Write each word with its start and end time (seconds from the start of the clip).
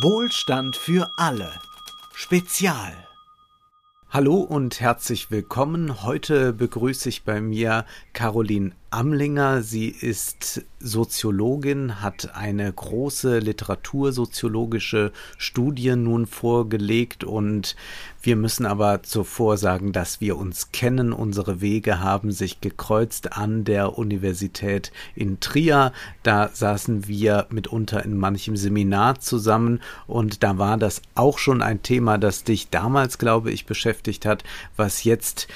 Wohlstand 0.00 0.74
für 0.74 1.10
alle. 1.18 1.52
Spezial. 2.14 2.94
Hallo 4.08 4.36
und 4.36 4.80
herzlich 4.80 5.30
willkommen. 5.30 6.02
Heute 6.02 6.54
begrüße 6.54 7.10
ich 7.10 7.24
bei 7.24 7.42
mir 7.42 7.84
Caroline 8.14 8.72
Amlinger. 8.92 9.62
Sie 9.62 9.88
ist 9.88 10.62
Soziologin, 10.78 12.02
hat 12.02 12.34
eine 12.34 12.72
große 12.72 13.38
literatursoziologische 13.38 15.12
Studie 15.38 15.96
nun 15.96 16.26
vorgelegt 16.26 17.24
und 17.24 17.76
wir 18.20 18.36
müssen 18.36 18.66
aber 18.66 19.02
zuvor 19.02 19.56
sagen, 19.56 19.92
dass 19.92 20.20
wir 20.20 20.36
uns 20.36 20.70
kennen. 20.70 21.12
Unsere 21.12 21.60
Wege 21.60 22.00
haben 22.00 22.30
sich 22.30 22.60
gekreuzt 22.60 23.32
an 23.32 23.64
der 23.64 23.98
Universität 23.98 24.92
in 25.16 25.40
Trier. 25.40 25.92
Da 26.22 26.48
saßen 26.48 27.08
wir 27.08 27.46
mitunter 27.50 28.04
in 28.04 28.16
manchem 28.16 28.56
Seminar 28.56 29.18
zusammen 29.20 29.80
und 30.06 30.42
da 30.42 30.58
war 30.58 30.76
das 30.76 31.02
auch 31.14 31.38
schon 31.38 31.62
ein 31.62 31.82
Thema, 31.82 32.18
das 32.18 32.44
dich 32.44 32.70
damals, 32.70 33.18
glaube 33.18 33.50
ich, 33.50 33.66
beschäftigt 33.66 34.26
hat, 34.26 34.44
was 34.76 35.04
jetzt 35.04 35.48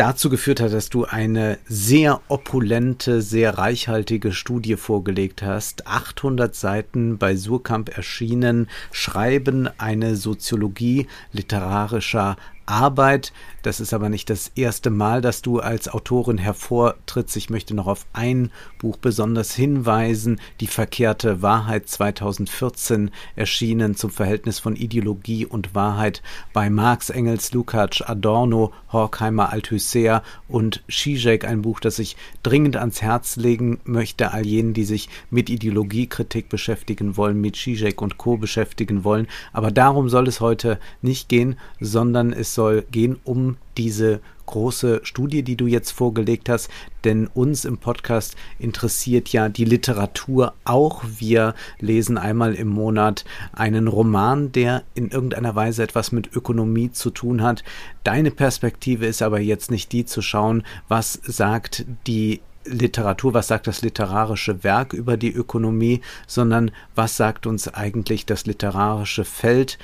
dazu 0.00 0.30
geführt 0.30 0.60
hat, 0.60 0.72
dass 0.72 0.88
du 0.88 1.04
eine 1.04 1.58
sehr 1.66 2.22
opulente, 2.28 3.20
sehr 3.20 3.58
reichhaltige 3.58 4.32
Studie 4.32 4.76
vorgelegt 4.76 5.42
hast. 5.42 5.86
800 5.86 6.54
Seiten 6.54 7.18
bei 7.18 7.36
Surkamp 7.36 7.94
erschienen, 7.94 8.70
schreiben 8.92 9.68
eine 9.76 10.16
Soziologie 10.16 11.06
literarischer 11.32 12.38
Arbeit. 12.70 13.32
Das 13.62 13.80
ist 13.80 13.92
aber 13.92 14.08
nicht 14.08 14.30
das 14.30 14.52
erste 14.54 14.88
Mal, 14.88 15.20
dass 15.20 15.42
du 15.42 15.58
als 15.58 15.88
Autorin 15.88 16.38
hervortrittst. 16.38 17.36
Ich 17.36 17.50
möchte 17.50 17.74
noch 17.74 17.86
auf 17.86 18.06
ein 18.14 18.50
Buch 18.78 18.96
besonders 18.96 19.54
hinweisen. 19.54 20.40
Die 20.60 20.66
verkehrte 20.66 21.42
Wahrheit 21.42 21.88
2014 21.88 23.10
erschienen 23.36 23.96
zum 23.96 24.10
Verhältnis 24.10 24.60
von 24.60 24.76
Ideologie 24.76 25.44
und 25.44 25.74
Wahrheit 25.74 26.22
bei 26.54 26.70
Marx, 26.70 27.10
Engels, 27.10 27.52
Lukács, 27.52 28.00
Adorno, 28.00 28.72
Horkheimer, 28.92 29.50
Althusser 29.50 30.22
und 30.48 30.82
Zizek. 30.88 31.44
Ein 31.44 31.62
Buch, 31.62 31.80
das 31.80 31.98
ich 31.98 32.16
dringend 32.42 32.76
ans 32.76 33.02
Herz 33.02 33.36
legen 33.36 33.80
möchte, 33.84 34.32
all 34.32 34.46
jenen, 34.46 34.72
die 34.72 34.84
sich 34.84 35.10
mit 35.28 35.50
Ideologiekritik 35.50 36.48
beschäftigen 36.48 37.16
wollen, 37.16 37.40
mit 37.40 37.56
Zizek 37.56 38.00
und 38.00 38.16
Co. 38.16 38.36
beschäftigen 38.36 39.04
wollen. 39.04 39.26
Aber 39.52 39.70
darum 39.70 40.08
soll 40.08 40.28
es 40.28 40.40
heute 40.40 40.78
nicht 41.02 41.28
gehen, 41.28 41.56
sondern 41.80 42.32
es 42.32 42.54
soll 42.54 42.59
soll 42.60 42.84
gehen 42.90 43.18
um 43.24 43.56
diese 43.78 44.20
große 44.44 45.00
Studie, 45.04 45.42
die 45.42 45.56
du 45.56 45.66
jetzt 45.66 45.92
vorgelegt 45.92 46.50
hast, 46.50 46.68
denn 47.04 47.26
uns 47.26 47.64
im 47.64 47.78
Podcast 47.78 48.36
interessiert 48.58 49.30
ja 49.30 49.48
die 49.48 49.64
Literatur 49.64 50.52
auch. 50.64 51.02
Wir 51.18 51.54
lesen 51.78 52.18
einmal 52.18 52.54
im 52.54 52.68
Monat 52.68 53.24
einen 53.54 53.88
Roman, 53.88 54.52
der 54.52 54.82
in 54.94 55.08
irgendeiner 55.08 55.54
Weise 55.54 55.82
etwas 55.82 56.12
mit 56.12 56.36
Ökonomie 56.36 56.92
zu 56.92 57.08
tun 57.08 57.40
hat. 57.40 57.64
Deine 58.04 58.30
Perspektive 58.30 59.06
ist 59.06 59.22
aber 59.22 59.40
jetzt 59.40 59.70
nicht 59.70 59.90
die 59.92 60.04
zu 60.04 60.20
schauen, 60.20 60.62
was 60.86 61.14
sagt 61.14 61.86
die 62.06 62.42
Literatur, 62.66 63.32
was 63.32 63.48
sagt 63.48 63.68
das 63.68 63.80
literarische 63.80 64.62
Werk 64.64 64.92
über 64.92 65.16
die 65.16 65.32
Ökonomie, 65.32 66.02
sondern 66.26 66.72
was 66.94 67.16
sagt 67.16 67.46
uns 67.46 67.68
eigentlich 67.68 68.26
das 68.26 68.44
literarische 68.44 69.24
Feld, 69.24 69.78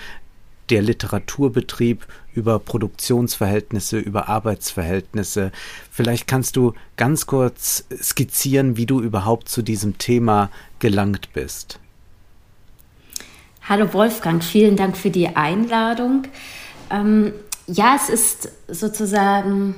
der 0.71 0.83
Literaturbetrieb, 0.83 2.07
über 2.35 2.59
Produktionsverhältnisse, 2.59 3.99
über 3.99 4.29
Arbeitsverhältnisse. 4.29 5.51
Vielleicht 5.91 6.27
kannst 6.27 6.57
du 6.57 6.75
ganz 6.97 7.27
kurz 7.27 7.85
skizzieren, 8.03 8.77
wie 8.77 8.87
du 8.87 9.01
überhaupt 9.01 9.49
zu 9.49 9.63
diesem 9.63 9.99
Thema 9.99 10.51
gelangt 10.79 11.33
bist. 11.33 11.79
Hallo 13.69 13.93
Wolfgang, 13.95 14.45
vielen 14.45 14.77
Dank 14.77 14.97
für 14.97 15.11
die 15.11 15.35
Einladung. 15.35 16.25
Ähm, 16.91 17.33
ja, 17.67 17.97
es 17.97 18.09
ist 18.09 18.49
sozusagen 18.69 19.75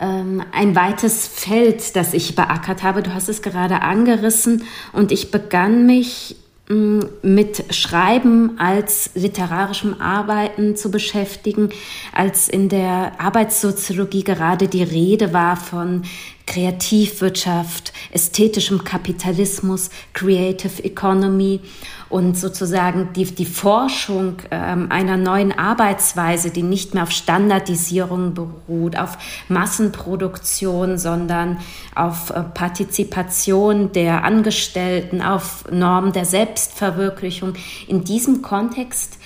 ähm, 0.00 0.42
ein 0.52 0.74
weites 0.74 1.28
Feld, 1.28 1.94
das 1.94 2.12
ich 2.14 2.34
beackert 2.34 2.82
habe. 2.82 3.02
Du 3.02 3.14
hast 3.14 3.28
es 3.28 3.42
gerade 3.42 3.82
angerissen 3.82 4.64
und 4.92 5.12
ich 5.12 5.30
begann 5.30 5.86
mich 5.86 6.36
mit 6.70 7.74
Schreiben 7.74 8.58
als 8.58 9.10
literarischem 9.14 10.00
Arbeiten 10.00 10.76
zu 10.76 10.90
beschäftigen, 10.90 11.70
als 12.12 12.48
in 12.48 12.68
der 12.68 13.12
Arbeitssoziologie 13.18 14.22
gerade 14.22 14.68
die 14.68 14.84
Rede 14.84 15.32
war 15.32 15.56
von 15.56 16.02
Kreativwirtschaft, 16.50 17.92
ästhetischem 18.10 18.82
Kapitalismus, 18.82 19.88
Creative 20.12 20.82
Economy 20.82 21.60
und 22.08 22.36
sozusagen 22.36 23.12
die, 23.14 23.24
die 23.24 23.46
Forschung 23.46 24.38
ähm, 24.50 24.88
einer 24.90 25.16
neuen 25.16 25.56
Arbeitsweise, 25.56 26.50
die 26.50 26.64
nicht 26.64 26.92
mehr 26.92 27.04
auf 27.04 27.12
Standardisierung 27.12 28.34
beruht, 28.34 28.98
auf 28.98 29.16
Massenproduktion, 29.48 30.98
sondern 30.98 31.58
auf 31.94 32.30
äh, 32.30 32.42
Partizipation 32.42 33.92
der 33.92 34.24
Angestellten, 34.24 35.22
auf 35.22 35.64
Normen 35.70 36.12
der 36.12 36.24
Selbstverwirklichung. 36.24 37.54
In 37.86 38.02
diesem 38.02 38.42
Kontext 38.42 39.18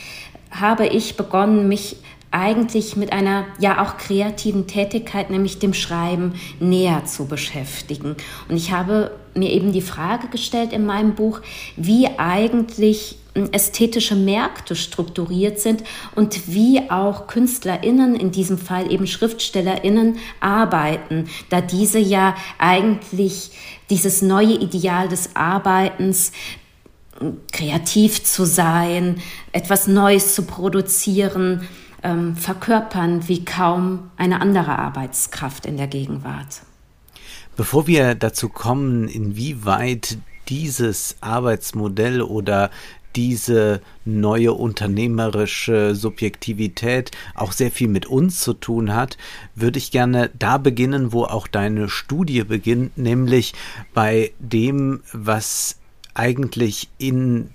habe 0.51 0.87
ich 0.87 1.17
begonnen, 1.17 1.69
mich 1.69 1.97
eigentlich 2.35 2.97
mit 2.97 3.13
einer 3.13 3.47
ja 3.61 3.81
auch 3.81 3.97
kreativen 3.97 4.67
Tätigkeit, 4.67 5.31
nämlich 5.31 5.61
dem 5.61 5.73
Schreiben, 5.73 6.35
näher 6.59 7.05
zu 7.05 7.27
beschäftigen. 7.27 8.17
Und 8.49 8.57
ich 8.57 8.73
habe 8.73 9.13
mir 9.35 9.51
eben 9.51 9.73
die 9.73 9.81
Frage 9.81 10.27
gestellt 10.29 10.73
in 10.73 10.85
meinem 10.85 11.15
Buch, 11.15 11.41
wie 11.77 12.09
eigentlich 12.19 13.19
hm, 13.35 13.51
ästhetische 13.53 14.17
Märkte 14.17 14.75
strukturiert 14.75 15.61
sind 15.61 15.85
und 16.17 16.49
wie 16.53 16.91
auch 16.91 17.29
Künstlerinnen, 17.29 18.17
in 18.17 18.33
diesem 18.33 18.59
Fall 18.59 18.91
eben 18.93 19.07
Schriftstellerinnen, 19.07 20.17
arbeiten, 20.41 21.29
da 21.51 21.61
diese 21.61 22.01
ja 22.01 22.35
eigentlich 22.59 23.53
dieses 23.91 24.23
neue 24.23 24.55
Ideal 24.55 25.09
des 25.09 25.37
Arbeitens 25.37 26.33
hm, 27.21 27.37
kreativ 27.53 28.25
zu 28.25 28.45
sein, 28.45 29.21
etwas 29.53 29.87
Neues 29.87 30.35
zu 30.35 30.43
produzieren, 30.43 31.69
ähm, 32.05 32.37
verkörpern 32.37 33.27
wie 33.29 33.45
kaum 33.45 34.11
eine 34.17 34.41
andere 34.41 34.79
Arbeitskraft 34.79 35.67
in 35.67 35.77
der 35.77 35.89
Gegenwart. 35.89 36.63
Bevor 37.57 37.87
wir 37.87 38.15
dazu 38.15 38.49
kommen, 38.49 39.09
inwieweit 39.09 40.19
dieses 40.49 41.17
Arbeitsmodell 41.21 42.21
oder 42.21 42.71
diese 43.17 43.81
neue 44.05 44.53
unternehmerische 44.53 45.95
Subjektivität 45.95 47.13
auch 47.35 47.53
sehr 47.53 47.71
viel 47.71 47.89
mit 47.89 48.07
uns 48.07 48.41
zu 48.41 48.55
tun 48.55 48.95
hat, 48.95 49.17
würde 49.55 49.79
ich 49.79 49.91
gerne 49.91 50.31
da 50.37 50.59
beginnen, 50.59 51.13
wo 51.13 51.25
auch 51.25 51.47
deine 51.47 51.89
Studie 51.89 52.43
beginnt, 52.43 52.99
nämlich 52.99 53.55
bei 53.93 54.33
dem, 54.39 55.03
was 55.13 55.79
eigentlich 56.15 56.89
in 56.99 57.51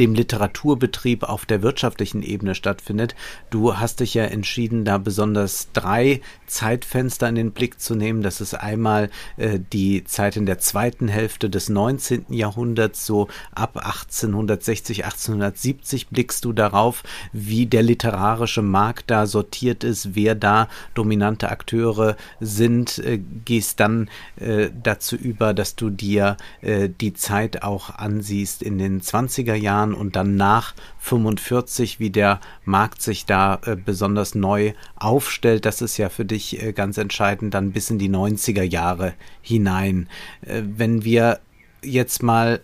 dem 0.00 0.14
Literaturbetrieb 0.14 1.24
auf 1.24 1.44
der 1.44 1.62
wirtschaftlichen 1.62 2.22
Ebene 2.22 2.54
stattfindet. 2.54 3.14
Du 3.50 3.76
hast 3.76 4.00
dich 4.00 4.14
ja 4.14 4.24
entschieden, 4.24 4.86
da 4.86 4.96
besonders 4.96 5.68
drei 5.74 6.22
Zeitfenster 6.46 7.28
in 7.28 7.34
den 7.34 7.52
Blick 7.52 7.78
zu 7.80 7.94
nehmen. 7.94 8.22
Das 8.22 8.40
ist 8.40 8.54
einmal 8.54 9.10
äh, 9.36 9.60
die 9.72 10.02
Zeit 10.04 10.38
in 10.38 10.46
der 10.46 10.58
zweiten 10.58 11.06
Hälfte 11.06 11.50
des 11.50 11.68
19. 11.68 12.26
Jahrhunderts, 12.30 13.04
so 13.04 13.28
ab 13.54 13.76
1860, 13.76 15.04
1870 15.04 16.08
blickst 16.08 16.46
du 16.46 16.54
darauf, 16.54 17.02
wie 17.34 17.66
der 17.66 17.82
literarische 17.82 18.62
Markt 18.62 19.10
da 19.10 19.26
sortiert 19.26 19.84
ist, 19.84 20.14
wer 20.14 20.34
da 20.34 20.68
dominante 20.94 21.50
Akteure 21.50 22.16
sind, 22.40 22.98
äh, 23.00 23.20
gehst 23.44 23.80
dann 23.80 24.08
äh, 24.36 24.70
dazu 24.82 25.14
über, 25.14 25.52
dass 25.52 25.76
du 25.76 25.90
dir 25.90 26.38
äh, 26.62 26.88
die 26.88 27.12
Zeit 27.12 27.62
auch 27.62 27.90
ansiehst 27.90 28.62
in 28.62 28.78
den 28.78 29.02
20er 29.02 29.54
Jahren 29.54 29.89
Jahren 29.90 29.94
und 29.94 30.16
dann 30.16 30.36
nach 30.36 30.74
45, 30.98 32.00
wie 32.00 32.10
der 32.10 32.40
Markt 32.64 33.02
sich 33.02 33.26
da 33.26 33.60
äh, 33.64 33.76
besonders 33.76 34.34
neu 34.34 34.72
aufstellt. 34.96 35.64
Das 35.64 35.82
ist 35.82 35.96
ja 35.96 36.08
für 36.08 36.24
dich 36.24 36.62
äh, 36.62 36.72
ganz 36.72 36.98
entscheidend 36.98 37.54
dann 37.54 37.72
bis 37.72 37.90
in 37.90 37.98
die 37.98 38.10
90er 38.10 38.62
Jahre 38.62 39.14
hinein. 39.42 40.08
Äh, 40.42 40.62
wenn 40.64 41.04
wir 41.04 41.40
jetzt 41.82 42.22
mal 42.22 42.60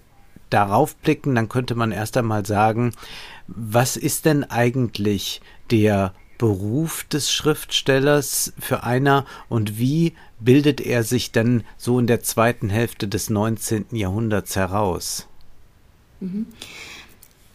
darauf 0.50 0.96
blicken, 0.96 1.34
dann 1.34 1.48
könnte 1.48 1.74
man 1.74 1.92
erst 1.92 2.16
einmal 2.16 2.46
sagen, 2.46 2.92
was 3.48 3.96
ist 3.96 4.24
denn 4.24 4.44
eigentlich 4.44 5.40
der 5.70 6.12
Beruf 6.38 7.04
des 7.04 7.32
Schriftstellers 7.32 8.52
für 8.58 8.84
einer 8.84 9.24
und 9.48 9.78
wie 9.78 10.12
bildet 10.38 10.82
er 10.82 11.02
sich 11.02 11.32
denn 11.32 11.64
so 11.78 11.98
in 11.98 12.06
der 12.06 12.22
zweiten 12.22 12.68
Hälfte 12.68 13.08
des 13.08 13.30
19. 13.30 13.86
Jahrhunderts 13.92 14.54
heraus? 14.54 15.26
Mhm. 16.20 16.46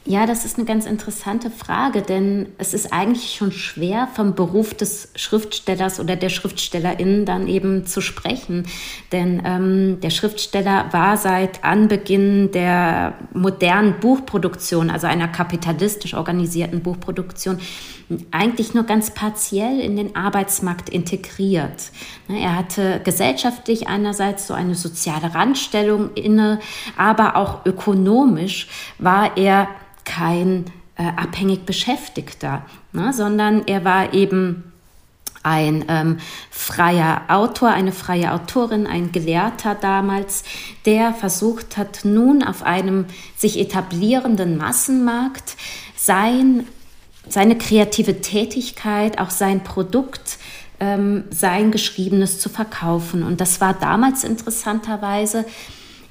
Ja, 0.03 0.25
das 0.25 0.45
ist 0.45 0.57
eine 0.57 0.65
ganz 0.65 0.87
interessante 0.87 1.51
Frage, 1.51 2.01
denn 2.01 2.47
es 2.57 2.73
ist 2.73 2.91
eigentlich 2.91 3.35
schon 3.35 3.51
schwer, 3.51 4.07
vom 4.11 4.33
Beruf 4.33 4.73
des 4.73 5.09
Schriftstellers 5.15 5.99
oder 5.99 6.15
der 6.15 6.29
Schriftstellerin 6.29 7.25
dann 7.27 7.47
eben 7.47 7.85
zu 7.85 8.01
sprechen. 8.01 8.65
Denn 9.11 9.43
ähm, 9.45 9.99
der 10.01 10.09
Schriftsteller 10.09 10.91
war 10.91 11.17
seit 11.17 11.63
Anbeginn 11.63 12.51
der 12.51 13.13
modernen 13.33 13.99
Buchproduktion, 13.99 14.89
also 14.89 15.05
einer 15.05 15.27
kapitalistisch 15.27 16.15
organisierten 16.15 16.81
Buchproduktion, 16.81 17.59
eigentlich 18.31 18.73
nur 18.73 18.85
ganz 18.85 19.11
partiell 19.11 19.79
in 19.79 19.95
den 19.95 20.15
Arbeitsmarkt 20.15 20.89
integriert. 20.89 21.91
Ne, 22.27 22.41
er 22.41 22.57
hatte 22.57 23.01
gesellschaftlich 23.03 23.87
einerseits 23.87 24.47
so 24.47 24.55
eine 24.55 24.73
soziale 24.73 25.35
Randstellung 25.35 26.13
inne, 26.15 26.59
aber 26.97 27.35
auch 27.35 27.67
ökonomisch 27.67 28.67
war 28.97 29.37
er 29.37 29.67
kein 30.05 30.65
äh, 30.95 31.03
abhängig 31.15 31.65
Beschäftigter, 31.65 32.65
ne, 32.93 33.13
sondern 33.13 33.65
er 33.67 33.83
war 33.85 34.13
eben 34.13 34.71
ein 35.43 35.85
ähm, 35.87 36.17
freier 36.49 37.23
Autor, 37.27 37.69
eine 37.69 37.91
freie 37.91 38.33
Autorin, 38.33 38.85
ein 38.85 39.11
Gelehrter 39.11 39.75
damals, 39.75 40.43
der 40.85 41.13
versucht 41.13 41.77
hat, 41.77 42.01
nun 42.03 42.43
auf 42.43 42.63
einem 42.63 43.05
sich 43.35 43.59
etablierenden 43.59 44.57
Massenmarkt 44.57 45.55
sein, 45.95 46.67
seine 47.27 47.57
kreative 47.57 48.21
Tätigkeit, 48.21 49.19
auch 49.19 49.31
sein 49.31 49.63
Produkt, 49.63 50.37
ähm, 50.79 51.23
sein 51.31 51.71
Geschriebenes 51.71 52.39
zu 52.39 52.49
verkaufen. 52.49 53.23
Und 53.23 53.41
das 53.41 53.61
war 53.61 53.73
damals 53.73 54.23
interessanterweise 54.23 55.45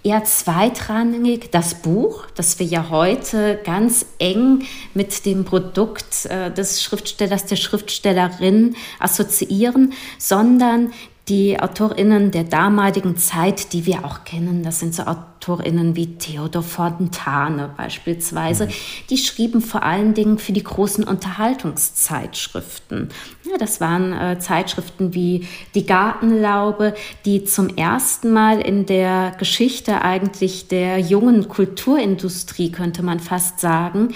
eher 0.02 0.24
zweitrangig. 0.24 1.50
Das 1.50 1.74
Buch, 1.74 2.26
das 2.34 2.58
wir 2.58 2.66
ja 2.66 2.90
heute 2.90 3.60
ganz 3.64 4.06
eng 4.18 4.62
mit 4.94 5.26
dem 5.26 5.44
Produkt 5.44 6.26
äh, 6.26 6.50
des 6.50 6.82
Schriftstellers, 6.82 7.46
der 7.46 7.56
Schriftstellerin 7.56 8.76
assoziieren, 8.98 9.92
sondern 10.18 10.92
die 11.30 11.58
AutorInnen 11.60 12.32
der 12.32 12.42
damaligen 12.42 13.16
Zeit, 13.16 13.72
die 13.72 13.86
wir 13.86 14.04
auch 14.04 14.24
kennen, 14.24 14.64
das 14.64 14.80
sind 14.80 14.96
so 14.96 15.04
AutorInnen 15.04 15.94
wie 15.94 16.18
Theodor 16.18 16.64
Fontane 16.64 17.70
beispielsweise, 17.76 18.66
mhm. 18.66 18.70
die 19.10 19.16
schrieben 19.16 19.60
vor 19.60 19.84
allen 19.84 20.12
Dingen 20.12 20.38
für 20.38 20.50
die 20.52 20.64
großen 20.64 21.04
Unterhaltungszeitschriften. 21.04 23.10
Ja, 23.48 23.58
das 23.58 23.80
waren 23.80 24.12
äh, 24.12 24.40
Zeitschriften 24.40 25.14
wie 25.14 25.46
Die 25.76 25.86
Gartenlaube, 25.86 26.94
die 27.24 27.44
zum 27.44 27.68
ersten 27.76 28.32
Mal 28.32 28.60
in 28.60 28.86
der 28.86 29.36
Geschichte 29.38 30.02
eigentlich 30.02 30.66
der 30.66 30.98
jungen 30.98 31.46
Kulturindustrie, 31.48 32.72
könnte 32.72 33.04
man 33.04 33.20
fast 33.20 33.60
sagen, 33.60 34.14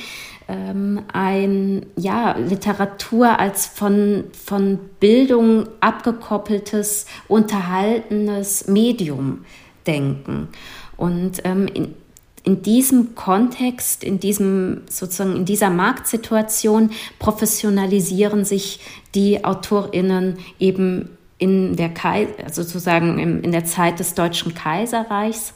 ähm, 0.49 1.03
ein 1.13 1.87
ja, 1.97 2.37
Literatur 2.37 3.39
als 3.39 3.67
von, 3.67 4.25
von 4.45 4.79
Bildung 5.01 5.69
abgekoppeltes, 5.81 7.07
unterhaltenes 7.29 8.69
Medium 8.69 9.45
denken. 9.87 10.49
Und 10.97 11.41
ähm, 11.45 11.67
in, 11.69 11.95
in 12.43 12.63
diesem 12.63 13.15
Kontext, 13.15 14.05
in 14.05 14.21
diesem 14.21 14.83
sozusagen 14.89 15.37
in 15.37 15.45
dieser 15.47 15.71
Marktsituation 15.71 16.91
professionalisieren 17.19 18.45
sich 18.45 18.81
die 19.15 19.45
AutorInnen 19.45 20.39
eben 20.59 21.17
in 21.39 21.77
der 21.77 21.89
Kai 21.89 22.29
sozusagen 22.53 23.19
in 23.19 23.51
der 23.51 23.65
Zeit 23.65 23.99
des 23.99 24.15
Deutschen 24.15 24.55
Kaiserreichs 24.55 25.55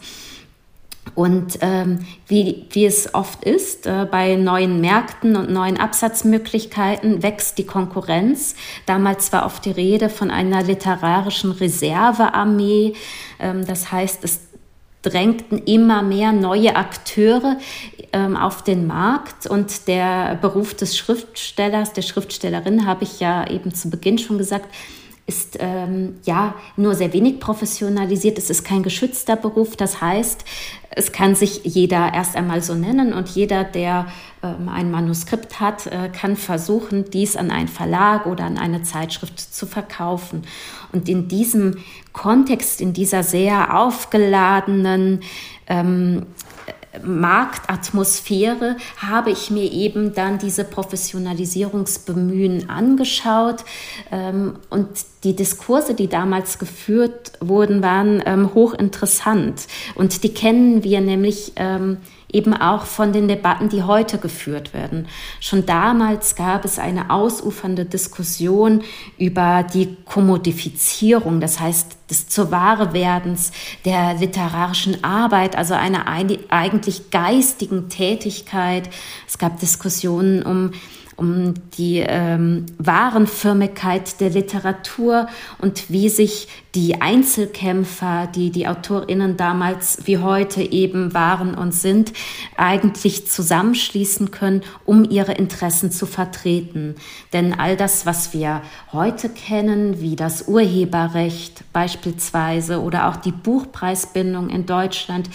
und 1.14 1.58
ähm, 1.60 2.00
wie, 2.26 2.66
wie 2.70 2.86
es 2.86 3.14
oft 3.14 3.44
ist, 3.44 3.86
äh, 3.86 4.06
bei 4.10 4.36
neuen 4.36 4.80
Märkten 4.80 5.36
und 5.36 5.50
neuen 5.50 5.78
Absatzmöglichkeiten 5.78 7.22
wächst 7.22 7.58
die 7.58 7.66
Konkurrenz. 7.66 8.54
Damals 8.86 9.32
war 9.32 9.46
oft 9.46 9.64
die 9.64 9.70
Rede 9.70 10.08
von 10.08 10.30
einer 10.30 10.62
literarischen 10.62 11.52
Reservearmee. 11.52 12.94
Ähm, 13.40 13.66
das 13.66 13.92
heißt, 13.92 14.24
es 14.24 14.40
drängten 15.02 15.58
immer 15.58 16.02
mehr 16.02 16.32
neue 16.32 16.76
Akteure 16.76 17.56
ähm, 18.12 18.36
auf 18.36 18.62
den 18.62 18.86
Markt 18.86 19.46
und 19.46 19.86
der 19.86 20.36
Beruf 20.40 20.74
des 20.74 20.96
Schriftstellers, 20.96 21.92
der 21.92 22.02
Schriftstellerin, 22.02 22.86
habe 22.86 23.04
ich 23.04 23.20
ja 23.20 23.48
eben 23.48 23.72
zu 23.74 23.90
Beginn 23.90 24.18
schon 24.18 24.38
gesagt, 24.38 24.74
ist 25.28 25.58
ähm, 25.60 26.16
ja 26.24 26.54
nur 26.76 26.94
sehr 26.94 27.12
wenig 27.12 27.38
professionalisiert. 27.38 28.38
Es 28.38 28.48
ist 28.48 28.64
kein 28.64 28.82
geschützter 28.82 29.36
Beruf. 29.36 29.76
Das 29.76 30.00
heißt, 30.00 30.42
es 30.90 31.12
kann 31.12 31.34
sich 31.34 31.60
jeder 31.64 32.14
erst 32.14 32.34
einmal 32.34 32.62
so 32.62 32.74
nennen 32.74 33.12
und 33.12 33.28
jeder, 33.28 33.62
der 33.62 34.06
ähm, 34.42 34.70
ein 34.70 34.90
Manuskript 34.90 35.60
hat, 35.60 35.86
äh, 35.86 36.08
kann 36.08 36.34
versuchen, 36.36 37.10
dies 37.10 37.36
an 37.36 37.50
einen 37.50 37.68
Verlag 37.68 38.24
oder 38.24 38.44
an 38.44 38.56
eine 38.56 38.82
Zeitschrift 38.82 39.38
zu 39.38 39.66
verkaufen. 39.66 40.44
Und 40.92 41.10
in 41.10 41.28
diesem 41.28 41.76
Kontext, 42.14 42.80
in 42.80 42.94
dieser 42.94 43.22
sehr 43.22 43.78
aufgeladenen 43.78 45.20
ähm, 45.66 46.24
Marktatmosphäre 47.02 48.76
habe 48.96 49.30
ich 49.30 49.50
mir 49.50 49.70
eben 49.70 50.14
dann 50.14 50.38
diese 50.38 50.64
Professionalisierungsbemühen 50.64 52.70
angeschaut. 52.70 53.64
Ähm, 54.10 54.54
und 54.70 54.88
die 55.24 55.36
Diskurse, 55.36 55.94
die 55.94 56.08
damals 56.08 56.58
geführt 56.58 57.32
wurden, 57.40 57.82
waren 57.82 58.22
ähm, 58.26 58.54
hochinteressant. 58.54 59.66
Und 59.94 60.24
die 60.24 60.32
kennen 60.32 60.84
wir 60.84 61.00
nämlich 61.00 61.52
ähm, 61.56 61.98
eben 62.30 62.54
auch 62.54 62.84
von 62.84 63.12
den 63.12 63.26
Debatten, 63.26 63.68
die 63.68 63.82
heute 63.82 64.18
geführt 64.18 64.74
werden. 64.74 65.08
Schon 65.40 65.64
damals 65.64 66.36
gab 66.36 66.64
es 66.64 66.78
eine 66.78 67.10
ausufernde 67.10 67.84
Diskussion 67.86 68.82
über 69.16 69.62
die 69.62 69.96
Kommodifizierung, 70.04 71.40
das 71.40 71.58
heißt 71.58 71.96
des 72.10 72.28
zur 72.28 72.50
Ware 72.50 72.92
werdens 72.92 73.52
der 73.84 74.14
literarischen 74.14 75.04
Arbeit, 75.04 75.56
also 75.56 75.74
einer 75.74 76.06
eigentlich 76.06 77.10
geistigen 77.10 77.88
Tätigkeit. 77.88 78.88
Es 79.26 79.38
gab 79.38 79.60
Diskussionen 79.60 80.42
um 80.42 80.72
um 81.18 81.54
die 81.76 81.98
ähm, 81.98 82.64
Warenförmigkeit 82.78 84.20
der 84.20 84.30
Literatur 84.30 85.26
und 85.58 85.90
wie 85.90 86.08
sich 86.08 86.46
die 86.76 87.00
Einzelkämpfer, 87.00 88.28
die 88.32 88.50
die 88.50 88.68
Autorinnen 88.68 89.36
damals 89.36 90.06
wie 90.06 90.18
heute 90.18 90.62
eben 90.62 91.14
waren 91.14 91.54
und 91.54 91.74
sind, 91.74 92.12
eigentlich 92.56 93.26
zusammenschließen 93.26 94.30
können, 94.30 94.62
um 94.84 95.02
ihre 95.02 95.32
Interessen 95.32 95.90
zu 95.90 96.06
vertreten. 96.06 96.94
Denn 97.32 97.52
all 97.52 97.76
das, 97.76 98.06
was 98.06 98.32
wir 98.32 98.62
heute 98.92 99.28
kennen, 99.28 100.00
wie 100.00 100.14
das 100.14 100.46
Urheberrecht 100.46 101.64
beispielsweise 101.72 102.80
oder 102.80 103.08
auch 103.08 103.16
die 103.16 103.32
Buchpreisbindung 103.32 104.50
in 104.50 104.66
Deutschland, 104.66 105.28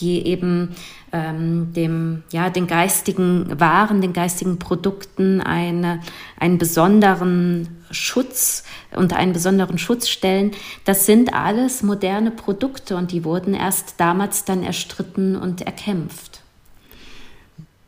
die 0.00 0.26
eben 0.26 0.74
ähm, 1.12 1.72
dem, 1.72 2.24
ja, 2.30 2.50
den 2.50 2.66
geistigen 2.66 3.58
Waren, 3.60 4.00
den 4.00 4.12
geistigen 4.12 4.58
Produkten 4.58 5.40
eine, 5.40 6.00
einen 6.38 6.58
besonderen 6.58 7.84
Schutz 7.90 8.64
und 8.94 9.12
einen 9.12 9.32
besonderen 9.32 9.78
Schutz 9.78 10.08
stellen. 10.08 10.52
Das 10.84 11.06
sind 11.06 11.32
alles 11.32 11.82
moderne 11.82 12.30
Produkte 12.30 12.96
und 12.96 13.12
die 13.12 13.24
wurden 13.24 13.54
erst 13.54 13.94
damals 13.98 14.44
dann 14.44 14.62
erstritten 14.62 15.36
und 15.36 15.62
erkämpft. 15.62 16.42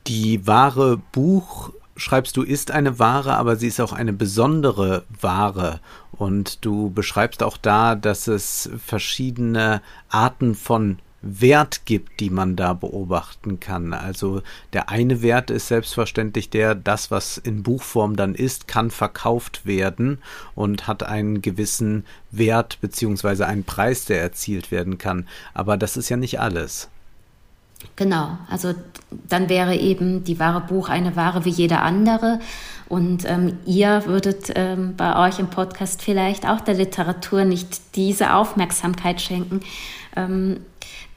Die 0.07 0.47
wahre 0.47 0.99
Buch 1.13 1.71
schreibst 1.97 2.37
du, 2.37 2.43
ist 2.43 2.71
eine 2.71 2.99
Ware, 2.99 3.37
aber 3.37 3.57
sie 3.57 3.67
ist 3.67 3.81
auch 3.81 3.93
eine 3.93 4.13
besondere 4.13 5.05
Ware. 5.21 5.81
Und 6.13 6.65
du 6.65 6.91
beschreibst 6.91 7.43
auch 7.43 7.57
da, 7.57 7.95
dass 7.95 8.29
es 8.29 8.71
verschiedene 8.85 9.83
Arten 10.09 10.55
von 10.55 10.99
Wert 11.21 11.85
gibt, 11.85 12.21
die 12.21 12.31
man 12.31 12.55
da 12.55 12.75
beobachten 12.75 13.59
kann. 13.61 13.93
Also 13.93 14.43
der 14.73 14.89
eine 14.89 15.21
Wert 15.23 15.51
ist 15.51 15.69
selbstverständlich 15.69 16.51
der, 16.51 16.75
das, 16.75 17.11
was 17.11 17.39
in 17.39 17.63
Buchform 17.63 18.17
dann 18.17 18.35
ist, 18.35 18.69
kann 18.69 18.91
verkauft 18.91 19.67
werden 19.67 20.19
und 20.55 20.87
hat 20.87 21.03
einen 21.03 21.43
gewissen 21.43 22.05
Wert 22.31 22.79
beziehungsweise 22.81 23.47
einen 23.47 23.65
Preis, 23.65 24.05
der 24.05 24.21
erzielt 24.21 24.71
werden 24.71 24.99
kann. 24.99 25.27
Aber 25.55 25.77
das 25.77 25.97
ist 25.97 26.09
ja 26.09 26.17
nicht 26.17 26.41
alles. 26.41 26.89
Genau, 27.95 28.39
also 28.51 28.75
dann 29.29 29.49
wäre 29.49 29.77
eben 29.77 30.25
die 30.25 30.41
wahre 30.41 30.61
Buch 30.61 30.89
eine 30.89 31.15
Ware 31.15 31.45
wie 31.45 31.51
jede 31.51 31.79
andere. 31.79 32.41
Und 32.89 33.25
ähm, 33.25 33.59
ihr 33.67 34.07
würdet 34.07 34.53
ähm, 34.55 34.95
bei 34.97 35.29
euch 35.29 35.39
im 35.39 35.49
Podcast 35.49 36.03
vielleicht 36.03 36.49
auch 36.49 36.61
der 36.61 36.75
Literatur 36.75 37.45
nicht 37.45 37.97
diese 37.97 38.35
Aufmerksamkeit 38.35 39.21
schenken. 39.21 39.61
Ähm, 40.17 40.61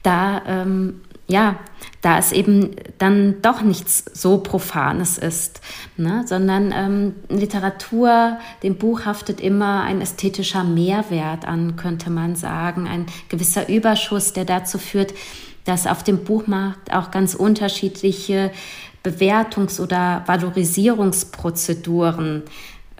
da, 0.02 0.42
ähm, 0.46 1.00
ja, 1.28 1.56
da 2.00 2.18
es 2.18 2.32
eben 2.32 2.70
dann 2.98 3.40
doch 3.42 3.62
nichts 3.62 4.04
so 4.12 4.38
Profanes 4.38 5.18
ist, 5.18 5.60
ne? 5.96 6.24
sondern 6.26 6.72
ähm, 6.74 7.14
Literatur, 7.28 8.38
dem 8.62 8.76
Buch 8.76 9.04
haftet 9.04 9.40
immer 9.40 9.82
ein 9.82 10.00
ästhetischer 10.00 10.64
Mehrwert 10.64 11.46
an, 11.46 11.76
könnte 11.76 12.10
man 12.10 12.34
sagen, 12.34 12.88
ein 12.88 13.06
gewisser 13.28 13.68
Überschuss, 13.68 14.32
der 14.32 14.44
dazu 14.44 14.78
führt, 14.78 15.14
dass 15.64 15.86
auf 15.86 16.02
dem 16.02 16.24
Buchmarkt 16.24 16.92
auch 16.92 17.12
ganz 17.12 17.34
unterschiedliche 17.34 18.50
Bewertungs- 19.02 19.80
oder 19.80 20.22
Valorisierungsprozeduren 20.26 22.42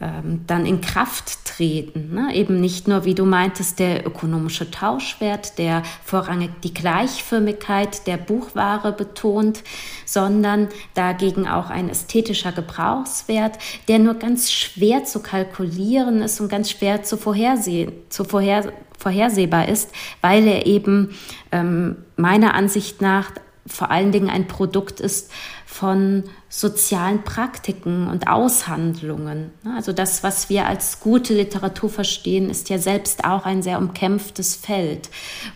ähm, 0.03 0.41
dann 0.49 0.67
in 0.67 0.81
Kraft 0.81 1.45
treten. 1.45 2.13
Ne? 2.13 2.35
Eben 2.35 2.61
nicht 2.61 2.89
nur, 2.89 3.05
wie 3.05 3.15
du 3.15 3.25
meintest, 3.25 3.79
der 3.79 4.05
ökonomische 4.05 4.71
Tauschwert, 4.71 5.59
der 5.59 5.85
vorrangig 6.05 6.51
die 6.63 6.75
Gleichförmigkeit 6.75 8.07
der 8.09 8.17
Buchware 8.17 8.93
betont, 8.93 9.63
sondern 10.05 10.69
dagegen 10.95 11.47
auch 11.47 11.71
ein 11.71 11.89
ästhetischer 11.89 12.51
Gebrauchswert, 12.51 13.59
der 13.87 14.01
nur 14.01 14.15
ganz 14.15 14.51
schwer 14.51 15.05
zu 15.05 15.21
kalkulieren 15.21 16.21
ist 16.21 16.41
und 16.41 16.49
ganz 16.49 16.71
schwer 16.71 17.05
zu, 17.05 17.17
vorhersehen, 17.17 17.93
zu 18.09 18.25
vorher, 18.25 18.73
vorhersehbar 18.99 19.69
ist, 19.69 19.91
weil 20.21 20.49
er 20.49 20.67
eben 20.67 21.17
ähm, 21.53 21.97
meiner 22.17 22.55
Ansicht 22.55 23.01
nach 23.01 23.31
vor 23.65 23.93
allen 23.93 24.11
Dingen 24.11 24.29
ein 24.29 24.49
Produkt 24.49 24.99
ist 24.99 25.31
von 25.73 26.25
sozialen 26.51 27.25
Praktiken 27.25 28.07
und 28.09 28.29
Aushandlungen. 28.29 29.51
Also 29.75 29.95
das, 29.95 30.23
was 30.23 30.51
wir 30.51 30.67
als 30.67 31.01
gute 31.01 31.33
Literatur 31.33 31.89
verstehen, 31.89 32.51
ist 32.51 32.69
ja 32.69 32.79
selbst 32.79 33.25
auch 33.25 33.47
ein 33.47 33.63
sehr 33.63 33.79
umkämpftes 33.79 34.55
Feld. 34.55 35.09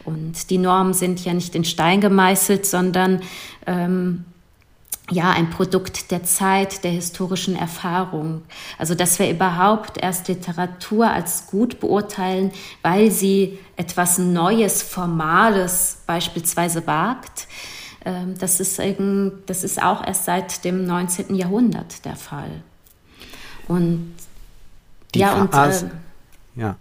Und 0.05 0.49
die 0.49 0.57
Normen 0.57 0.95
sind 0.95 1.23
ja 1.23 1.35
nicht 1.35 1.55
in 1.55 1.65
Stein 1.65 2.01
gemeißelt, 2.01 2.65
sondern 2.65 3.21
ähm, 3.67 4.25
ja, 5.11 5.31
ein 5.31 5.51
Produkt 5.51 6.11
der 6.11 6.25
Zeit, 6.25 6.83
der 6.83 6.91
historischen 6.93 7.55
Erfahrung. 7.55 8.43
Also, 8.79 8.95
dass 8.95 9.19
wir 9.19 9.31
überhaupt 9.31 9.99
erst 10.03 10.29
Literatur 10.29 11.11
als 11.11 11.47
gut 11.47 11.79
beurteilen, 11.79 12.53
weil 12.83 13.11
sie 13.11 13.59
etwas 13.77 14.19
Neues, 14.19 14.83
Formales 14.83 15.99
beispielsweise 16.07 16.87
wagt, 16.87 17.47
das 18.39 18.61
ist, 18.61 18.81
das 19.47 19.65
ist 19.65 19.83
auch 19.83 20.07
erst 20.07 20.27
seit 20.27 20.65
dem 20.65 20.87
19. 20.87 21.35
Jahrhundert 21.35 22.05
der 22.05 22.17
Fall. 22.17 22.63
Und 23.69 24.15
Die 25.15 25.21
ja, 25.21 25.41
und, 25.41 25.55
äh, 25.55 25.71
ja. 26.55 26.77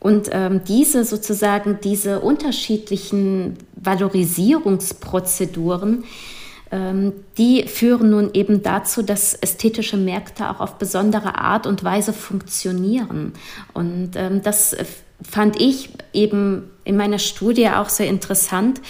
Und 0.00 0.28
ähm, 0.32 0.62
diese 0.66 1.04
sozusagen, 1.04 1.78
diese 1.82 2.20
unterschiedlichen 2.20 3.56
Valorisierungsprozeduren, 3.76 6.04
ähm, 6.70 7.12
die 7.38 7.66
führen 7.68 8.10
nun 8.10 8.30
eben 8.34 8.62
dazu, 8.62 9.02
dass 9.02 9.32
ästhetische 9.34 9.96
Märkte 9.96 10.50
auch 10.50 10.60
auf 10.60 10.74
besondere 10.76 11.38
Art 11.38 11.66
und 11.66 11.82
Weise 11.84 12.12
funktionieren. 12.12 13.32
Und 13.72 14.10
ähm, 14.16 14.42
das 14.42 14.76
fand 15.22 15.58
ich 15.60 15.88
eben 16.12 16.70
in 16.84 16.96
meiner 16.96 17.18
Studie 17.18 17.68
auch 17.68 17.88
sehr 17.88 18.08
interessant, 18.08 18.80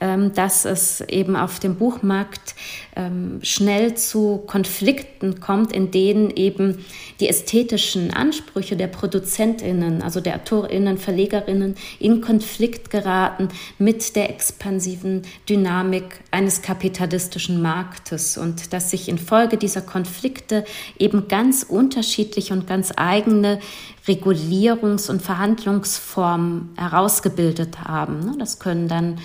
ähm, 0.00 0.32
dass 0.34 0.64
es 0.64 1.00
eben 1.02 1.36
auf 1.36 1.60
dem 1.60 1.76
Buchmarkt 1.76 2.54
ähm, 2.96 3.38
schnell 3.42 3.94
zu 3.94 4.42
Konflikten 4.46 5.38
kommt, 5.40 5.72
in 5.72 5.92
denen 5.92 6.30
eben 6.30 6.84
die 7.20 7.28
ästhetischen 7.28 8.12
Ansprüche 8.12 8.76
der 8.76 8.88
Produzentinnen, 8.88 10.02
also 10.02 10.20
der 10.20 10.36
Autorinnen, 10.36 10.98
Verlegerinnen 10.98 11.76
in 12.00 12.20
Konflikt 12.20 12.90
geraten 12.90 13.48
mit 13.78 14.16
der 14.16 14.30
expansiven 14.30 15.22
Dynamik 15.48 16.20
eines 16.32 16.60
kapitalistischen 16.62 17.62
Marktes 17.62 18.36
und 18.36 18.72
dass 18.72 18.90
sich 18.90 19.08
infolge 19.08 19.56
dieser 19.56 19.82
Konflikte 19.82 20.64
eben 20.98 21.28
ganz 21.28 21.62
unterschiedliche 21.62 22.52
und 22.52 22.66
ganz 22.66 22.92
eigene 22.96 23.60
Regulierungs- 24.06 25.08
und 25.08 25.22
Verhandlungsformen 25.22 26.74
herausgebildet 26.76 27.43
haben. 27.86 28.20
Ne, 28.20 28.34
das 28.38 28.58
können 28.58 28.88
dann 28.88 29.18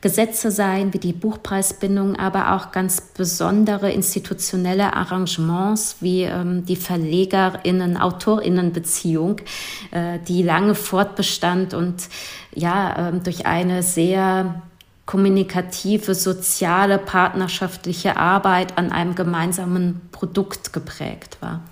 Gesetze 0.00 0.52
sein, 0.52 0.94
wie 0.94 0.98
die 0.98 1.12
Buchpreisbindung, 1.12 2.14
aber 2.14 2.54
auch 2.54 2.70
ganz 2.70 3.00
besondere 3.00 3.90
institutionelle 3.90 4.94
Arrangements 4.94 5.96
wie 6.00 6.22
ähm, 6.22 6.64
die 6.64 6.76
Verlegerinnen, 6.76 7.96
Autorinnenbeziehung, 7.96 9.40
äh, 9.90 10.20
die 10.28 10.44
lange 10.44 10.76
fortbestand 10.76 11.74
und 11.74 12.08
ja 12.54 13.08
äh, 13.08 13.12
durch 13.18 13.46
eine 13.46 13.82
sehr 13.82 14.62
kommunikative, 15.04 16.14
soziale, 16.14 16.98
partnerschaftliche 16.98 18.18
Arbeit 18.18 18.78
an 18.78 18.92
einem 18.92 19.16
gemeinsamen 19.16 20.02
Produkt 20.12 20.72
geprägt 20.72 21.38
war. 21.40 21.62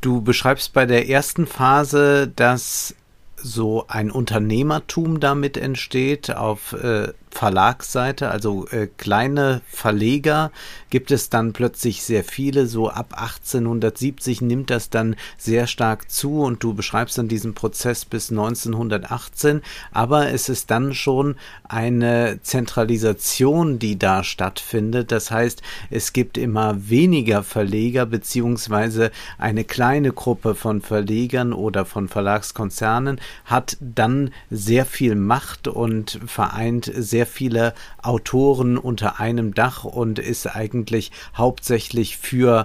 Du 0.00 0.22
beschreibst 0.22 0.72
bei 0.72 0.86
der 0.86 1.08
ersten 1.08 1.46
Phase, 1.46 2.32
dass 2.34 2.96
so 3.42 3.84
ein 3.88 4.10
Unternehmertum 4.10 5.20
damit 5.20 5.56
entsteht 5.56 6.34
auf 6.34 6.72
äh, 6.72 7.12
Verlagsseite, 7.30 8.30
also 8.30 8.66
äh, 8.68 8.88
kleine 8.96 9.62
Verleger, 9.68 10.50
gibt 10.90 11.10
es 11.10 11.30
dann 11.30 11.52
plötzlich 11.52 12.02
sehr 12.02 12.24
viele. 12.24 12.66
So 12.66 12.90
ab 12.90 13.14
1870 13.16 14.42
nimmt 14.42 14.70
das 14.70 14.90
dann 14.90 15.16
sehr 15.38 15.66
stark 15.66 16.10
zu 16.10 16.42
und 16.42 16.62
du 16.62 16.74
beschreibst 16.74 17.18
dann 17.18 17.28
diesen 17.28 17.54
Prozess 17.54 18.04
bis 18.04 18.30
1918. 18.30 19.62
Aber 19.92 20.30
es 20.30 20.48
ist 20.48 20.70
dann 20.70 20.94
schon 20.94 21.36
eine 21.64 22.40
Zentralisation, 22.42 23.78
die 23.78 23.98
da 23.98 24.24
stattfindet. 24.24 25.12
Das 25.12 25.30
heißt, 25.30 25.62
es 25.90 26.12
gibt 26.12 26.36
immer 26.36 26.88
weniger 26.90 27.42
Verleger 27.42 28.06
beziehungsweise 28.06 29.10
eine 29.38 29.64
kleine 29.64 30.12
Gruppe 30.12 30.54
von 30.54 30.82
Verlegern 30.82 31.52
oder 31.52 31.84
von 31.84 32.08
Verlagskonzernen 32.08 33.20
hat 33.44 33.76
dann 33.80 34.30
sehr 34.50 34.84
viel 34.84 35.14
Macht 35.14 35.68
und 35.68 36.20
vereint 36.26 36.90
sehr 36.94 37.19
sehr 37.20 37.26
viele 37.26 37.74
Autoren 38.00 38.78
unter 38.78 39.20
einem 39.20 39.52
Dach 39.52 39.84
und 39.84 40.18
ist 40.18 40.46
eigentlich 40.46 41.12
hauptsächlich 41.36 42.16
für 42.16 42.64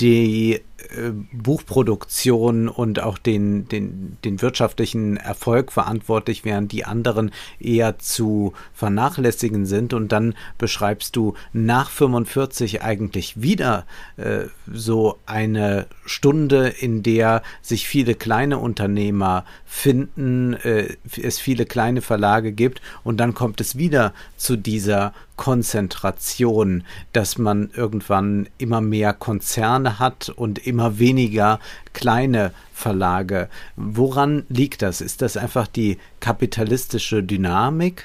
die 0.00 0.60
Buchproduktion 1.32 2.68
und 2.68 3.00
auch 3.00 3.18
den, 3.18 3.68
den, 3.68 4.16
den 4.24 4.42
wirtschaftlichen 4.42 5.16
Erfolg 5.16 5.72
verantwortlich, 5.72 6.44
während 6.44 6.72
die 6.72 6.84
anderen 6.84 7.30
eher 7.58 7.98
zu 7.98 8.52
vernachlässigen 8.72 9.66
sind. 9.66 9.92
Und 9.92 10.12
dann 10.12 10.34
beschreibst 10.58 11.16
du 11.16 11.34
nach 11.52 11.90
45 11.90 12.82
eigentlich 12.82 13.40
wieder 13.42 13.86
äh, 14.16 14.44
so 14.72 15.18
eine 15.26 15.86
Stunde, 16.04 16.68
in 16.68 17.02
der 17.02 17.42
sich 17.62 17.88
viele 17.88 18.14
kleine 18.14 18.58
Unternehmer 18.58 19.44
finden, 19.64 20.54
äh, 20.54 20.96
es 21.20 21.38
viele 21.38 21.66
kleine 21.66 22.02
Verlage 22.02 22.52
gibt 22.52 22.80
und 23.04 23.18
dann 23.18 23.34
kommt 23.34 23.60
es 23.60 23.76
wieder 23.76 24.12
zu 24.36 24.56
dieser 24.56 25.12
Konzentration, 25.36 26.84
dass 27.12 27.38
man 27.38 27.70
irgendwann 27.74 28.48
immer 28.58 28.80
mehr 28.80 29.12
Konzerne 29.12 29.98
hat 29.98 30.30
und 30.30 30.66
immer 30.66 30.75
weniger 30.98 31.60
kleine 31.92 32.52
Verlage. 32.72 33.48
Woran 33.76 34.44
liegt 34.48 34.82
das? 34.82 35.00
Ist 35.00 35.22
das 35.22 35.36
einfach 35.36 35.66
die 35.66 35.98
kapitalistische 36.20 37.22
Dynamik? 37.22 38.04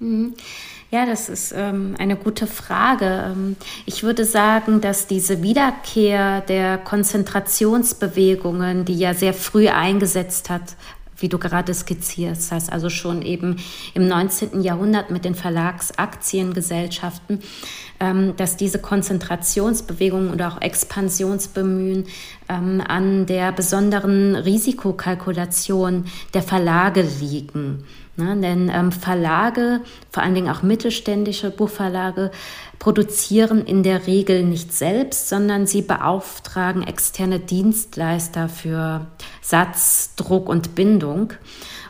Mhm. 0.00 0.34
Ja, 0.90 1.06
das 1.06 1.28
ist 1.28 1.52
ähm, 1.56 1.94
eine 1.98 2.16
gute 2.16 2.46
Frage. 2.46 3.32
Ähm, 3.32 3.56
ich 3.84 4.04
würde 4.04 4.24
sagen, 4.24 4.80
dass 4.80 5.08
diese 5.08 5.42
Wiederkehr 5.42 6.40
der 6.42 6.78
Konzentrationsbewegungen, 6.78 8.84
die 8.84 8.96
ja 8.96 9.12
sehr 9.12 9.34
früh 9.34 9.68
eingesetzt 9.68 10.50
hat, 10.50 10.76
wie 11.18 11.28
du 11.28 11.38
gerade 11.38 11.74
skizziert 11.74 12.38
hast, 12.50 12.72
also 12.72 12.90
schon 12.90 13.22
eben 13.22 13.56
im 13.94 14.08
19. 14.08 14.62
Jahrhundert 14.62 15.10
mit 15.10 15.24
den 15.24 15.34
Verlagsaktiengesellschaften, 15.34 17.40
ähm, 18.00 18.34
dass 18.36 18.56
diese 18.56 18.78
Konzentrationsbewegungen 18.78 20.30
oder 20.30 20.48
auch 20.48 20.60
Expansionsbemühen 20.60 22.04
ähm, 22.48 22.82
an 22.86 23.26
der 23.26 23.52
besonderen 23.52 24.34
Risikokalkulation 24.34 26.06
der 26.34 26.42
Verlage 26.42 27.06
liegen. 27.20 27.84
Ne, 28.16 28.36
denn 28.40 28.70
ähm, 28.72 28.92
Verlage, 28.92 29.80
vor 30.12 30.22
allen 30.22 30.36
Dingen 30.36 30.48
auch 30.48 30.62
mittelständische 30.62 31.50
Buchverlage, 31.50 32.30
produzieren 32.78 33.64
in 33.64 33.82
der 33.82 34.06
Regel 34.06 34.44
nicht 34.44 34.72
selbst, 34.72 35.28
sondern 35.28 35.66
sie 35.66 35.82
beauftragen 35.82 36.84
externe 36.84 37.40
Dienstleister 37.40 38.48
für 38.48 39.06
Satz, 39.42 40.14
Druck 40.14 40.48
und 40.48 40.76
Bindung. 40.76 41.32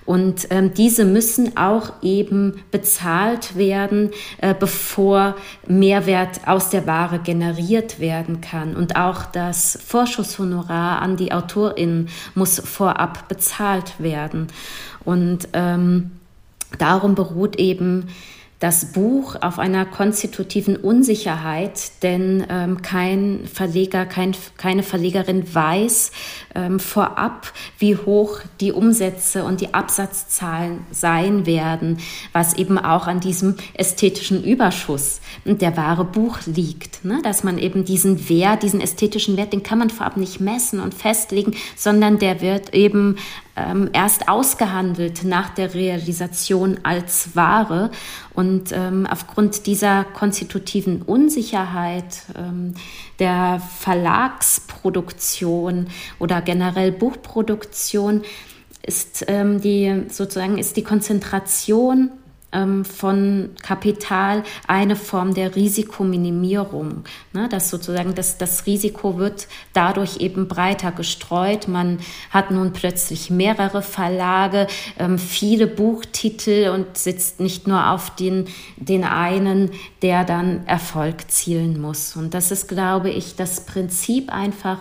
Und 0.06 0.48
ähm, 0.50 0.74
diese 0.74 1.04
müssen 1.04 1.56
auch 1.56 1.92
eben 2.02 2.62
bezahlt 2.70 3.56
werden, 3.56 4.10
äh, 4.38 4.54
bevor 4.54 5.34
Mehrwert 5.66 6.46
aus 6.46 6.68
der 6.68 6.86
Ware 6.86 7.18
generiert 7.18 8.00
werden 8.00 8.42
kann. 8.42 8.76
Und 8.76 8.96
auch 8.96 9.24
das 9.24 9.78
Vorschusshonorar 9.86 11.00
an 11.00 11.16
die 11.16 11.32
AutorInnen 11.32 12.08
muss 12.34 12.60
vorab 12.60 13.28
bezahlt 13.28 13.98
werden. 13.98 14.48
Und 15.04 15.48
ähm, 15.52 16.12
darum 16.78 17.14
beruht 17.14 17.56
eben 17.56 18.08
das 18.64 18.92
Buch 18.92 19.36
auf 19.42 19.58
einer 19.58 19.84
konstitutiven 19.84 20.76
Unsicherheit, 20.76 22.02
denn 22.02 22.46
ähm, 22.48 22.80
kein 22.80 23.40
Verleger, 23.52 24.06
kein, 24.06 24.34
keine 24.56 24.82
Verlegerin 24.82 25.54
weiß 25.54 26.12
ähm, 26.54 26.80
vorab, 26.80 27.52
wie 27.78 27.94
hoch 27.94 28.40
die 28.60 28.72
Umsätze 28.72 29.44
und 29.44 29.60
die 29.60 29.74
Absatzzahlen 29.74 30.78
sein 30.90 31.44
werden, 31.44 31.98
was 32.32 32.54
eben 32.54 32.78
auch 32.78 33.06
an 33.06 33.20
diesem 33.20 33.56
ästhetischen 33.74 34.42
Überschuss 34.42 35.20
der 35.44 35.76
wahre 35.76 36.06
Buch 36.06 36.38
liegt. 36.46 37.04
Ne? 37.04 37.20
Dass 37.22 37.44
man 37.44 37.58
eben 37.58 37.84
diesen 37.84 38.30
Wert, 38.30 38.62
diesen 38.62 38.80
ästhetischen 38.80 39.36
Wert, 39.36 39.52
den 39.52 39.62
kann 39.62 39.78
man 39.78 39.90
vorab 39.90 40.16
nicht 40.16 40.40
messen 40.40 40.80
und 40.80 40.94
festlegen, 40.94 41.54
sondern 41.76 42.18
der 42.18 42.40
wird 42.40 42.72
eben 42.72 43.16
ähm, 43.56 43.90
erst 43.92 44.28
ausgehandelt 44.28 45.24
nach 45.24 45.50
der 45.50 45.74
Realisation 45.74 46.78
als 46.82 47.36
Ware. 47.36 47.90
Und 48.32 48.72
ähm, 48.72 49.06
aufgrund 49.10 49.66
dieser 49.66 50.04
konstitutiven 50.04 51.02
Unsicherheit 51.02 52.22
ähm, 52.36 52.74
der 53.18 53.60
Verlagsproduktion 53.78 55.88
oder 56.18 56.40
generell 56.40 56.92
Buchproduktion 56.92 58.22
ist 58.82 59.24
ähm, 59.28 59.60
die 59.62 60.04
sozusagen 60.08 60.58
ist 60.58 60.76
die 60.76 60.82
Konzentration 60.82 62.10
von 62.84 63.50
Kapital 63.62 64.44
eine 64.66 64.96
Form 64.96 65.34
der 65.34 65.56
Risikominimierung. 65.56 67.04
Ne? 67.32 67.48
Das 67.50 67.70
sozusagen 67.70 68.14
das, 68.14 68.38
das 68.38 68.66
Risiko 68.66 69.18
wird 69.18 69.48
dadurch 69.72 70.18
eben 70.18 70.48
breiter 70.48 70.92
gestreut. 70.92 71.68
Man 71.68 71.98
hat 72.30 72.50
nun 72.50 72.72
plötzlich 72.72 73.30
mehrere 73.30 73.82
Verlage, 73.82 74.66
ähm, 74.98 75.18
viele 75.18 75.66
Buchtitel 75.66 76.70
und 76.72 76.96
sitzt 76.96 77.40
nicht 77.40 77.66
nur 77.66 77.90
auf 77.90 78.14
den, 78.14 78.46
den 78.76 79.04
einen, 79.04 79.70
der 80.02 80.24
dann 80.24 80.66
Erfolg 80.66 81.30
zielen 81.30 81.80
muss. 81.80 82.16
Und 82.16 82.34
das 82.34 82.50
ist, 82.50 82.68
glaube 82.68 83.10
ich, 83.10 83.36
das 83.36 83.66
Prinzip 83.66 84.32
einfach, 84.32 84.78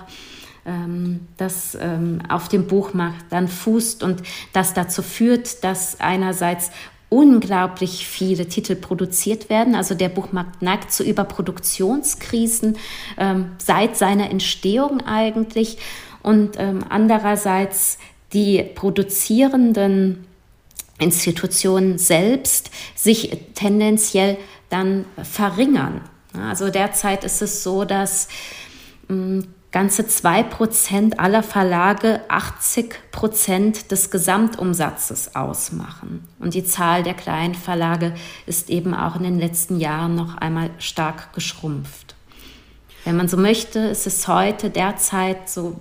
ähm, 0.66 1.28
das 1.38 1.78
ähm, 1.80 2.22
auf 2.30 2.48
dem 2.48 2.68
Buchmarkt 2.68 3.26
dann 3.32 3.48
fußt 3.48 4.04
und 4.04 4.24
das 4.54 4.74
dazu 4.74 5.02
führt, 5.02 5.64
dass 5.64 6.00
einerseits 6.00 6.72
unglaublich 7.14 8.08
viele 8.08 8.48
Titel 8.48 8.76
produziert 8.76 9.50
werden. 9.50 9.76
Also 9.76 9.94
der 9.94 10.10
Buchmarkt 10.10 10.64
neigt 10.64 10.92
zu 10.92 11.04
Überproduktionskrisen 11.04 12.78
ähm, 13.20 13.52
seit 13.60 13.96
seiner 13.98 14.32
Entstehung 14.32 15.02
eigentlich. 15.02 15.78
Und 16.24 16.56
ähm, 16.58 16.84
andererseits 16.90 18.00
die 18.34 18.64
produzierenden 18.64 20.26
Institutionen 20.98 22.00
selbst 22.00 22.72
sich 22.96 23.38
tendenziell 23.54 24.38
dann 24.70 25.06
verringern. 25.22 26.02
Also 26.34 26.70
derzeit 26.70 27.24
ist 27.24 27.44
es 27.44 27.62
so, 27.62 27.86
dass 27.86 28.28
mh, 29.08 29.44
ganze 29.74 30.06
zwei 30.06 30.44
Prozent 30.44 31.20
aller 31.20 31.42
Verlage 31.42 32.22
80 32.30 33.12
Prozent 33.12 33.92
des 33.92 34.12
Gesamtumsatzes 34.12 35.36
ausmachen. 35.36 36.26
Und 36.40 36.54
die 36.54 36.64
Zahl 36.64 37.02
der 37.02 37.16
kleinen 37.16 37.56
Verlage 37.56 38.14
ist 38.46 38.70
eben 38.70 38.94
auch 38.94 39.16
in 39.18 39.24
den 39.24 39.40
letzten 39.40 39.80
Jahren 39.80 40.16
noch 40.16 40.38
einmal 40.38 40.70
stark 40.78 41.34
geschrumpft. 41.34 42.16
Wenn 43.04 43.18
man 43.18 43.28
so 43.28 43.36
möchte, 43.36 43.80
ist 43.80 44.06
es 44.06 44.28
heute 44.28 44.70
derzeit, 44.70 45.50
so 45.50 45.78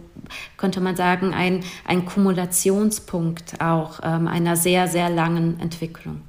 könnte 0.56 0.80
man 0.80 0.96
sagen, 0.96 1.34
ein, 1.34 1.62
ein 1.84 2.06
Kumulationspunkt 2.06 3.60
auch 3.60 4.00
ähm, 4.02 4.26
einer 4.26 4.56
sehr, 4.56 4.88
sehr 4.88 5.10
langen 5.10 5.60
Entwicklung. 5.60 6.22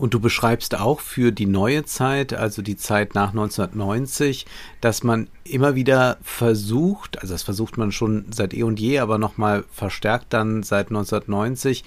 Und 0.00 0.14
du 0.14 0.18
beschreibst 0.18 0.74
auch 0.80 0.98
für 0.98 1.30
die 1.30 1.44
neue 1.44 1.84
Zeit, 1.84 2.32
also 2.32 2.62
die 2.62 2.78
Zeit 2.78 3.14
nach 3.14 3.32
1990, 3.32 4.46
dass 4.80 5.02
man 5.02 5.28
immer 5.44 5.74
wieder 5.74 6.16
versucht, 6.22 7.20
also 7.20 7.34
das 7.34 7.42
versucht 7.42 7.76
man 7.76 7.92
schon 7.92 8.24
seit 8.30 8.54
eh 8.54 8.62
und 8.62 8.80
je, 8.80 9.00
aber 9.00 9.18
nochmal 9.18 9.62
verstärkt 9.70 10.32
dann 10.32 10.62
seit 10.62 10.86
1990, 10.86 11.84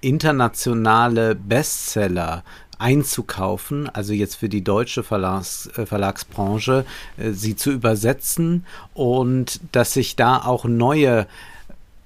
internationale 0.00 1.34
Bestseller 1.34 2.44
einzukaufen, 2.78 3.88
also 3.88 4.12
jetzt 4.12 4.36
für 4.36 4.48
die 4.48 4.62
deutsche 4.62 5.02
Verlags, 5.02 5.68
äh, 5.76 5.84
Verlagsbranche, 5.84 6.84
äh, 7.16 7.32
sie 7.32 7.56
zu 7.56 7.72
übersetzen 7.72 8.66
und 8.94 9.60
dass 9.72 9.94
sich 9.94 10.14
da 10.14 10.44
auch 10.44 10.64
neue 10.64 11.26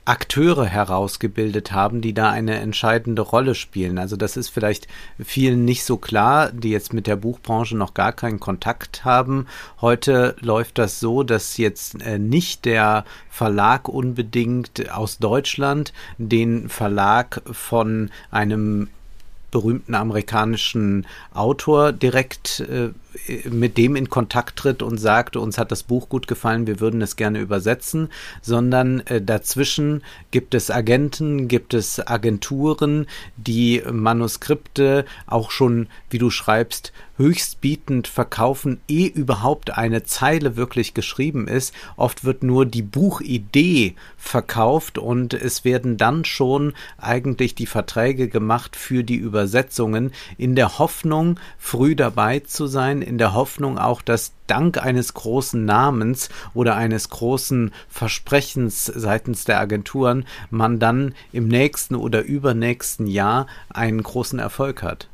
Akteure 0.05 0.67
herausgebildet 0.67 1.73
haben, 1.73 2.01
die 2.01 2.13
da 2.13 2.31
eine 2.31 2.59
entscheidende 2.59 3.23
Rolle 3.23 3.55
spielen. 3.55 3.99
Also 3.99 4.17
das 4.17 4.37
ist 4.37 4.49
vielleicht 4.49 4.89
vielen 5.23 5.65
nicht 5.65 5.85
so 5.85 5.97
klar, 5.97 6.51
die 6.51 6.71
jetzt 6.71 6.93
mit 6.93 7.07
der 7.07 7.17
Buchbranche 7.17 7.77
noch 7.77 7.95
gar 7.95 8.13
keinen 8.13 8.41
Kontakt 8.41 9.05
haben. 9.05 9.47
Heute 9.81 10.35
läuft 10.41 10.79
das 10.79 10.99
so, 10.99 11.23
dass 11.23 11.57
jetzt 11.57 12.03
äh, 12.03 12.19
nicht 12.19 12.65
der 12.65 13.05
Verlag 13.31 13.88
unbedingt 13.88 14.91
aus 14.91 15.19
Deutschland 15.19 15.93
den 16.19 16.69
Verlag 16.69 17.43
von 17.53 18.11
einem 18.31 18.88
berühmten 19.53 19.95
amerikanischen 19.95 21.07
Autor 21.33 21.93
direkt 21.93 22.61
äh, 22.61 22.88
mit 23.51 23.77
dem 23.79 23.96
in 23.96 24.09
Kontakt 24.09 24.59
tritt 24.59 24.83
und 24.83 24.98
sagt, 24.98 25.37
uns 25.37 25.59
hat 25.59 25.72
das 25.72 25.83
Buch 25.83 26.09
gut 26.09 26.27
gefallen, 26.27 26.66
wir 26.66 26.81
würden 26.81 27.03
es 27.03 27.16
gerne 27.16 27.40
übersetzen, 27.40 28.09
sondern 28.40 29.01
äh, 29.01 29.20
dazwischen 29.20 30.03
gibt 30.31 30.55
es 30.55 30.70
Agenten, 30.70 31.48
gibt 31.48 31.75
es 31.75 32.07
Agenturen, 32.07 33.07
die 33.37 33.83
Manuskripte 33.90 35.05
auch 35.27 35.51
schon, 35.51 35.88
wie 36.11 36.18
du 36.18 36.31
schreibst, 36.31 36.92
höchstbietend 37.16 38.09
verkaufen, 38.09 38.81
ehe 38.88 39.09
überhaupt 39.09 39.77
eine 39.77 40.03
Zeile 40.03 40.57
wirklich 40.57 40.94
geschrieben 40.94 41.46
ist. 41.46 41.75
Oft 41.96 42.25
wird 42.25 42.42
nur 42.42 42.66
die 42.66 42.83
Buchidee 42.83 43.94
verkauft 44.16 44.98
und 44.98 45.35
es 45.35 45.64
werden 45.64 45.96
dann 45.96 46.25
schon 46.25 46.72
eigentlich 46.98 47.55
die 47.55 47.66
Verträge 47.66 48.29
gemacht 48.29 48.77
für 48.77 49.05
die 49.05 49.16
Übersetzungen 49.16 50.12
in 50.38 50.57
der 50.57 50.79
Hoffnung, 50.79 51.38
früh 51.59 51.94
dabei 51.94 52.40
zu 52.40 52.66
sein, 52.66 53.02
in 53.03 53.19
der 53.19 53.35
Hoffnung 53.35 53.79
auch, 53.79 54.03
dass 54.03 54.33
dank 54.47 54.83
eines 54.83 55.15
großen 55.15 55.65
Namens 55.65 56.29
oder 56.55 56.77
eines 56.77 57.09
großen 57.09 57.73
Versprechens 57.88 58.87
seitens 58.87 59.45
der 59.45 59.61
Agenturen 59.61 60.27
man 60.51 60.79
dann 60.79 61.15
im 61.33 61.49
nächsten 61.49 61.95
oder 61.95 62.23
übernächsten 62.23 63.07
Jahr 63.07 63.47
einen 63.71 64.03
großen 64.03 64.38
Erfolg 64.38 64.83
hat. 64.83 65.09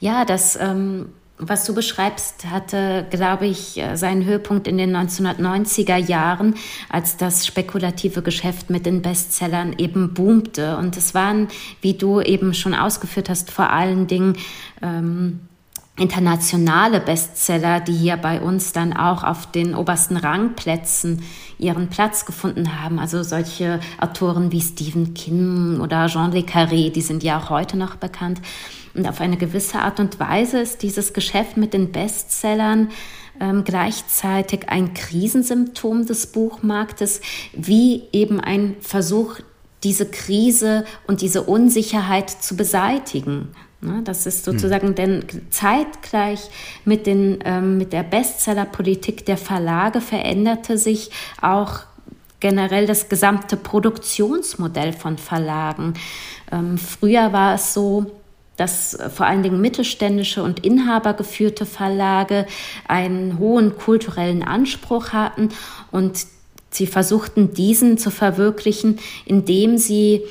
Ja, 0.00 0.24
das, 0.24 0.56
ähm, 0.56 1.06
was 1.38 1.64
du 1.66 1.74
beschreibst, 1.74 2.46
hatte, 2.46 3.06
glaube 3.10 3.46
ich, 3.46 3.78
äh, 3.78 3.96
seinen 3.96 4.24
Höhepunkt 4.24 4.66
in 4.66 4.78
den 4.78 4.94
1990er 4.96 5.96
Jahren, 5.96 6.54
als 6.88 7.16
das 7.16 7.46
spekulative 7.46 8.22
Geschäft 8.22 8.70
mit 8.70 8.86
den 8.86 9.02
Bestsellern 9.02 9.74
eben 9.78 10.14
boomte. 10.14 10.76
Und 10.76 10.96
es 10.96 11.14
waren, 11.14 11.48
wie 11.82 11.94
du 11.94 12.20
eben 12.20 12.54
schon 12.54 12.74
ausgeführt 12.74 13.28
hast, 13.28 13.50
vor 13.50 13.70
allen 13.70 14.06
Dingen 14.06 14.36
ähm, 14.82 15.40
internationale 15.98 17.00
Bestseller, 17.00 17.80
die 17.80 17.94
hier 17.94 18.16
bei 18.18 18.40
uns 18.40 18.72
dann 18.72 18.92
auch 18.92 19.24
auf 19.24 19.50
den 19.50 19.74
obersten 19.74 20.16
Rangplätzen 20.16 21.22
ihren 21.58 21.88
Platz 21.88 22.26
gefunden 22.26 22.80
haben. 22.80 22.98
Also 22.98 23.22
solche 23.22 23.80
Autoren 23.98 24.52
wie 24.52 24.60
Stephen 24.60 25.14
King 25.14 25.80
oder 25.80 26.06
Jean 26.06 26.32
Le 26.32 26.40
Carré, 26.40 26.90
die 26.90 27.00
sind 27.00 27.22
ja 27.22 27.38
auch 27.38 27.48
heute 27.48 27.78
noch 27.78 27.96
bekannt. 27.96 28.42
Und 28.94 29.08
auf 29.08 29.20
eine 29.20 29.36
gewisse 29.36 29.78
Art 29.78 29.98
und 29.98 30.20
Weise 30.20 30.60
ist 30.60 30.82
dieses 30.82 31.14
Geschäft 31.14 31.56
mit 31.56 31.72
den 31.72 31.92
Bestsellern 31.92 32.90
ähm, 33.40 33.64
gleichzeitig 33.64 34.68
ein 34.68 34.94
Krisensymptom 34.94 36.06
des 36.06 36.26
Buchmarktes, 36.28 37.20
wie 37.54 38.04
eben 38.12 38.40
ein 38.40 38.76
Versuch, 38.80 39.40
diese 39.82 40.06
Krise 40.06 40.84
und 41.06 41.20
diese 41.20 41.42
Unsicherheit 41.42 42.30
zu 42.30 42.56
beseitigen. 42.56 43.48
Ne, 43.82 44.00
das 44.04 44.24
ist 44.24 44.44
sozusagen, 44.44 44.88
hm. 44.88 44.94
denn 44.94 45.24
zeitgleich 45.50 46.40
mit, 46.86 47.06
den, 47.06 47.38
ähm, 47.44 47.76
mit 47.76 47.92
der 47.92 48.02
Bestsellerpolitik 48.02 49.26
der 49.26 49.36
Verlage 49.36 50.00
veränderte 50.00 50.78
sich 50.78 51.10
auch 51.42 51.80
generell 52.40 52.86
das 52.86 53.08
gesamte 53.08 53.56
Produktionsmodell 53.56 54.92
von 54.92 55.18
Verlagen. 55.18 55.94
Ähm, 56.50 56.78
früher 56.78 57.32
war 57.32 57.54
es 57.54 57.74
so, 57.74 58.06
dass 58.56 58.96
vor 59.14 59.26
allen 59.26 59.42
Dingen 59.42 59.60
mittelständische 59.60 60.42
und 60.42 60.64
inhabergeführte 60.64 61.66
Verlage 61.66 62.46
einen 62.88 63.38
hohen 63.38 63.76
kulturellen 63.76 64.42
Anspruch 64.42 65.12
hatten 65.12 65.50
und 65.90 66.26
sie 66.70 66.86
versuchten 66.86 67.52
diesen 67.52 67.98
zu 67.98 68.10
verwirklichen, 68.10 68.98
indem 69.24 69.76
sie 69.76 70.22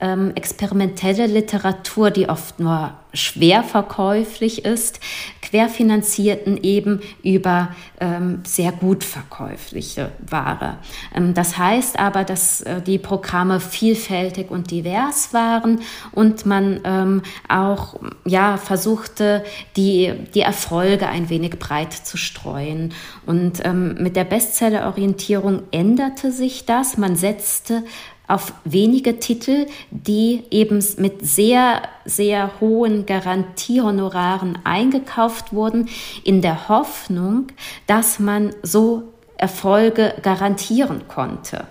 ähm, 0.00 0.32
experimentelle 0.34 1.26
Literatur, 1.26 2.10
die 2.10 2.28
oft 2.28 2.60
nur 2.60 2.94
schwer 3.12 3.62
verkäuflich 3.64 4.64
ist, 4.64 5.00
querfinanzierten 5.42 6.62
eben 6.62 7.00
über 7.24 7.74
ähm, 7.98 8.40
sehr 8.44 8.70
gut 8.70 9.02
verkäufliche 9.02 10.12
Ware. 10.20 10.78
Ähm, 11.14 11.34
das 11.34 11.58
heißt 11.58 11.98
aber, 11.98 12.24
dass 12.24 12.60
äh, 12.60 12.80
die 12.80 12.98
Programme 12.98 13.58
vielfältig 13.58 14.50
und 14.50 14.70
divers 14.70 15.34
waren 15.34 15.80
und 16.12 16.46
man 16.46 16.80
ähm, 16.84 17.22
auch 17.48 17.96
ja, 18.24 18.56
versuchte, 18.56 19.44
die, 19.76 20.12
die 20.34 20.42
Erfolge 20.42 21.08
ein 21.08 21.28
wenig 21.30 21.58
breit 21.58 21.92
zu 21.92 22.16
streuen. 22.16 22.92
Und 23.26 23.64
ähm, 23.64 23.96
mit 24.00 24.14
der 24.14 24.24
Bestsellerorientierung 24.24 25.62
änderte 25.72 26.30
sich 26.30 26.64
das. 26.64 26.96
Man 26.96 27.16
setzte 27.16 27.82
auf 28.30 28.52
wenige 28.64 29.18
Titel, 29.18 29.66
die 29.90 30.44
eben 30.50 30.84
mit 30.98 31.26
sehr, 31.26 31.82
sehr 32.04 32.60
hohen 32.60 33.06
Garantiehonoraren 33.06 34.58
eingekauft 34.64 35.52
wurden, 35.52 35.88
in 36.24 36.40
der 36.40 36.68
Hoffnung, 36.68 37.48
dass 37.86 38.18
man 38.18 38.54
so 38.62 39.02
Erfolge 39.36 40.14
garantieren 40.22 41.08
konnte. 41.08 41.66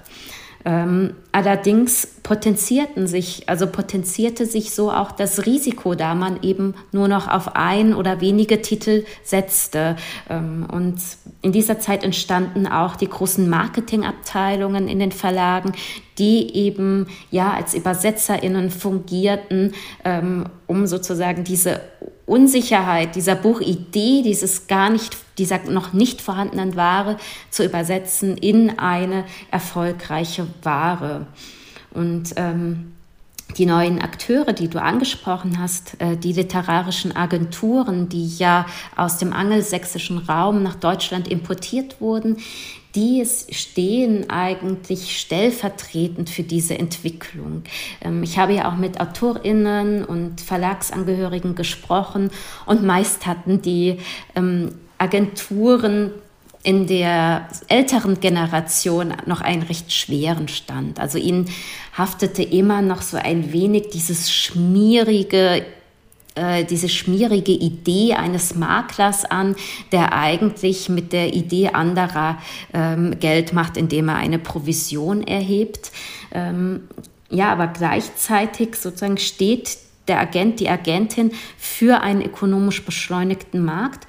Ähm, 0.66 1.16
allerdings 1.32 2.06
potenzierten 2.22 3.08
sich, 3.08 3.48
also 3.48 3.68
potenzierte 3.68 4.46
sich 4.46 4.72
so 4.72 4.92
auch 4.92 5.12
das 5.12 5.46
Risiko, 5.46 5.96
da 5.96 6.16
man 6.16 6.44
eben 6.44 6.74
nur 6.92 7.08
noch 7.08 7.30
auf 7.30 7.56
ein 7.56 7.94
oder 7.94 8.20
wenige 8.20 8.62
Titel 8.62 9.06
setzte. 9.24 9.96
Ähm, 10.30 10.68
und 10.70 11.00
in 11.42 11.52
dieser 11.54 11.80
Zeit 11.80 12.04
entstanden 12.04 12.68
auch 12.68 12.96
die 12.96 13.08
großen 13.08 13.50
Marketingabteilungen 13.50 14.88
in 14.90 15.00
den 15.00 15.12
Verlagen, 15.12 15.72
die 16.18 16.54
eben 16.54 17.08
ja 17.32 17.54
als 17.54 17.74
ÜbersetzerInnen 17.74 18.70
fungierten, 18.72 19.74
ähm, 20.04 20.48
um 20.68 20.86
sozusagen 20.86 21.46
diese 21.46 21.82
Unsicherheit 22.26 23.16
dieser 23.16 23.36
Buchidee, 23.36 24.22
dieses 24.22 24.68
gar 24.68 24.90
nicht, 24.90 25.18
dieser 25.38 25.60
noch 25.70 25.94
nicht 25.94 26.22
vorhandenen 26.22 26.76
Ware 26.76 27.18
zu 27.50 27.64
übersetzen 27.64 28.38
in 28.38 28.78
eine 28.78 29.24
erfolgreiche 29.50 30.46
Ware. 30.62 31.26
Und 31.92 32.34
ähm, 32.36 32.92
die 33.58 33.66
neuen 33.66 34.02
Akteure, 34.02 34.54
die 34.54 34.68
du 34.68 34.82
angesprochen 34.82 35.60
hast, 35.60 36.00
äh, 36.00 36.16
die 36.18 36.34
literarischen 36.34 37.16
Agenturen, 37.16 38.10
die 38.10 38.28
ja 38.38 38.66
aus 38.96 39.18
dem 39.18 39.34
angelsächsischen 39.34 40.20
Raum 40.20 40.64
nach 40.64 40.76
Deutschland 40.76 41.28
importiert 41.28 42.00
wurden, 42.00 42.38
die 42.96 43.24
stehen 43.52 44.30
eigentlich 44.30 45.20
stellvertretend 45.20 46.30
für 46.30 46.44
diese 46.44 46.78
Entwicklung. 46.78 47.64
Ähm, 48.02 48.24
ich 48.24 48.38
habe 48.38 48.54
ja 48.54 48.70
auch 48.70 48.78
mit 48.78 49.00
AutorInnen 49.00 50.04
und 50.04 50.42
Verlagsangehörigen 50.42 51.56
gesprochen 51.56 52.32
und 52.66 52.84
meist 52.84 53.26
hatten 53.26 53.62
die 53.62 54.00
ähm, 54.36 54.74
Agenturen 54.98 56.12
in 56.70 56.86
der 56.86 57.48
älteren 57.68 58.20
Generation 58.20 59.12
noch 59.26 59.42
einen 59.42 59.64
recht 59.64 59.92
schweren 59.92 60.48
Stand. 60.48 61.00
Also 61.00 61.18
ihnen 61.18 61.50
haftete 61.98 62.44
immer 62.44 62.84
noch 62.84 63.02
so 63.02 63.18
ein 63.18 63.52
wenig 63.52 63.90
dieses 63.92 64.32
schmierige 64.32 65.66
äh, 66.36 66.64
diese 66.66 66.88
schmierige 66.88 67.54
Idee 67.54 68.14
eines 68.14 68.54
Maklers 68.54 69.26
an, 69.26 69.56
der 69.92 70.14
eigentlich 70.14 70.88
mit 70.88 71.12
der 71.12 71.34
Idee 71.34 71.70
anderer 71.70 72.38
ähm, 72.72 73.20
Geld 73.20 73.52
macht, 73.52 73.76
indem 73.76 74.10
er 74.10 74.18
eine 74.18 74.38
Provision 74.38 75.24
erhebt. 75.24 75.92
Ähm, 76.32 76.82
ja, 77.32 77.52
aber 77.52 77.66
gleichzeitig 77.66 78.76
sozusagen 78.76 79.18
steht 79.18 79.80
der 80.08 80.20
Agent, 80.20 80.60
die 80.60 80.70
Agentin 80.70 81.32
für 81.58 82.02
einen 82.02 82.22
ökonomisch 82.22 82.86
beschleunigten 82.86 83.66
Markt 83.66 84.06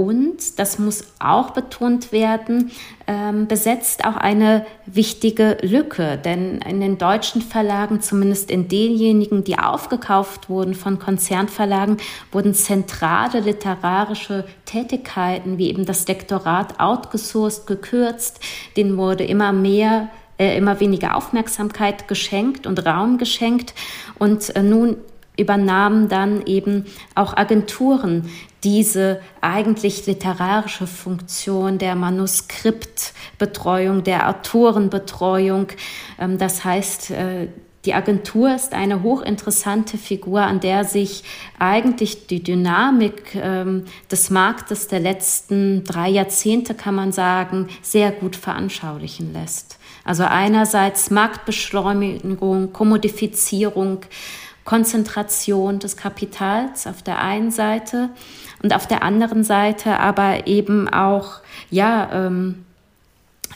und, 0.00 0.58
das 0.58 0.78
muss 0.78 1.04
auch 1.18 1.50
betont 1.50 2.10
werden, 2.10 2.70
ähm, 3.06 3.46
besetzt 3.48 4.06
auch 4.06 4.16
eine 4.16 4.64
wichtige 4.86 5.58
Lücke. 5.60 6.16
Denn 6.16 6.62
in 6.62 6.80
den 6.80 6.96
deutschen 6.96 7.42
Verlagen, 7.42 8.00
zumindest 8.00 8.50
in 8.50 8.66
denjenigen, 8.68 9.44
die 9.44 9.58
aufgekauft 9.58 10.48
wurden 10.48 10.72
von 10.72 10.98
Konzernverlagen, 10.98 11.98
wurden 12.32 12.54
zentrale 12.54 13.40
literarische 13.40 14.46
Tätigkeiten 14.64 15.58
wie 15.58 15.68
eben 15.68 15.84
das 15.84 16.08
Lektorat 16.08 16.80
outgesourced, 16.80 17.66
gekürzt. 17.66 18.40
Denen 18.78 18.96
wurde 18.96 19.24
immer 19.24 19.52
mehr 19.52 20.08
äh, 20.38 20.56
immer 20.56 20.80
weniger 20.80 21.14
Aufmerksamkeit 21.14 22.08
geschenkt 22.08 22.66
und 22.66 22.86
Raum 22.86 23.18
geschenkt. 23.18 23.74
Und 24.18 24.56
äh, 24.56 24.62
nun 24.62 24.96
übernahmen 25.40 26.08
dann 26.08 26.46
eben 26.46 26.86
auch 27.14 27.36
Agenturen 27.36 28.30
diese 28.62 29.20
eigentlich 29.40 30.06
literarische 30.06 30.86
Funktion 30.86 31.78
der 31.78 31.94
Manuskriptbetreuung, 31.94 34.04
der 34.04 34.28
Autorenbetreuung. 34.28 35.68
Ähm, 36.18 36.36
das 36.38 36.64
heißt, 36.64 37.10
äh, 37.10 37.48
die 37.86 37.94
Agentur 37.94 38.54
ist 38.54 38.74
eine 38.74 39.02
hochinteressante 39.02 39.96
Figur, 39.96 40.42
an 40.42 40.60
der 40.60 40.84
sich 40.84 41.24
eigentlich 41.58 42.26
die 42.26 42.42
Dynamik 42.42 43.34
ähm, 43.34 43.86
des 44.10 44.28
Marktes 44.28 44.88
der 44.88 45.00
letzten 45.00 45.82
drei 45.84 46.10
Jahrzehnte, 46.10 46.74
kann 46.74 46.94
man 46.94 47.10
sagen, 47.10 47.68
sehr 47.80 48.12
gut 48.12 48.36
veranschaulichen 48.36 49.32
lässt. 49.32 49.78
Also 50.04 50.24
einerseits 50.24 51.10
Marktbeschleunigung, 51.10 52.74
Kommodifizierung, 52.74 54.00
Konzentration 54.64 55.78
des 55.78 55.96
Kapitals 55.96 56.86
auf 56.86 57.02
der 57.02 57.20
einen 57.20 57.50
Seite 57.50 58.10
und 58.62 58.74
auf 58.74 58.86
der 58.86 59.02
anderen 59.02 59.44
Seite 59.44 59.98
aber 59.98 60.46
eben 60.46 60.88
auch, 60.88 61.40
ja, 61.70 62.26
ähm, 62.26 62.64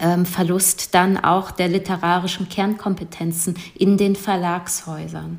ähm, 0.01 0.27
Verlust 0.27 0.95
dann 0.95 1.17
auch 1.19 1.51
der 1.51 1.69
literarischen 1.69 2.49
Kernkompetenzen 2.49 3.57
in 3.75 3.97
den 3.97 4.17
Verlagshäusern. 4.17 5.39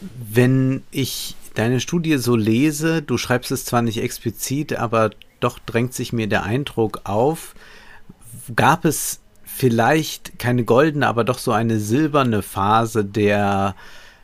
Wenn 0.00 0.82
ich 0.90 1.36
deine 1.54 1.80
Studie 1.80 2.18
so 2.18 2.36
lese, 2.36 3.02
du 3.02 3.16
schreibst 3.16 3.52
es 3.52 3.64
zwar 3.64 3.82
nicht 3.82 4.02
explizit, 4.02 4.74
aber 4.74 5.10
doch 5.40 5.58
drängt 5.58 5.94
sich 5.94 6.12
mir 6.12 6.26
der 6.26 6.42
Eindruck 6.42 7.00
auf, 7.04 7.54
gab 8.54 8.84
es 8.84 9.21
vielleicht 9.54 10.38
keine 10.38 10.64
goldene, 10.64 11.06
aber 11.06 11.24
doch 11.24 11.38
so 11.38 11.52
eine 11.52 11.78
silberne 11.78 12.42
Phase 12.42 13.04
der 13.04 13.74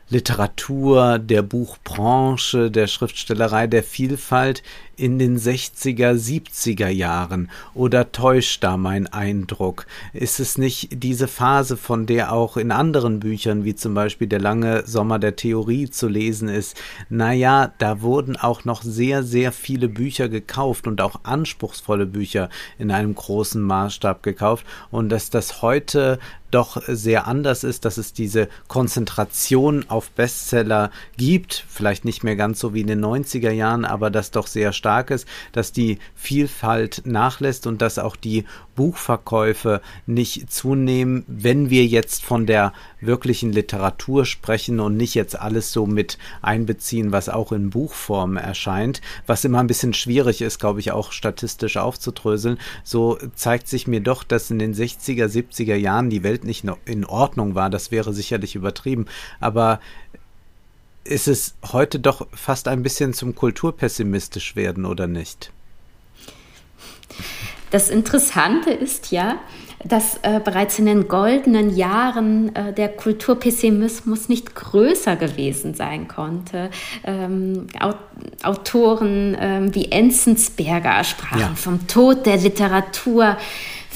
Literatur, 0.09 1.19
der 1.19 1.43
Buchbranche, 1.43 2.71
der 2.71 2.87
Schriftstellerei, 2.87 3.67
der 3.67 3.83
Vielfalt 3.83 4.63
in 4.99 5.19
den 5.19 5.39
60er, 5.39 6.13
70er 6.13 6.89
Jahren? 6.89 7.51
Oder 7.75 8.13
täuscht 8.13 8.65
da 8.65 8.77
mein 8.77 9.07
Eindruck? 9.07 9.87
Ist 10.13 10.41
es 10.41 10.59
nicht 10.59 11.03
diese 11.03 11.29
Phase, 11.29 11.77
von 11.77 12.07
der 12.07 12.33
auch 12.33 12.57
in 12.57 12.73
anderen 12.73 13.21
Büchern, 13.21 13.65
wie 13.65 13.75
zum 13.75 13.95
Beispiel 13.95 14.29
Der 14.29 14.41
lange 14.41 14.87
Sommer 14.87 15.19
der 15.19 15.37
Theorie 15.37 15.89
zu 15.89 16.09
lesen 16.09 16.49
ist? 16.49 16.77
Naja, 17.09 17.73
da 17.79 18.03
wurden 18.03 18.37
auch 18.37 18.65
noch 18.65 18.83
sehr, 18.83 19.23
sehr 19.23 19.53
viele 19.53 19.89
Bücher 19.89 20.29
gekauft 20.29 20.87
und 20.87 21.01
auch 21.01 21.21
anspruchsvolle 21.23 22.07
Bücher 22.07 22.49
in 22.79 22.91
einem 22.91 23.15
großen 23.15 23.63
Maßstab 23.63 24.23
gekauft 24.23 24.67
und 24.91 25.09
dass 25.11 25.31
das 25.31 25.63
heute 25.63 26.19
doch 26.51 26.81
sehr 26.87 27.27
anders 27.27 27.65
ist, 27.65 27.85
dass 27.85 27.99
es 27.99 28.13
diese 28.13 28.49
Konzentration 28.69 29.85
auf 29.89 30.11
Bestseller 30.11 30.91
gibt, 31.17 31.65
vielleicht 31.69 32.05
nicht 32.05 32.25
mehr 32.25 32.37
ganz 32.37 32.59
so 32.59 32.73
wie 32.73 32.81
in 32.81 32.87
den 32.87 33.05
90er 33.05 33.51
Jahren, 33.51 33.85
aber 33.85 34.11
das 34.11 34.31
doch 34.31 34.47
sehr 34.47 34.73
stark 34.73 34.88
stark 34.89 35.11
ist, 35.11 35.29
dass 35.53 35.71
die 35.71 35.99
Vielfalt 36.15 37.03
nachlässt 37.05 37.67
und 37.67 37.83
dass 37.83 37.99
auch 37.99 38.17
die 38.17 38.45
Buchverkäufe 38.75 39.83
nicht 40.07 40.51
zunehmen, 40.51 41.25
wenn 41.27 41.69
wir 41.69 41.85
jetzt 41.85 42.25
von 42.25 42.47
der 42.47 42.73
wirklichen 42.99 43.53
Literatur 43.53 44.25
sprechen 44.25 44.81
und 44.81 44.97
nicht 44.97 45.15
jetzt 45.15 45.39
alles 45.39 45.73
so 45.73 45.85
mit 45.85 46.17
einbeziehen, 46.41 47.13
was 47.13 47.29
auch 47.29 47.53
in 47.53 47.69
Buchform 47.69 48.39
erscheint, 48.39 49.03
was 49.27 49.45
immer 49.45 49.59
ein 49.61 49.67
bisschen 49.67 49.93
schwierig 49.93 50.41
ist, 50.41 50.59
glaube 50.59 50.81
ich, 50.81 50.91
auch 50.91 51.13
statistisch 51.13 51.77
aufzudröseln. 51.77 52.57
So 52.83 53.19
zeigt 53.35 53.69
sich 53.69 53.87
mir 53.87 54.01
doch, 54.01 54.25
dass 54.25 54.51
in 54.51 54.59
den 54.59 54.73
60er, 54.75 55.27
70er 55.27 55.75
Jahren 55.75 56.09
die 56.09 56.23
Welt 56.23 56.45
nicht 56.45 56.65
in 56.87 57.05
Ordnung 57.05 57.55
war. 57.55 57.69
Das 57.69 57.91
wäre 57.91 58.15
sicherlich 58.15 58.55
übertrieben. 58.55 59.05
Aber 59.39 59.81
ist 61.09 61.29
es 61.29 61.55
heute 61.73 61.99
doch 61.99 62.27
fast 62.33 62.69
ein 62.69 62.83
bisschen 62.83 63.15
zum 63.15 63.35
Kulturpessimistisch 63.35 64.57
werden, 64.57 64.85
oder 64.85 65.07
nicht? 65.07 65.51
Das 67.71 67.91
Interessante 67.91 68.71
ist 68.71 69.11
ja, 69.11 69.39
dass 69.85 70.19
äh, 70.23 70.41
bereits 70.43 70.79
in 70.79 70.87
den 70.87 71.07
goldenen 71.07 71.77
Jahren 71.77 72.55
äh, 72.57 72.73
der 72.73 72.89
Kulturpessimismus 72.89 74.29
nicht 74.29 74.55
größer 74.55 75.17
gewesen 75.17 75.75
sein 75.75 76.09
konnte. 76.09 76.71
Ähm, 77.05 77.67
Autoren 78.43 79.37
ähm, 79.39 79.75
wie 79.75 79.93
Enzensberger 79.93 81.05
sprachen 81.05 81.41
ja. 81.41 81.55
vom 81.55 81.87
Tod 81.87 82.27
der 82.27 82.39
Literatur 82.39 83.37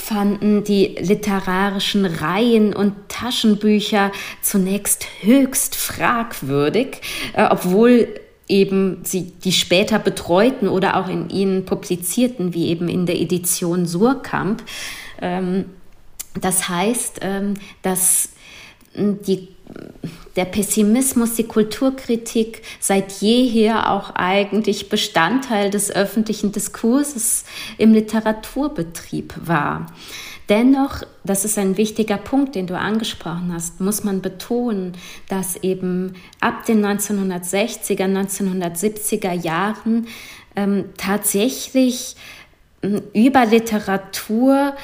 fanden 0.03 0.65
die 0.65 0.97
literarischen 0.99 2.05
Reihen 2.05 2.75
und 2.75 2.95
Taschenbücher 3.09 4.11
zunächst 4.43 5.07
höchst 5.21 5.77
fragwürdig, 5.77 7.01
äh, 7.35 7.47
obwohl 7.49 8.09
eben 8.49 8.99
sie, 9.05 9.31
die 9.45 9.53
später 9.53 10.01
betreuten 10.01 10.67
oder 10.67 10.97
auch 10.97 11.09
in 11.09 11.31
ihnen 11.31 11.65
publizierten, 11.65 12.53
wie 12.53 12.67
eben 12.67 12.89
in 12.89 13.07
der 13.07 13.21
Edition 13.21 13.87
Surkamp. 13.87 14.65
Ähm, 15.21 15.67
das 16.41 16.69
heißt, 16.69 17.21
ähm, 17.23 17.55
dass 17.83 18.31
die, 18.97 19.49
der 20.37 20.45
Pessimismus, 20.47 21.35
die 21.35 21.45
Kulturkritik 21.45 22.63
seit 22.81 23.13
jeher 23.21 23.91
auch 23.91 24.15
eigentlich 24.15 24.89
Bestandteil 24.89 25.71
des 25.71 25.91
öffentlichen 25.91 26.53
Diskurses 26.53 27.45
im 27.79 27.93
Literaturbetrieb 27.93 29.35
war. 29.45 29.87
Dennoch, 30.49 31.03
das 31.25 31.45
ist 31.45 31.57
ein 31.57 31.77
wichtiger 31.77 32.17
Punkt, 32.17 32.57
den 32.57 32.67
du 32.67 32.77
angesprochen 32.77 33.53
hast, 33.55 33.81
muss 33.81 34.05
man 34.05 34.23
betonen, 34.23 34.93
dass 35.29 35.57
eben 35.57 36.15
ab 36.41 36.67
den 36.67 36.85
1960er, 36.85 38.05
1970er 38.05 39.33
Jahren 39.33 40.09
ähm, 40.57 40.87
tatsächlich 40.97 42.17
ähm, 42.83 43.03
über 43.15 43.47
Literatur 43.47 44.75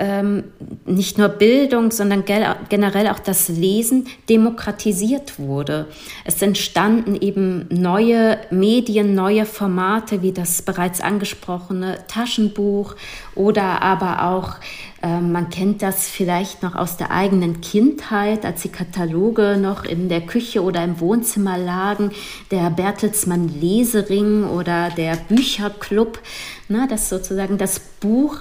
ähm, 0.00 0.44
nicht 0.86 1.18
nur 1.18 1.28
Bildung, 1.28 1.90
sondern 1.90 2.24
generell 2.24 3.08
auch 3.08 3.18
das 3.18 3.48
Lesen 3.48 4.06
demokratisiert 4.30 5.38
wurde. 5.38 5.86
Es 6.24 6.40
entstanden 6.40 7.16
eben 7.20 7.66
neue 7.70 8.38
Medien, 8.50 9.14
neue 9.14 9.44
Formate 9.44 10.22
wie 10.22 10.32
das 10.32 10.62
bereits 10.62 11.02
angesprochene 11.02 11.98
Taschenbuch 12.08 12.96
oder 13.34 13.82
aber 13.82 14.24
auch 14.24 14.56
ähm, 15.02 15.32
man 15.32 15.50
kennt 15.50 15.82
das 15.82 16.08
vielleicht 16.08 16.62
noch 16.62 16.74
aus 16.74 16.96
der 16.96 17.10
eigenen 17.10 17.60
Kindheit, 17.60 18.44
als 18.44 18.62
die 18.62 18.68
Kataloge 18.68 19.58
noch 19.60 19.84
in 19.84 20.08
der 20.08 20.20
Küche 20.22 20.62
oder 20.62 20.82
im 20.82 21.00
Wohnzimmer 21.00 21.56
lagen, 21.56 22.10
der 22.50 22.70
Bertelsmann 22.70 23.48
Lesering 23.48 24.44
oder 24.44 24.90
der 24.90 25.16
Bücherclub, 25.28 26.20
ne, 26.68 26.86
das 26.88 27.08
sozusagen 27.08 27.56
das 27.56 27.80
Buch 27.80 28.40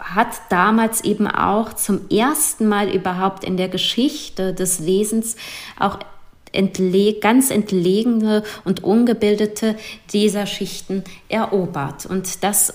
hat 0.00 0.28
damals 0.48 1.04
eben 1.04 1.26
auch 1.26 1.72
zum 1.74 2.08
ersten 2.10 2.66
Mal 2.68 2.88
überhaupt 2.88 3.44
in 3.44 3.56
der 3.56 3.68
Geschichte 3.68 4.54
des 4.54 4.78
Lesens 4.78 5.36
auch 5.78 5.98
entle 6.52 7.14
ganz 7.14 7.50
entlegene 7.50 8.42
und 8.64 8.82
ungebildete 8.82 9.76
Leserschichten 10.12 11.04
erobert. 11.28 12.06
Und 12.06 12.42
das 12.42 12.74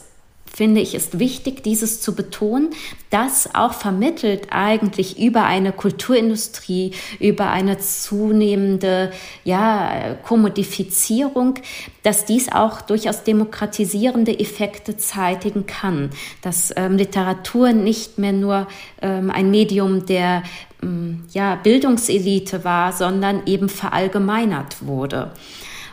finde 0.53 0.81
ich, 0.81 0.95
ist 0.95 1.19
wichtig, 1.19 1.63
dieses 1.63 2.01
zu 2.01 2.13
betonen, 2.13 2.71
das 3.09 3.55
auch 3.55 3.73
vermittelt 3.73 4.47
eigentlich 4.51 5.19
über 5.19 5.45
eine 5.45 5.71
Kulturindustrie, 5.71 6.91
über 7.19 7.49
eine 7.49 7.77
zunehmende 7.77 9.11
ja, 9.43 10.15
Kommodifizierung, 10.23 11.55
dass 12.03 12.25
dies 12.25 12.51
auch 12.51 12.81
durchaus 12.81 13.23
demokratisierende 13.23 14.37
Effekte 14.39 14.97
zeitigen 14.97 15.65
kann, 15.65 16.09
dass 16.41 16.73
ähm, 16.75 16.97
Literatur 16.97 17.71
nicht 17.73 18.17
mehr 18.17 18.33
nur 18.33 18.67
ähm, 19.01 19.31
ein 19.31 19.51
Medium 19.51 20.05
der 20.05 20.43
ähm, 20.83 21.23
ja, 21.31 21.55
Bildungselite 21.55 22.63
war, 22.63 22.91
sondern 22.91 23.45
eben 23.45 23.69
verallgemeinert 23.69 24.85
wurde. 24.85 25.31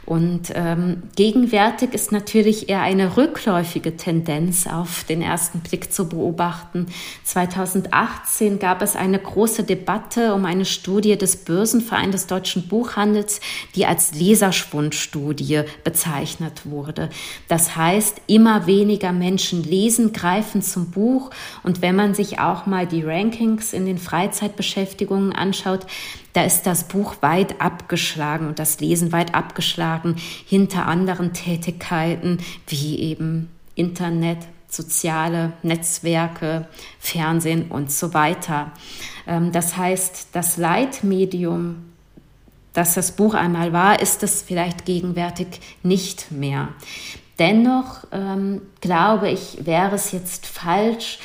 Und 0.09 0.53
ähm, 0.55 1.03
gegenwärtig 1.17 1.93
ist 1.93 2.13
natürlich 2.13 2.71
eher 2.71 2.81
eine 2.81 3.19
rückläufige 3.19 3.99
Tendenz 3.99 4.67
auf 4.67 5.05
den 5.05 5.21
ersten 5.21 5.61
Blick 5.61 5.93
zu 5.93 6.09
beobachten. 6.09 6.87
2018 7.25 8.59
gab 8.59 8.81
es 8.81 8.97
eine 8.97 9.19
große 9.19 9.65
Debatte 9.65 10.33
um 10.33 10.47
eine 10.47 10.65
Studie 10.65 11.19
des 11.19 11.45
Börsenvereins 11.45 12.13
des 12.13 12.27
deutschen 12.27 12.69
Buchhandels, 12.69 13.43
die 13.75 13.85
als 13.85 14.15
Leserschwundstudie 14.15 15.65
bezeichnet 15.85 16.63
wurde. 16.65 17.11
Das 17.47 17.77
heißt, 17.77 18.23
immer 18.29 18.67
weniger 18.67 19.13
Menschen 19.13 19.63
lesen, 19.63 20.15
greifen 20.15 20.63
zum 20.63 20.91
Buch. 20.91 21.29
Und 21.65 21.83
wenn 21.83 21.97
man 21.97 22.15
sich 22.15 22.39
auch 22.39 22.65
mal 22.65 22.87
die 22.87 23.03
Rankings 23.03 23.75
in 23.75 23.85
den 23.85 23.99
Freizeitbeschäftigungen 23.99 25.35
anschaut, 25.35 25.87
da 26.39 26.45
ist 26.45 26.69
das 26.69 26.85
Buch 26.85 27.17
weit 27.21 27.61
abgeschlagen 27.61 28.47
und 28.47 28.61
das 28.61 28.79
Lesen 28.79 29.11
weit 29.11 29.35
abgeschlagen 29.35 30.15
hinter 30.47 30.87
anderen 30.87 31.33
Tätigkeiten 31.33 32.39
wie 32.69 33.01
eben 33.01 33.49
Internet, 33.75 34.39
soziale 34.69 35.55
Netzwerke, 35.65 36.69
Fernsehen 37.01 37.73
und 37.73 37.91
so 37.91 38.15
weiter. 38.15 38.71
Ähm, 39.27 39.51
das 39.51 39.77
heißt, 39.77 40.29
das 40.31 40.59
Leitmedium, 40.59 41.91
das 42.73 42.95
das 42.95 43.11
Buch 43.17 43.35
einmal 43.35 43.73
war, 43.73 44.01
ist 44.01 44.23
es 44.23 44.43
vielleicht 44.43 44.85
gegenwärtig 44.85 45.49
nicht 45.83 46.31
mehr. 46.31 46.69
Dennoch 47.41 48.05
ähm, 48.13 48.63
glaube 48.81 49.29
ich, 49.29 49.67
wäre 49.67 49.97
es 49.97 50.13
jetzt 50.13 50.47
falsch, 50.47 51.19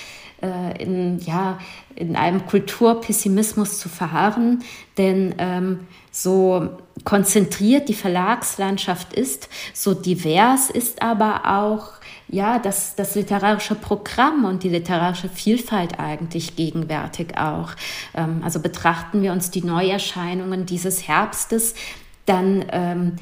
äh, 0.43 0.83
in, 0.83 1.19
ja, 1.19 1.59
in 1.95 2.15
einem 2.15 2.45
Kulturpessimismus 2.45 3.79
zu 3.79 3.89
verharren, 3.89 4.63
denn 4.97 5.35
ähm, 5.37 5.81
so 6.11 6.69
konzentriert 7.03 7.89
die 7.89 7.93
Verlagslandschaft 7.93 9.13
ist, 9.13 9.49
so 9.73 9.93
divers 9.93 10.69
ist 10.69 11.01
aber 11.01 11.41
auch 11.45 11.93
ja, 12.33 12.57
das, 12.57 12.95
das 12.95 13.15
literarische 13.15 13.75
Programm 13.75 14.45
und 14.45 14.63
die 14.63 14.69
literarische 14.69 15.29
Vielfalt 15.29 15.99
eigentlich 15.99 16.55
gegenwärtig 16.55 17.37
auch. 17.37 17.71
Ähm, 18.15 18.41
also 18.43 18.59
betrachten 18.59 19.21
wir 19.21 19.31
uns 19.31 19.51
die 19.51 19.63
Neuerscheinungen 19.63 20.65
dieses 20.65 21.07
Herbstes, 21.07 21.75
dann 22.25 22.65
ähm, 22.71 23.17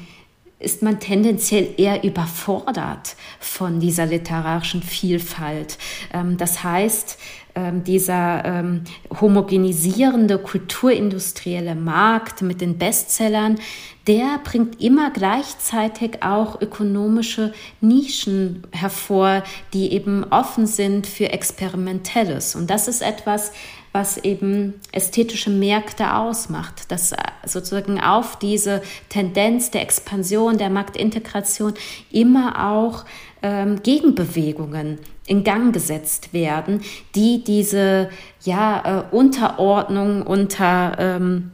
ist 0.62 0.82
man 0.82 1.00
tendenziell 1.00 1.74
eher 1.76 2.04
überfordert 2.04 3.16
von 3.40 3.80
dieser 3.80 4.06
literarischen 4.06 4.82
Vielfalt. 4.82 5.76
Ähm, 6.12 6.36
das 6.36 6.62
heißt, 6.62 7.18
ähm, 7.54 7.84
dieser 7.84 8.44
ähm, 8.44 8.84
homogenisierende 9.20 10.38
kulturindustrielle 10.38 11.74
Markt 11.74 12.42
mit 12.42 12.60
den 12.60 12.78
Bestsellern, 12.78 13.58
der 14.06 14.40
bringt 14.42 14.80
immer 14.80 15.10
gleichzeitig 15.10 16.22
auch 16.22 16.60
ökonomische 16.60 17.52
Nischen 17.80 18.62
hervor, 18.72 19.42
die 19.72 19.92
eben 19.92 20.24
offen 20.24 20.66
sind 20.66 21.06
für 21.06 21.30
Experimentelles. 21.30 22.56
Und 22.56 22.70
das 22.70 22.88
ist 22.88 23.02
etwas, 23.02 23.52
was 23.92 24.16
eben 24.16 24.74
ästhetische 24.90 25.50
Märkte 25.50 26.14
ausmacht, 26.14 26.90
dass 26.90 27.14
sozusagen 27.44 28.00
auf 28.00 28.38
diese 28.38 28.82
Tendenz 29.10 29.70
der 29.70 29.82
Expansion, 29.82 30.56
der 30.56 30.70
Marktintegration 30.70 31.74
immer 32.10 32.70
auch 32.70 33.04
ähm, 33.42 33.82
Gegenbewegungen 33.82 34.98
in 35.32 35.44
Gang 35.44 35.72
gesetzt 35.72 36.34
werden, 36.34 36.82
die 37.14 37.42
diese 37.42 38.10
ja, 38.44 39.06
äh, 39.10 39.14
Unterordnung 39.16 40.22
unter 40.22 40.94
ähm, 40.98 41.50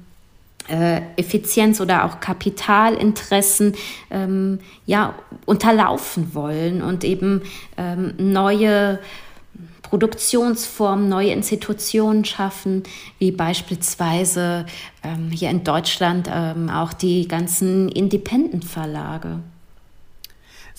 äh, 0.69 1.01
Effizienz 1.17 1.81
oder 1.81 2.05
auch 2.05 2.19
Kapitalinteressen 2.19 3.77
ähm, 4.11 4.59
ja, 4.85 5.15
unterlaufen 5.47 6.35
wollen 6.35 6.83
und 6.83 7.05
eben 7.05 7.43
ähm, 7.77 8.15
neue 8.19 8.99
Produktionsformen, 9.83 11.09
neue 11.09 11.31
Institutionen 11.31 12.25
schaffen, 12.25 12.83
wie 13.21 13.31
beispielsweise 13.31 14.67
ähm, 15.05 15.31
hier 15.31 15.51
in 15.51 15.63
Deutschland 15.63 16.29
ähm, 16.31 16.69
auch 16.69 16.93
die 16.93 17.29
ganzen 17.29 17.89
Independent-Verlage. 17.89 19.39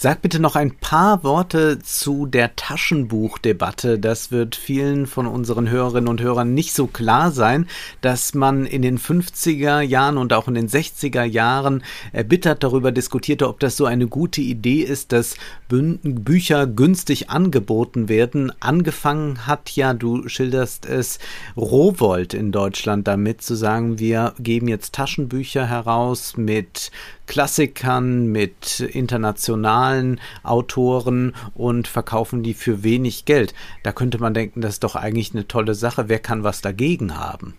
Sag 0.02 0.22
bitte 0.22 0.40
noch 0.40 0.56
ein 0.56 0.78
paar 0.78 1.26
Worte 1.26 1.80
zu 1.80 2.26
der 2.26 2.56
Taschenbuchdebatte. 2.56 4.00
Das 4.00 4.32
wird 4.32 4.56
vielen 4.56 5.08
von 5.08 5.28
unseren 5.28 5.70
Hörerinnen 5.70 6.08
und 6.08 6.22
Hörern 6.22 6.54
nicht 6.54 6.74
so 6.74 6.88
klar 6.88 7.32
sein, 7.32 7.68
dass 8.00 8.34
man 8.34 8.66
in 8.66 8.82
den 8.82 8.98
50er 8.98 9.82
Jahren 9.82 10.18
und 10.18 10.32
auch 10.32 10.48
in 10.48 10.54
den 10.54 10.70
60er 10.70 11.26
Jahren 11.26 11.84
erbittert 12.14 12.64
darüber 12.64 12.94
diskutierte, 12.94 13.50
ob 13.50 13.60
das 13.60 13.76
so 13.76 13.84
eine 13.84 14.08
gute 14.08 14.40
Idee 14.40 14.84
ist, 14.84 15.12
dass 15.12 15.36
Bücher 15.70 16.66
günstig 16.66 17.30
angeboten 17.30 18.10
werden. 18.10 18.52
Angefangen 18.60 19.46
hat 19.46 19.70
ja, 19.76 19.94
du 19.94 20.28
schilderst 20.28 20.88
es, 20.88 21.20
Rowold 21.56 22.34
in 22.34 22.52
Deutschland 22.52 23.08
damit 23.08 23.44
zu 23.44 23.54
sagen, 23.56 24.00
wir 24.00 24.34
geben 24.40 24.68
jetzt 24.68 24.96
Taschenbücher 24.96 25.68
heraus 25.68 26.38
mit 26.38 26.92
Klassikern, 27.28 28.26
mit 28.32 28.80
internationalen 28.80 30.20
Autoren 30.42 31.36
und 31.54 31.88
verkaufen 31.88 32.42
die 32.42 32.56
für 32.56 32.84
wenig 32.84 33.26
Geld. 33.26 33.54
Da 33.84 33.92
könnte 33.92 34.18
man 34.18 34.34
denken, 34.34 34.62
das 34.62 34.74
ist 34.74 34.84
doch 34.84 34.96
eigentlich 34.96 35.34
eine 35.34 35.48
tolle 35.48 35.76
Sache. 35.76 36.10
Wer 36.10 36.20
kann 36.20 36.44
was 36.44 36.62
dagegen 36.62 37.16
haben? 37.16 37.54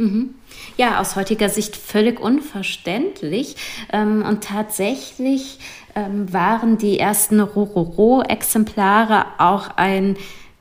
Mhm. 0.00 0.30
Ja, 0.78 0.98
aus 0.98 1.14
heutiger 1.14 1.50
Sicht 1.50 1.76
völlig 1.76 2.18
unverständlich. 2.18 3.56
Ähm, 3.92 4.24
und 4.26 4.42
tatsächlich 4.42 5.58
ähm, 5.94 6.32
waren 6.32 6.78
die 6.78 6.98
ersten 6.98 7.40
Rororo-Exemplare 7.40 9.26
auch 9.38 9.76
ein 9.76 10.16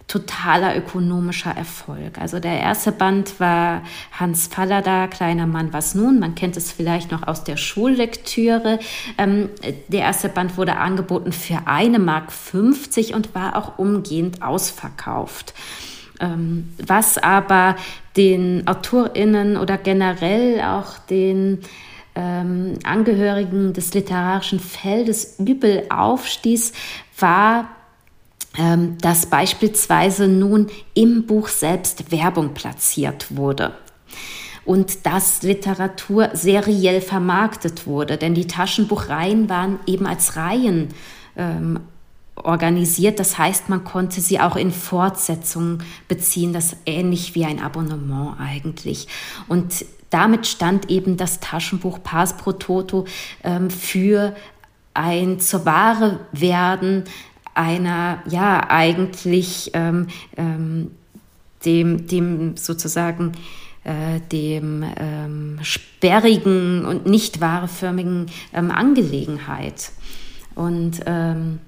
totaler 0.09 0.75
ökonomischer 0.75 1.51
Erfolg. 1.51 2.17
Also 2.19 2.39
der 2.39 2.59
erste 2.59 2.91
Band 2.91 3.39
war 3.39 3.83
Hans 4.11 4.47
Fallada, 4.47 5.07
Kleiner 5.07 5.45
Mann, 5.45 5.71
was 5.71 5.93
nun? 5.93 6.19
Man 6.19 6.33
kennt 6.33 6.57
es 6.57 6.71
vielleicht 6.71 7.11
noch 7.11 7.27
aus 7.27 7.43
der 7.43 7.57
Schullektüre. 7.57 8.79
Ähm, 9.19 9.49
der 9.87 10.01
erste 10.01 10.27
Band 10.27 10.57
wurde 10.57 10.77
angeboten 10.77 11.31
für 11.31 11.59
eine 11.67 11.99
Mark 11.99 12.31
50 12.31 13.13
und 13.13 13.35
war 13.35 13.55
auch 13.55 13.77
umgehend 13.77 14.41
ausverkauft. 14.41 15.53
Ähm, 16.19 16.73
was 16.85 17.19
aber 17.19 17.75
den 18.17 18.67
AutorInnen 18.67 19.57
oder 19.57 19.77
generell 19.77 20.59
auch 20.61 20.97
den 20.97 21.59
ähm, 22.19 22.73
Angehörigen 22.83 23.71
des 23.71 23.93
literarischen 23.93 24.59
Feldes 24.59 25.39
übel 25.39 25.85
aufstieß, 25.89 26.73
war, 27.17 27.69
ähm, 28.57 28.97
dass 28.99 29.27
beispielsweise 29.27 30.27
nun 30.27 30.67
im 30.93 31.25
Buch 31.25 31.47
selbst 31.47 32.11
Werbung 32.11 32.53
platziert 32.53 33.37
wurde 33.37 33.73
und 34.65 35.05
dass 35.05 35.43
Literatur 35.43 36.31
seriell 36.33 36.99
vermarktet 36.99 37.87
wurde, 37.87 38.17
denn 38.17 38.33
die 38.35 38.47
Taschenbuchreihen 38.47 39.47
waren 39.47 39.79
eben 39.87 40.05
als 40.05 40.35
Reihen 40.35 40.89
ähm, 41.37 41.79
organisiert. 42.35 43.19
Das 43.19 43.37
heißt, 43.37 43.69
man 43.69 43.85
konnte 43.85 44.19
sie 44.19 44.39
auch 44.39 44.57
in 44.57 44.71
Fortsetzungen 44.71 45.83
beziehen, 46.09 46.51
das 46.51 46.75
ähnlich 46.85 47.33
wie 47.35 47.45
ein 47.45 47.61
Abonnement 47.61 48.39
eigentlich. 48.39 49.07
Und 49.47 49.85
damit 50.09 50.47
stand 50.47 50.89
eben 50.89 51.17
das 51.17 51.39
Taschenbuch 51.39 51.99
Pars 52.03 52.37
pro 52.37 52.53
Toto 52.53 53.05
ähm, 53.43 53.69
für 53.69 54.35
ein 54.93 55.39
zur 55.39 55.65
Ware 55.65 56.19
werden 56.31 57.03
einer, 57.53 58.23
ja, 58.27 58.69
eigentlich 58.69 59.71
ähm, 59.73 60.07
ähm, 60.37 60.91
dem, 61.65 62.07
dem 62.07 62.57
sozusagen 62.57 63.33
äh, 63.83 64.19
dem 64.31 64.83
ähm, 64.97 65.59
sperrigen 65.61 66.85
und 66.85 67.05
nicht 67.05 67.41
wahreförmigen 67.41 68.27
ähm, 68.53 68.71
Angelegenheit. 68.71 69.91
Und 70.55 70.99
ähm, 71.05 71.59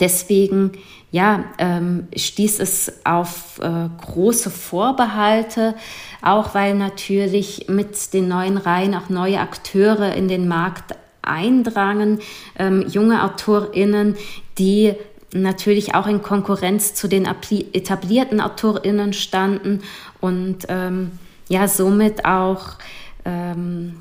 deswegen 0.00 0.72
ja, 1.12 1.44
ähm, 1.58 2.06
stieß 2.14 2.60
es 2.60 3.04
auf 3.04 3.58
äh, 3.60 3.88
große 4.00 4.50
Vorbehalte, 4.50 5.74
auch 6.22 6.54
weil 6.54 6.74
natürlich 6.74 7.66
mit 7.68 8.12
den 8.14 8.28
neuen 8.28 8.56
Reihen 8.56 8.94
auch 8.94 9.08
neue 9.08 9.40
Akteure 9.40 10.14
in 10.14 10.28
den 10.28 10.46
Markt 10.46 10.94
eindrangen, 11.22 12.20
ähm, 12.56 12.86
junge 12.88 13.24
AutorInnen, 13.24 14.16
die 14.58 14.94
natürlich 15.32 15.94
auch 15.94 16.06
in 16.06 16.22
Konkurrenz 16.22 16.94
zu 16.94 17.08
den 17.08 17.26
etablierten 17.26 18.40
AutorInnen 18.40 19.12
standen 19.12 19.82
und 20.20 20.66
ähm, 20.68 21.12
ja, 21.48 21.66
somit 21.66 22.24
auch 22.24 22.78
ähm, 23.24 23.96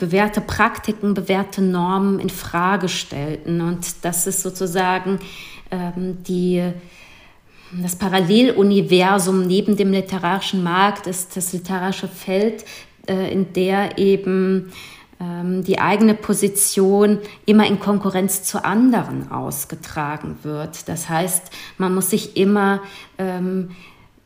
bewährte 0.00 0.40
Praktiken, 0.40 1.14
bewährte 1.14 1.62
Normen 1.62 2.18
in 2.18 2.30
Frage 2.30 2.88
stellten. 2.88 3.60
Und 3.60 4.04
das 4.04 4.26
ist 4.26 4.42
sozusagen 4.42 5.20
ähm, 5.70 6.24
die, 6.24 6.72
das 7.80 7.94
Paralleluniversum 7.94 9.46
neben 9.46 9.76
dem 9.76 9.92
literarischen 9.92 10.64
Markt, 10.64 11.06
ist 11.06 11.36
das 11.36 11.52
literarische 11.52 12.08
Feld, 12.08 12.64
äh, 13.06 13.32
in 13.32 13.52
der 13.52 13.98
eben 13.98 14.72
ähm, 15.20 15.62
die 15.62 15.78
eigene 15.78 16.14
Position 16.14 17.18
immer 17.46 17.66
in 17.66 17.78
Konkurrenz 17.78 18.42
zu 18.42 18.64
anderen 18.64 19.30
ausgetragen 19.30 20.38
wird. 20.42 20.88
Das 20.88 21.08
heißt, 21.08 21.50
man 21.78 21.94
muss 21.94 22.10
sich 22.10 22.36
immer 22.36 22.80
ähm, 23.18 23.70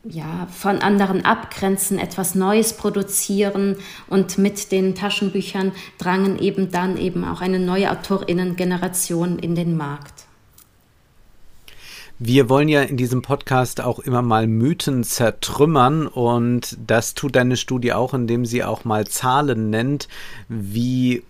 ja, 0.07 0.47
von 0.51 0.79
anderen 0.79 1.25
abgrenzen, 1.25 1.97
etwas 1.97 2.35
Neues 2.35 2.73
produzieren 2.73 3.77
und 4.07 4.37
mit 4.37 4.71
den 4.71 4.95
Taschenbüchern 4.95 5.71
drangen 5.97 6.37
eben 6.39 6.71
dann 6.71 6.97
eben 6.97 7.25
auch 7.25 7.41
eine 7.41 7.59
neue 7.59 7.91
Autorinnengeneration 7.91 9.39
in 9.39 9.55
den 9.55 9.75
Markt. 9.75 10.25
Wir 12.17 12.47
wollen 12.47 12.69
ja 12.69 12.81
in 12.81 12.95
diesem 12.95 13.21
Podcast 13.21 13.81
auch 13.81 13.99
immer 13.99 14.21
mal 14.21 14.47
Mythen 14.47 15.03
zertrümmern 15.03 16.07
und 16.07 16.77
das 16.85 17.13
tut 17.13 17.35
deine 17.35 17.57
Studie 17.57 17.91
auch, 17.91 18.13
indem 18.13 18.45
sie 18.45 18.63
auch 18.63 18.85
mal 18.85 19.05
Zahlen 19.05 19.69
nennt, 19.69 20.07
wie 20.47 21.23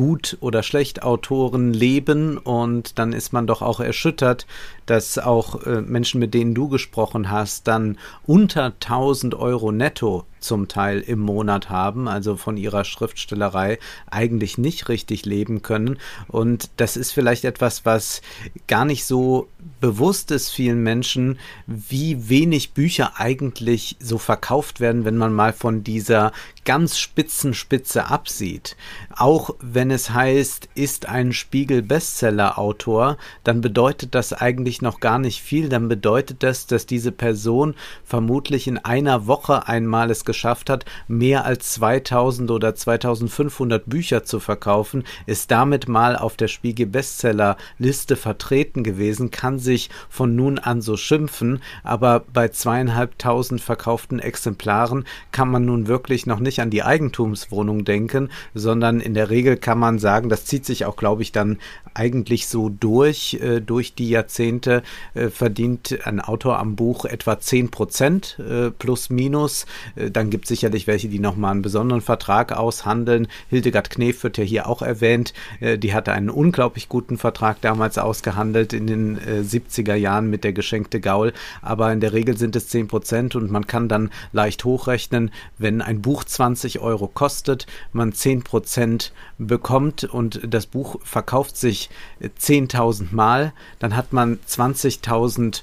gut 0.00 0.38
oder 0.40 0.62
schlecht 0.62 1.02
Autoren 1.02 1.74
leben 1.74 2.38
und 2.38 2.98
dann 2.98 3.12
ist 3.12 3.34
man 3.34 3.46
doch 3.46 3.60
auch 3.60 3.80
erschüttert, 3.80 4.46
dass 4.86 5.18
auch 5.18 5.66
äh, 5.66 5.82
Menschen, 5.82 6.20
mit 6.20 6.32
denen 6.32 6.54
du 6.54 6.70
gesprochen 6.70 7.30
hast, 7.30 7.68
dann 7.68 7.98
unter 8.26 8.72
1000 8.80 9.34
Euro 9.34 9.72
netto 9.72 10.24
zum 10.40 10.68
Teil 10.68 11.00
im 11.00 11.20
Monat 11.20 11.70
haben, 11.70 12.08
also 12.08 12.36
von 12.36 12.56
ihrer 12.56 12.84
Schriftstellerei 12.84 13.78
eigentlich 14.10 14.58
nicht 14.58 14.88
richtig 14.88 15.24
leben 15.26 15.62
können. 15.62 15.98
Und 16.28 16.70
das 16.76 16.96
ist 16.96 17.12
vielleicht 17.12 17.44
etwas, 17.44 17.84
was 17.84 18.22
gar 18.66 18.84
nicht 18.84 19.04
so 19.04 19.48
bewusst 19.80 20.30
ist 20.30 20.50
vielen 20.50 20.82
Menschen, 20.82 21.38
wie 21.66 22.28
wenig 22.28 22.72
Bücher 22.72 23.12
eigentlich 23.16 23.96
so 24.00 24.18
verkauft 24.18 24.80
werden, 24.80 25.04
wenn 25.04 25.16
man 25.16 25.32
mal 25.32 25.52
von 25.52 25.84
dieser 25.84 26.32
ganz 26.64 26.98
spitzen 26.98 27.54
Spitze 27.54 28.06
absieht. 28.06 28.76
Auch 29.16 29.54
wenn 29.60 29.90
es 29.90 30.10
heißt, 30.10 30.68
ist 30.74 31.06
ein 31.06 31.32
Spiegel 31.32 31.82
Bestseller 31.82 32.58
Autor, 32.58 33.16
dann 33.44 33.60
bedeutet 33.60 34.14
das 34.14 34.32
eigentlich 34.32 34.82
noch 34.82 35.00
gar 35.00 35.18
nicht 35.18 35.42
viel, 35.42 35.68
dann 35.68 35.88
bedeutet 35.88 36.42
das, 36.42 36.66
dass 36.66 36.86
diese 36.86 37.12
Person 37.12 37.74
vermutlich 38.04 38.66
in 38.66 38.78
einer 38.78 39.26
Woche 39.26 39.68
einmal 39.68 40.10
es 40.10 40.24
geschafft 40.30 40.70
hat, 40.70 40.84
mehr 41.08 41.44
als 41.44 41.72
2000 41.72 42.52
oder 42.52 42.72
2500 42.72 43.84
Bücher 43.90 44.22
zu 44.22 44.38
verkaufen, 44.38 45.02
ist 45.26 45.50
damit 45.50 45.88
mal 45.88 46.14
auf 46.14 46.36
der 46.36 46.46
Spiegel 46.46 46.86
Bestseller 46.86 47.56
Liste 47.78 48.14
vertreten 48.14 48.84
gewesen, 48.84 49.32
kann 49.32 49.58
sich 49.58 49.90
von 50.08 50.36
nun 50.36 50.60
an 50.60 50.82
so 50.82 50.96
schimpfen, 50.96 51.60
aber 51.82 52.22
bei 52.32 52.46
zweieinhalbtausend 52.46 53.60
verkauften 53.60 54.20
Exemplaren 54.20 55.04
kann 55.32 55.50
man 55.50 55.64
nun 55.64 55.88
wirklich 55.88 56.26
noch 56.26 56.38
nicht 56.38 56.60
an 56.60 56.70
die 56.70 56.84
Eigentumswohnung 56.84 57.84
denken, 57.84 58.30
sondern 58.54 59.00
in 59.00 59.14
der 59.14 59.30
Regel 59.30 59.56
kann 59.56 59.80
man 59.80 59.98
sagen, 59.98 60.28
das 60.28 60.44
zieht 60.44 60.64
sich 60.64 60.84
auch, 60.84 60.94
glaube 60.94 61.22
ich, 61.22 61.32
dann 61.32 61.58
eigentlich 61.92 62.46
so 62.46 62.68
durch, 62.68 63.34
äh, 63.42 63.60
durch 63.60 63.96
die 63.96 64.10
Jahrzehnte, 64.10 64.84
äh, 65.14 65.28
verdient 65.28 65.98
ein 66.04 66.20
Autor 66.20 66.60
am 66.60 66.76
Buch 66.76 67.04
etwa 67.04 67.40
10 67.40 67.72
Prozent 67.72 68.38
äh, 68.38 68.70
plus 68.70 69.10
minus. 69.10 69.66
Äh, 69.96 70.10
dann 70.20 70.30
gibt 70.30 70.44
es 70.44 70.50
sicherlich 70.50 70.86
welche, 70.86 71.08
die 71.08 71.18
nochmal 71.18 71.52
einen 71.52 71.62
besonderen 71.62 72.02
Vertrag 72.02 72.52
aushandeln. 72.52 73.28
Hildegard 73.48 73.90
Knef 73.90 74.22
wird 74.22 74.38
ja 74.38 74.44
hier 74.44 74.68
auch 74.68 74.82
erwähnt. 74.82 75.32
Äh, 75.60 75.78
die 75.78 75.94
hatte 75.94 76.12
einen 76.12 76.30
unglaublich 76.30 76.88
guten 76.88 77.16
Vertrag 77.16 77.60
damals 77.62 77.96
ausgehandelt 77.96 78.72
in 78.72 78.86
den 78.86 79.18
70er 79.18 79.94
äh, 79.94 79.96
Jahren 79.96 80.28
mit 80.28 80.44
der 80.44 80.52
geschenkte 80.52 81.00
Gaul. 81.00 81.32
Aber 81.62 81.92
in 81.92 82.00
der 82.00 82.12
Regel 82.12 82.36
sind 82.36 82.54
es 82.56 82.68
10 82.68 82.88
Prozent 82.88 83.34
und 83.34 83.50
man 83.50 83.66
kann 83.66 83.88
dann 83.88 84.10
leicht 84.32 84.64
hochrechnen, 84.64 85.30
wenn 85.58 85.80
ein 85.80 86.02
Buch 86.02 86.24
20 86.24 86.80
Euro 86.80 87.08
kostet, 87.08 87.66
man 87.92 88.12
10 88.12 88.42
Prozent 88.42 89.12
bekommt 89.38 90.04
und 90.04 90.40
das 90.46 90.66
Buch 90.66 91.00
verkauft 91.02 91.56
sich 91.56 91.70
sich 91.70 91.90
10.000 92.20 93.14
Mal, 93.14 93.52
dann 93.78 93.96
hat 93.96 94.12
man 94.12 94.38
20.000 94.48 95.62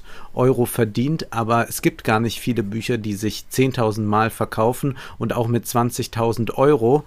verdient, 0.66 1.32
aber 1.32 1.68
es 1.68 1.82
gibt 1.82 2.04
gar 2.04 2.20
nicht 2.20 2.40
viele 2.40 2.62
Bücher, 2.62 2.96
die 2.96 3.14
sich 3.14 3.46
10.000 3.52 4.02
Mal 4.02 4.30
verkaufen 4.30 4.96
und 5.18 5.32
auch 5.32 5.48
mit 5.48 5.64
20.000 5.64 6.54
Euro 6.54 7.04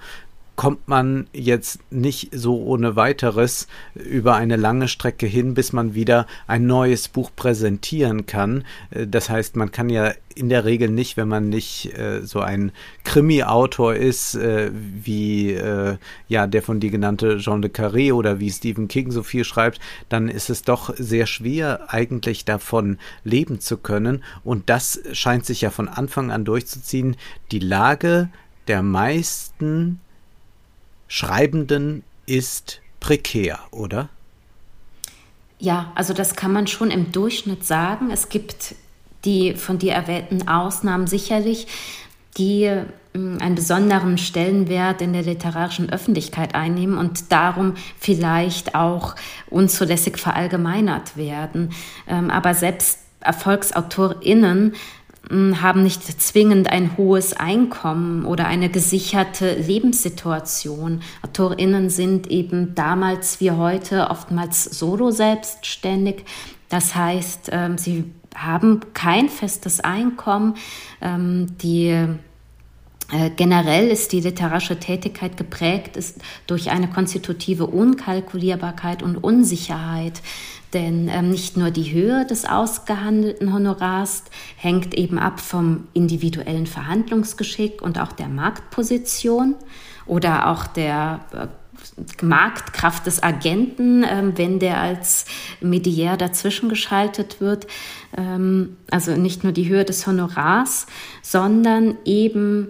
kommt 0.61 0.87
man 0.87 1.25
jetzt 1.33 1.79
nicht 1.89 2.29
so 2.35 2.61
ohne 2.61 2.95
weiteres 2.95 3.65
über 3.95 4.35
eine 4.35 4.57
lange 4.57 4.87
Strecke 4.87 5.25
hin, 5.25 5.55
bis 5.55 5.73
man 5.73 5.95
wieder 5.95 6.27
ein 6.45 6.67
neues 6.67 7.07
Buch 7.07 7.31
präsentieren 7.35 8.27
kann. 8.27 8.63
Äh, 8.91 9.07
das 9.07 9.31
heißt, 9.31 9.55
man 9.55 9.71
kann 9.71 9.89
ja 9.89 10.13
in 10.35 10.49
der 10.49 10.63
Regel 10.63 10.91
nicht, 10.91 11.17
wenn 11.17 11.27
man 11.27 11.49
nicht 11.49 11.97
äh, 11.97 12.21
so 12.23 12.41
ein 12.41 12.73
Krimi-Autor 13.03 13.95
ist, 13.95 14.35
äh, 14.35 14.69
wie 14.71 15.53
äh, 15.53 15.97
ja 16.27 16.45
der 16.45 16.61
von 16.61 16.79
dir 16.79 16.91
genannte 16.91 17.39
Jean 17.39 17.63
le 17.63 17.69
Carré 17.69 18.13
oder 18.13 18.39
wie 18.39 18.51
Stephen 18.51 18.87
King 18.87 19.09
so 19.09 19.23
viel 19.23 19.45
schreibt, 19.45 19.79
dann 20.09 20.29
ist 20.29 20.51
es 20.51 20.61
doch 20.61 20.93
sehr 20.95 21.25
schwer, 21.25 21.91
eigentlich 21.91 22.45
davon 22.45 22.99
leben 23.23 23.61
zu 23.61 23.77
können. 23.77 24.23
Und 24.43 24.69
das 24.69 25.01
scheint 25.13 25.47
sich 25.47 25.61
ja 25.61 25.71
von 25.71 25.87
Anfang 25.87 26.29
an 26.29 26.45
durchzuziehen. 26.45 27.15
Die 27.51 27.57
Lage 27.57 28.29
der 28.67 28.83
meisten 28.83 29.99
Schreibenden 31.13 32.03
ist 32.25 32.79
prekär, 33.01 33.59
oder? 33.71 34.07
Ja, 35.59 35.91
also 35.93 36.13
das 36.13 36.37
kann 36.37 36.53
man 36.53 36.67
schon 36.67 36.89
im 36.89 37.11
Durchschnitt 37.11 37.65
sagen. 37.65 38.11
Es 38.11 38.29
gibt 38.29 38.75
die 39.25 39.55
von 39.55 39.77
dir 39.77 39.91
erwähnten 39.91 40.47
Ausnahmen 40.47 41.07
sicherlich, 41.07 41.67
die 42.37 42.65
hm, 43.13 43.39
einen 43.41 43.55
besonderen 43.55 44.17
Stellenwert 44.17 45.01
in 45.01 45.11
der 45.11 45.23
literarischen 45.23 45.91
Öffentlichkeit 45.91 46.55
einnehmen 46.55 46.97
und 46.97 47.29
darum 47.29 47.73
vielleicht 47.99 48.73
auch 48.73 49.17
unzulässig 49.49 50.17
verallgemeinert 50.17 51.17
werden. 51.17 51.73
Ähm, 52.07 52.29
aber 52.29 52.53
selbst 52.53 52.99
ErfolgsautorInnen 53.19 54.75
haben 55.29 55.83
nicht 55.83 56.03
zwingend 56.21 56.69
ein 56.71 56.97
hohes 56.97 57.33
Einkommen 57.33 58.25
oder 58.25 58.47
eine 58.47 58.69
gesicherte 58.69 59.53
Lebenssituation. 59.53 61.01
AutorInnen 61.21 61.89
sind 61.89 62.27
eben 62.27 62.75
damals 62.75 63.39
wie 63.39 63.51
heute 63.51 64.09
oftmals 64.09 64.63
solo 64.63 65.11
selbstständig. 65.11 66.25
Das 66.69 66.95
heißt, 66.95 67.49
ähm, 67.51 67.77
sie 67.77 68.11
haben 68.35 68.81
kein 68.93 69.29
festes 69.29 69.79
Einkommen. 69.79 70.55
Ähm, 71.01 71.57
die 71.61 72.07
Generell 73.35 73.89
ist 73.89 74.13
die 74.13 74.21
literarische 74.21 74.79
Tätigkeit 74.79 75.35
geprägt 75.35 75.97
ist 75.97 76.19
durch 76.47 76.69
eine 76.69 76.87
konstitutive 76.87 77.65
Unkalkulierbarkeit 77.67 79.03
und 79.03 79.17
Unsicherheit. 79.17 80.21
Denn 80.73 81.09
ähm, 81.09 81.29
nicht 81.29 81.57
nur 81.57 81.69
die 81.71 81.91
Höhe 81.91 82.25
des 82.25 82.45
ausgehandelten 82.45 83.53
Honorars 83.53 84.23
hängt 84.55 84.93
eben 84.93 85.19
ab 85.19 85.39
vom 85.41 85.87
individuellen 85.93 86.65
Verhandlungsgeschick 86.65 87.81
und 87.81 87.99
auch 87.99 88.13
der 88.13 88.29
Marktposition 88.29 89.55
oder 90.05 90.47
auch 90.47 90.67
der 90.67 91.19
äh, 91.33 91.47
Marktkraft 92.23 93.05
des 93.05 93.21
Agenten, 93.21 94.05
ähm, 94.09 94.37
wenn 94.37 94.59
der 94.59 94.79
als 94.79 95.25
Mediär 95.59 96.15
dazwischen 96.15 96.69
geschaltet 96.69 97.41
wird. 97.41 97.67
Ähm, 98.15 98.77
also 98.89 99.17
nicht 99.17 99.43
nur 99.43 99.51
die 99.51 99.67
Höhe 99.67 99.83
des 99.83 100.07
Honorars, 100.07 100.87
sondern 101.21 101.97
eben 102.05 102.69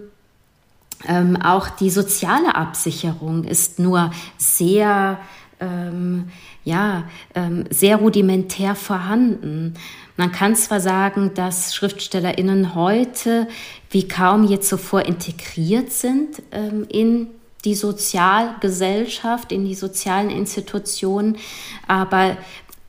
ähm, 1.08 1.40
auch 1.40 1.68
die 1.68 1.90
soziale 1.90 2.54
Absicherung 2.54 3.44
ist 3.44 3.78
nur 3.78 4.10
sehr 4.38 5.18
ähm, 5.60 6.30
ja, 6.64 7.04
ähm, 7.34 7.64
sehr 7.70 7.96
rudimentär 7.96 8.74
vorhanden. 8.74 9.74
Man 10.16 10.30
kann 10.30 10.54
zwar 10.54 10.80
sagen, 10.80 11.32
dass 11.34 11.74
SchriftstellerInnen 11.74 12.74
heute 12.74 13.48
wie 13.90 14.06
kaum 14.06 14.44
je 14.44 14.60
zuvor 14.60 15.02
integriert 15.02 15.92
sind 15.92 16.42
ähm, 16.52 16.86
in 16.88 17.28
die 17.64 17.74
Sozialgesellschaft, 17.74 19.52
in 19.52 19.64
die 19.64 19.74
sozialen 19.74 20.30
Institutionen, 20.30 21.36
aber 21.86 22.36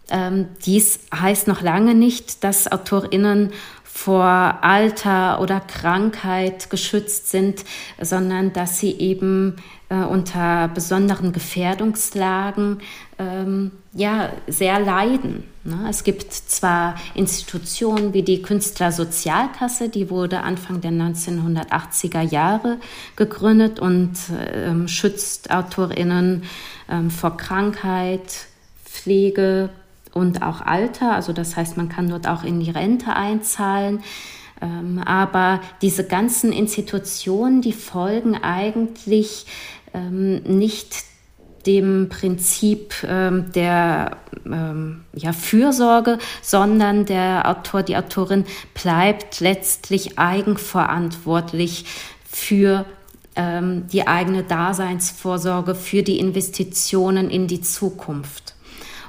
ähm, 0.10 0.48
dies 0.66 1.00
heißt 1.14 1.48
noch 1.48 1.62
lange 1.62 1.96
nicht, 1.96 2.44
dass 2.44 2.72
AutorInnen 2.72 3.52
vor 3.96 4.26
Alter 4.26 5.40
oder 5.40 5.60
Krankheit 5.60 6.72
geschützt 6.72 7.30
sind, 7.30 7.64
sondern 8.02 8.52
dass 8.52 8.80
sie 8.80 8.92
eben 8.98 9.58
äh, 9.88 9.98
unter 9.98 10.68
besonderen 10.68 11.32
Gefährdungslagen 11.32 12.80
ähm, 13.20 13.72
ja, 13.94 14.32
sehr 14.48 14.80
leiden. 14.80 15.44
Ne? 15.64 15.86
Es 15.88 16.04
gibt 16.04 16.34
zwar 16.34 16.96
Institutionen 17.14 18.16
wie 18.16 18.24
die 18.24 18.42
Künstlersozialkasse, 18.42 19.90
die 19.90 20.10
wurde 20.10 20.40
Anfang 20.42 20.82
der 20.82 20.92
1980er 20.92 22.22
Jahre 22.22 22.80
gegründet 23.16 23.80
und 23.80 24.16
ähm, 24.56 24.88
schützt 24.88 25.52
AutorInnen 25.52 26.44
ähm, 26.90 27.12
vor 27.12 27.38
Krankheit, 27.38 28.48
Pflege, 28.86 29.70
und 30.14 30.42
auch 30.42 30.62
Alter. 30.62 31.14
Also 31.14 31.34
das 31.34 31.56
heißt, 31.56 31.78
man 31.78 31.90
kann 31.90 32.10
dort 32.10 32.28
auch 32.28 32.44
in 32.44 32.60
die 32.60 32.72
Rente 32.72 33.16
einzahlen. 33.16 34.04
Ähm, 34.62 35.00
aber 35.00 35.62
diese 35.82 36.06
ganzen 36.06 36.52
Institutionen, 36.52 37.62
die 37.62 37.74
folgen 37.74 38.36
eigentlich 38.36 39.46
ähm, 39.94 40.42
nicht 40.44 41.04
dem 41.66 42.10
Prinzip 42.10 42.96
ähm, 43.08 43.52
der 43.54 44.18
ähm, 44.46 45.06
ja, 45.14 45.32
Fürsorge, 45.32 46.18
sondern 46.42 47.06
der 47.06 47.50
Autor, 47.50 47.84
die 47.84 47.96
Autorin 47.96 48.46
bleibt 48.74 49.40
letztlich 49.40 50.20
eigenverantwortlich 50.20 51.86
für 52.26 52.86
ähm, 53.36 53.88
die 53.88 54.08
eigene 54.08 54.44
Daseinsvorsorge, 54.44 55.76
für 55.76 56.04
die 56.04 56.20
Investitionen 56.20 57.30
in 57.30 57.48
die 57.48 57.62
Zukunft. 57.62 58.53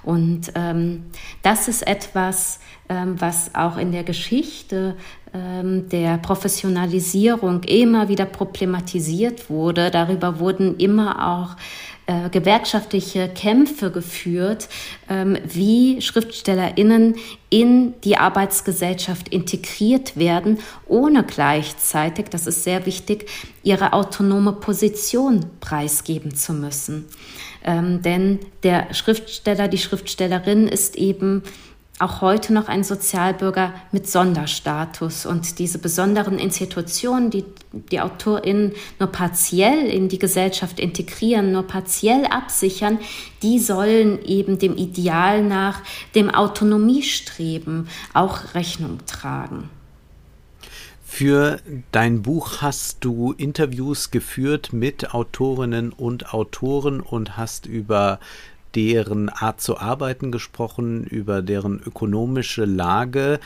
Und 0.05 0.52
ähm, 0.55 1.05
das 1.42 1.68
ist 1.68 1.86
etwas, 1.86 2.61
ähm, 2.88 3.20
was 3.20 3.55
auch 3.55 3.78
in 3.78 3.92
der 3.92 4.05
Geschichte 4.05 4.96
ähm, 5.32 5.88
der 5.88 6.18
Professionalisierung 6.18 7.62
immer 7.64 8.09
wieder 8.09 8.26
problematisiert 8.26 9.48
wurde. 9.48 9.90
Darüber 9.90 10.38
wurden 10.38 10.76
immer 10.76 11.26
auch 11.26 11.57
äh, 12.07 12.28
gewerkschaftliche 12.28 13.30
Kämpfe 13.30 13.90
geführt, 13.90 14.68
ähm, 15.09 15.38
wie 15.44 16.02
SchriftstellerInnen 16.02 17.16
in 17.48 17.94
die 18.02 18.18
Arbeitsgesellschaft 18.18 19.30
integriert 19.30 20.14
werden, 20.18 20.59
ohne 20.86 21.24
gleichzeitig, 21.24 22.26
das 22.28 22.46
ist 22.46 22.62
sehr 22.62 22.84
wichtig, 22.84 23.30
ihre 23.62 23.94
autonome 23.94 24.52
Position 24.52 25.46
preisgeben 25.61 26.34
zu 26.34 26.52
müssen. 26.52 27.07
Ähm, 27.64 28.02
denn 28.02 28.40
der 28.62 28.92
Schriftsteller, 28.92 29.68
die 29.68 29.78
Schriftstellerin 29.78 30.68
ist 30.68 30.96
eben 30.96 31.42
auch 32.00 32.20
heute 32.20 32.52
noch 32.52 32.68
ein 32.68 32.82
Sozialbürger 32.82 33.72
mit 33.92 34.08
Sonderstatus. 34.08 35.26
Und 35.26 35.58
diese 35.58 35.78
besonderen 35.78 36.38
Institutionen, 36.38 37.30
die 37.30 37.44
die 37.72 38.00
AutorInnen 38.00 38.72
nur 38.98 39.08
partiell 39.10 39.86
in 39.86 40.08
die 40.08 40.18
Gesellschaft 40.18 40.80
integrieren, 40.80 41.52
nur 41.52 41.66
partiell 41.66 42.26
absichern, 42.26 42.98
die 43.42 43.58
sollen 43.60 44.24
eben 44.24 44.58
dem 44.58 44.76
Ideal 44.76 45.42
nach, 45.42 45.82
dem 46.14 46.30
Autonomiestreben 46.30 47.88
auch 48.12 48.54
Rechnung 48.54 48.98
tragen. 49.06 49.70
Für 51.16 51.60
dein 51.92 52.22
Buch 52.22 52.60
hast 52.60 53.04
du 53.04 53.30
Interviews 53.30 54.10
geführt 54.10 54.72
mit 54.72 55.14
Autorinnen 55.14 55.92
und 55.92 56.34
Autoren 56.34 57.00
und 57.00 57.36
hast 57.36 57.66
über 57.66 58.18
deren 58.74 59.28
Art 59.28 59.60
zu 59.60 59.78
arbeiten 59.78 60.32
gesprochen, 60.32 61.04
über 61.04 61.42
deren 61.42 61.80
ökonomische 61.84 62.64
Lage. 62.64 63.38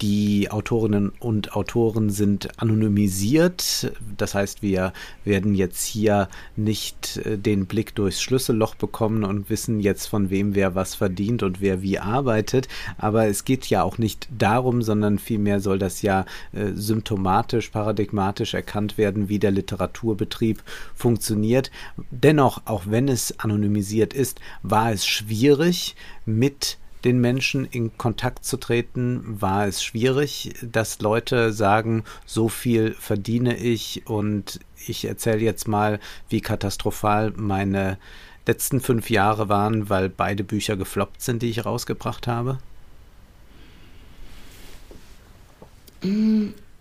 Die 0.00 0.50
Autorinnen 0.50 1.12
und 1.18 1.54
Autoren 1.56 2.10
sind 2.10 2.60
anonymisiert. 2.60 3.92
Das 4.16 4.34
heißt, 4.34 4.62
wir 4.62 4.92
werden 5.24 5.54
jetzt 5.54 5.84
hier 5.84 6.28
nicht 6.56 7.18
äh, 7.24 7.38
den 7.38 7.66
Blick 7.66 7.94
durchs 7.94 8.22
Schlüsselloch 8.22 8.74
bekommen 8.74 9.24
und 9.24 9.50
wissen 9.50 9.80
jetzt, 9.80 10.06
von 10.06 10.30
wem 10.30 10.54
wer 10.54 10.74
was 10.74 10.94
verdient 10.94 11.42
und 11.42 11.60
wer 11.60 11.82
wie 11.82 11.98
arbeitet. 11.98 12.68
Aber 12.98 13.26
es 13.26 13.44
geht 13.44 13.66
ja 13.66 13.82
auch 13.82 13.98
nicht 13.98 14.28
darum, 14.36 14.82
sondern 14.82 15.18
vielmehr 15.18 15.60
soll 15.60 15.78
das 15.78 16.02
ja 16.02 16.24
äh, 16.52 16.72
symptomatisch, 16.74 17.68
paradigmatisch 17.68 18.54
erkannt 18.54 18.98
werden, 18.98 19.28
wie 19.28 19.38
der 19.38 19.50
Literaturbetrieb 19.50 20.62
funktioniert. 20.94 21.70
Dennoch, 22.10 22.62
auch 22.66 22.84
wenn 22.86 23.08
es 23.08 23.38
anonymisiert 23.40 24.14
ist, 24.14 24.40
war 24.70 24.92
es 24.92 25.06
schwierig, 25.06 25.96
mit 26.26 26.78
den 27.04 27.20
Menschen 27.20 27.64
in 27.64 27.96
Kontakt 27.96 28.44
zu 28.44 28.56
treten? 28.56 29.40
War 29.40 29.66
es 29.66 29.82
schwierig, 29.82 30.54
dass 30.62 31.00
Leute 31.00 31.52
sagen, 31.52 32.04
so 32.26 32.48
viel 32.48 32.94
verdiene 32.94 33.56
ich 33.56 34.06
und 34.06 34.60
ich 34.86 35.04
erzähle 35.04 35.40
jetzt 35.40 35.68
mal, 35.68 36.00
wie 36.28 36.40
katastrophal 36.40 37.32
meine 37.36 37.98
letzten 38.46 38.80
fünf 38.80 39.10
Jahre 39.10 39.48
waren, 39.48 39.90
weil 39.90 40.08
beide 40.08 40.42
Bücher 40.44 40.76
gefloppt 40.76 41.22
sind, 41.22 41.42
die 41.42 41.50
ich 41.50 41.64
rausgebracht 41.64 42.26
habe? 42.26 42.58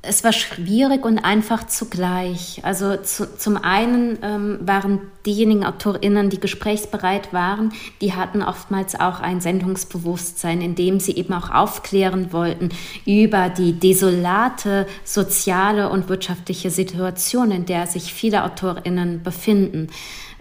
Es 0.08 0.24
war 0.24 0.32
schwierig 0.32 1.04
und 1.04 1.20
einfach 1.20 1.68
zugleich. 1.68 2.62
Also 2.64 2.96
zu, 2.98 3.38
zum 3.38 3.58
einen 3.58 4.18
ähm, 4.22 4.60
waren 4.62 5.02
diejenigen 5.26 5.66
AutorInnen, 5.66 6.30
die 6.30 6.40
gesprächsbereit 6.40 7.34
waren, 7.34 7.74
die 8.00 8.14
hatten 8.14 8.42
oftmals 8.42 8.98
auch 8.98 9.20
ein 9.20 9.42
Sendungsbewusstsein, 9.42 10.62
in 10.62 10.76
dem 10.76 11.00
sie 11.00 11.16
eben 11.16 11.34
auch 11.34 11.50
aufklären 11.50 12.32
wollten 12.32 12.70
über 13.06 13.50
die 13.50 13.74
desolate 13.74 14.88
soziale 15.04 15.90
und 15.90 16.08
wirtschaftliche 16.08 16.70
Situation, 16.70 17.52
in 17.52 17.66
der 17.66 17.86
sich 17.88 18.14
viele 18.14 18.44
AutorInnen 18.46 19.24
befinden. 19.24 19.90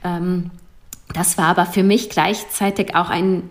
Ähm, 0.05 0.51
das 1.13 1.39
war 1.39 1.47
aber 1.47 1.67
für 1.67 1.83
mich 1.83 2.11
gleichzeitig 2.11 2.95
auch 2.95 3.11
ein 3.11 3.49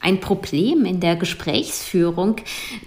ein 0.00 0.20
Problem 0.20 0.84
in 0.84 1.00
der 1.00 1.16
Gesprächsführung, 1.16 2.36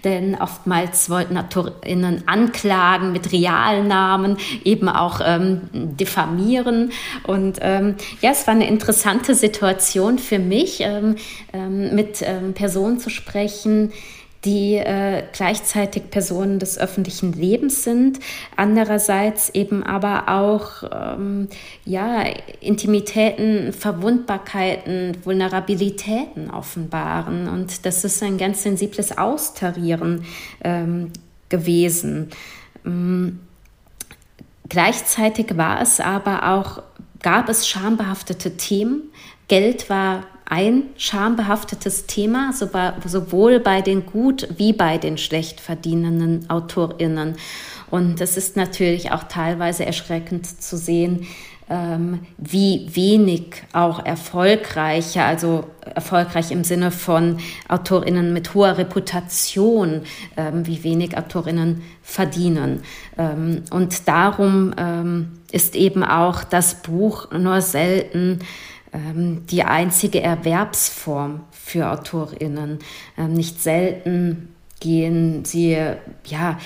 denn 0.03 0.35
oftmals 0.35 1.09
wollten 1.09 1.37
AutorInnen 1.37 2.23
Anklagen 2.27 3.11
mit 3.11 3.31
Realnamen 3.31 4.37
eben 4.63 4.87
auch 4.87 5.19
ähm, 5.23 5.61
diffamieren. 5.73 6.91
Und 7.23 7.57
ähm, 7.61 7.95
ja, 8.21 8.31
es 8.31 8.47
war 8.47 8.53
eine 8.53 8.67
interessante 8.67 9.33
Situation 9.33 10.19
für 10.19 10.39
mich, 10.39 10.81
ähm, 10.81 11.15
ähm 11.51 11.95
mit 11.95 12.21
ähm, 12.21 12.53
Personen 12.53 12.99
zu 12.99 13.09
sprechen, 13.09 13.91
die 14.45 14.75
äh, 14.75 15.23
gleichzeitig 15.33 16.09
Personen 16.11 16.59
des 16.59 16.77
öffentlichen 16.77 17.33
Lebens 17.33 17.83
sind, 17.83 18.19
andererseits 18.55 19.49
eben 19.49 19.83
aber 19.83 20.29
auch 20.29 20.83
ähm, 20.91 21.49
ja, 21.83 22.23
Intimitäten, 22.61 23.73
Verwundbarkeiten, 23.73 25.17
Vulnerabilitäten 25.25 26.49
offenbaren. 26.51 27.49
Und 27.49 27.85
das 27.85 28.05
ist 28.05 28.23
ein 28.23 28.37
ganz 28.37 28.63
sensibles 28.63 29.17
Austarieren 29.17 30.23
ähm, 30.63 31.11
gewesen. 31.49 32.29
Ähm, 32.85 33.39
gleichzeitig 34.69 35.57
war 35.57 35.81
es 35.81 35.99
aber 35.99 36.49
auch, 36.53 36.81
gab 37.21 37.49
es 37.49 37.67
schambehaftete 37.67 38.55
Themen. 38.55 39.11
Geld 39.49 39.89
war 39.89 40.23
ein 40.49 40.83
schambehaftetes 40.97 42.07
Thema, 42.07 42.51
sowohl 42.53 43.59
bei 43.59 43.81
den 43.81 44.05
gut 44.05 44.47
wie 44.57 44.73
bei 44.73 44.97
den 44.97 45.17
schlecht 45.17 45.61
verdienenden 45.61 46.49
AutorInnen. 46.49 47.35
Und 47.91 48.19
es 48.19 48.35
ist 48.35 48.57
natürlich 48.57 49.11
auch 49.11 49.23
teilweise 49.23 49.85
erschreckend 49.85 50.61
zu 50.61 50.75
sehen, 50.75 51.27
ähm, 51.69 52.21
wie 52.39 52.89
wenig 52.93 53.61
auch 53.73 54.03
erfolgreiche, 54.03 55.23
also 55.23 55.65
erfolgreich 55.93 56.49
im 56.49 56.63
Sinne 56.63 56.89
von 56.89 57.37
AutorInnen 57.67 58.33
mit 58.33 58.55
hoher 58.55 58.79
Reputation, 58.79 60.01
ähm, 60.35 60.65
wie 60.65 60.83
wenig 60.83 61.15
AutorInnen 61.15 61.83
verdienen. 62.01 62.81
Ähm, 63.19 63.63
und 63.69 64.07
darum 64.07 64.73
ist 65.51 65.75
eben 65.75 66.03
auch 66.03 66.43
das 66.43 66.81
Buch 66.81 67.31
nur 67.31 67.61
selten 67.61 68.39
die 68.93 69.63
einzige 69.63 70.21
Erwerbsform 70.21 71.41
für 71.51 71.89
AutorInnen. 71.91 72.79
Ähm, 73.17 73.33
nicht 73.33 73.61
selten 73.61 74.49
gehen 74.79 75.45
sie 75.45 75.77
ja 76.25 76.57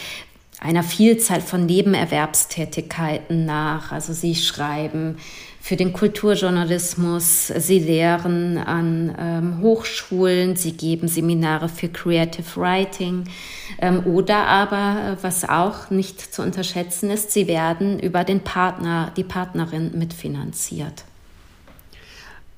einer 0.60 0.84
Vielzahl 0.84 1.42
von 1.42 1.66
Nebenerwerbstätigkeiten 1.66 3.46
nach. 3.46 3.92
Also 3.92 4.14
sie 4.14 4.36
schreiben 4.36 5.18
für 5.60 5.76
den 5.76 5.94
Kulturjournalismus, 5.94 7.48
sie 7.48 7.80
lehren 7.80 8.58
an 8.58 9.16
ähm, 9.18 9.62
Hochschulen, 9.62 10.56
sie 10.56 10.74
geben 10.74 11.08
Seminare 11.08 11.70
für 11.70 11.90
Creative 11.90 12.46
Writing 12.56 13.26
ähm, 13.80 14.06
oder 14.06 14.48
aber, 14.48 15.18
was 15.22 15.48
auch 15.48 15.90
nicht 15.90 16.34
zu 16.34 16.42
unterschätzen 16.42 17.10
ist, 17.10 17.32
sie 17.32 17.48
werden 17.48 18.00
über 18.00 18.24
den 18.24 18.42
Partner, 18.42 19.12
die 19.16 19.24
Partnerin 19.24 19.98
mitfinanziert. 19.98 21.06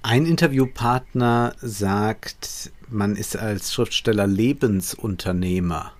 Ein 0.07 0.27
Interviewpartner 0.27 1.55
sagt, 1.63 2.71
man 2.91 3.15
ist 3.15 3.37
als 3.37 3.73
Schriftsteller 3.73 4.27
Lebensunternehmer. 4.27 5.93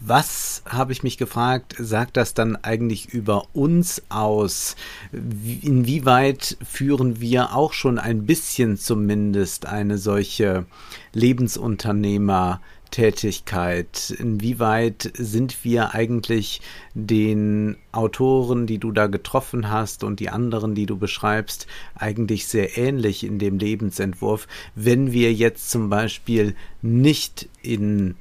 Was, 0.00 0.64
habe 0.68 0.90
ich 0.90 1.04
mich 1.04 1.16
gefragt, 1.16 1.76
sagt 1.78 2.16
das 2.16 2.34
dann 2.34 2.56
eigentlich 2.56 3.06
über 3.06 3.46
uns 3.52 4.02
aus? 4.08 4.74
Inwieweit 5.12 6.56
führen 6.68 7.20
wir 7.20 7.54
auch 7.54 7.72
schon 7.72 8.00
ein 8.00 8.26
bisschen 8.26 8.78
zumindest 8.78 9.66
eine 9.66 9.96
solche 9.96 10.66
Lebensunternehmer 11.12 12.60
Tätigkeit? 12.90 14.10
Inwieweit 14.18 15.10
sind 15.14 15.64
wir 15.64 15.94
eigentlich 15.94 16.60
den 16.94 17.76
Autoren, 17.92 18.66
die 18.66 18.78
du 18.78 18.92
da 18.92 19.06
getroffen 19.06 19.70
hast 19.70 20.04
und 20.04 20.20
die 20.20 20.30
anderen, 20.30 20.74
die 20.74 20.86
du 20.86 20.96
beschreibst, 20.96 21.66
eigentlich 21.94 22.46
sehr 22.46 22.76
ähnlich 22.76 23.24
in 23.24 23.38
dem 23.38 23.58
Lebensentwurf, 23.58 24.46
wenn 24.74 25.12
wir 25.12 25.32
jetzt 25.32 25.70
zum 25.70 25.88
Beispiel 25.88 26.54
nicht 26.82 27.48
in 27.62 28.16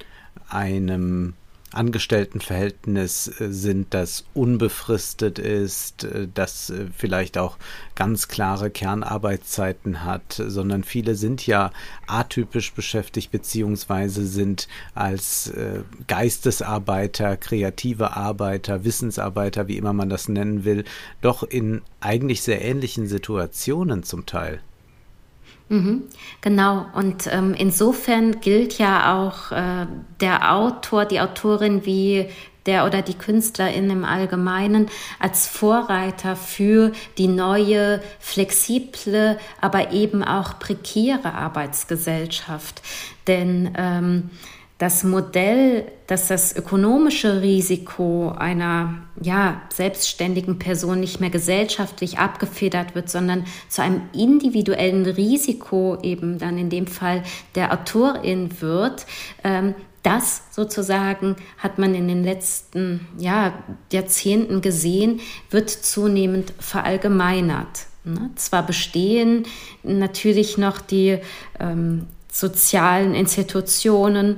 einem 0.49 1.33
Angestelltenverhältnis 1.77 3.27
äh, 3.39 3.51
sind, 3.51 3.93
das 3.93 4.25
unbefristet 4.33 5.39
ist, 5.39 6.03
äh, 6.03 6.27
das 6.33 6.69
äh, 6.69 6.87
vielleicht 6.95 7.37
auch 7.37 7.57
ganz 7.95 8.27
klare 8.27 8.69
Kernarbeitszeiten 8.69 10.03
hat, 10.03 10.41
sondern 10.45 10.83
viele 10.83 11.15
sind 11.15 11.47
ja 11.47 11.71
atypisch 12.07 12.73
beschäftigt 12.73 13.31
beziehungsweise 13.31 14.25
sind 14.25 14.67
als 14.93 15.51
Geistesarbeiter, 16.05 17.37
kreative 17.37 18.15
Arbeiter, 18.15 18.83
Wissensarbeiter, 18.83 19.67
wie 19.67 19.77
immer 19.77 19.93
man 19.93 20.09
das 20.09 20.29
nennen 20.29 20.63
will, 20.63 20.83
doch 21.21 21.43
in 21.43 21.81
eigentlich 21.99 22.41
sehr 22.43 22.61
ähnlichen 22.61 23.07
Situationen 23.07 24.03
zum 24.03 24.25
Teil. 24.25 24.61
Mhm, 25.69 26.03
genau, 26.39 26.85
und 26.93 27.27
ähm, 27.29 27.53
insofern 27.57 28.39
gilt 28.39 28.77
ja 28.77 29.17
auch 29.17 29.51
äh, 29.51 29.85
der 30.21 30.53
Autor, 30.53 31.03
die 31.03 31.19
Autorin 31.19 31.85
wie 31.85 32.29
der 32.67 32.85
oder 32.85 33.01
die 33.01 33.15
Künstlerin 33.15 33.89
im 33.89 34.05
Allgemeinen 34.05 34.87
als 35.19 35.47
Vorreiter 35.47 36.35
für 36.35 36.91
die 37.17 37.27
neue, 37.27 38.01
flexible, 38.19 39.37
aber 39.59 39.91
eben 39.91 40.23
auch 40.23 40.59
prekäre 40.59 41.33
Arbeitsgesellschaft. 41.33 42.81
Denn 43.25 43.73
ähm, 43.77 44.29
das 44.77 45.03
Modell, 45.03 45.91
dass 46.05 46.27
das 46.27 46.55
ökonomische 46.55 47.41
Risiko 47.41 48.29
einer 48.29 48.99
ja, 49.19 49.61
selbstständigen 49.73 50.59
Person 50.59 50.99
nicht 50.99 51.19
mehr 51.19 51.31
gesellschaftlich 51.31 52.19
abgefedert 52.19 52.93
wird, 52.93 53.09
sondern 53.09 53.45
zu 53.69 53.81
einem 53.81 54.01
individuellen 54.13 55.05
Risiko 55.05 55.97
eben 56.03 56.37
dann 56.37 56.59
in 56.59 56.69
dem 56.69 56.85
Fall 56.85 57.23
der 57.55 57.73
Autorin 57.73 58.61
wird, 58.61 59.07
ähm, 59.43 59.73
das 60.03 60.43
sozusagen 60.51 61.35
hat 61.57 61.79
man 61.79 61.93
in 61.93 62.07
den 62.07 62.23
letzten 62.23 63.07
ja, 63.17 63.53
Jahrzehnten 63.91 64.61
gesehen, 64.61 65.19
wird 65.49 65.69
zunehmend 65.69 66.53
verallgemeinert. 66.59 67.87
Ne? 68.05 68.29
Zwar 68.35 68.65
bestehen 68.65 69.45
natürlich 69.83 70.57
noch 70.57 70.77
die 70.79 71.17
ähm, 71.59 72.07
sozialen 72.31 73.15
Institutionen, 73.15 74.37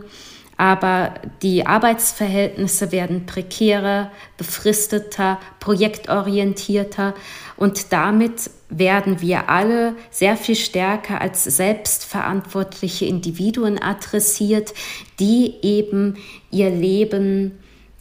aber 0.60 1.14
die 1.41 1.66
Arbeitsverhältnisse 1.66 2.91
werden 2.91 3.26
prekärer, 3.26 4.12
befristeter, 4.36 5.39
projektorientierter 5.62 7.14
und 7.55 7.93
damit 7.93 8.49
werden 8.68 9.22
wir 9.22 9.49
alle 9.49 9.95
sehr 10.12 10.36
viel 10.36 10.57
stärker 10.57 11.22
als 11.22 11.45
selbstverantwortliche 11.45 13.05
Individuen 13.05 13.82
adressiert, 13.82 14.74
die 15.22 15.55
eben 15.62 16.18
ihr 16.51 16.72
Leben 16.72 17.57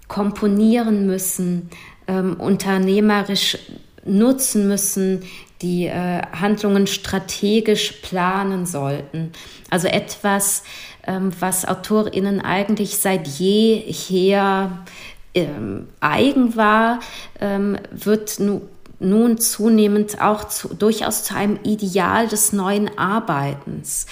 komponieren 0.08 1.06
müssen, 1.06 1.70
ähm, 2.08 2.40
unternehmerisch 2.40 3.56
nutzen 4.04 4.66
müssen, 4.66 5.22
die 5.62 5.86
äh, 5.86 6.22
Handlungen 6.32 6.88
strategisch 6.88 7.92
planen 8.02 8.66
sollten. 8.66 9.32
Also 9.70 9.86
etwas, 9.86 10.64
was 11.06 11.64
AutorInnen 11.64 12.40
eigentlich 12.40 12.98
seit 12.98 13.26
jeher 13.28 14.70
ähm, 15.34 15.88
eigen 16.00 16.56
war, 16.56 17.00
ähm, 17.40 17.78
wird 17.90 18.40
nu 18.40 18.62
nun 19.00 19.38
zunehmend 19.38 20.20
auch 20.20 20.48
zu, 20.48 20.74
durchaus 20.74 21.22
zu 21.22 21.34
einem 21.34 21.58
Ideal 21.62 22.26
des 22.26 22.52
neuen 22.52 22.98
Arbeitens. 22.98 24.06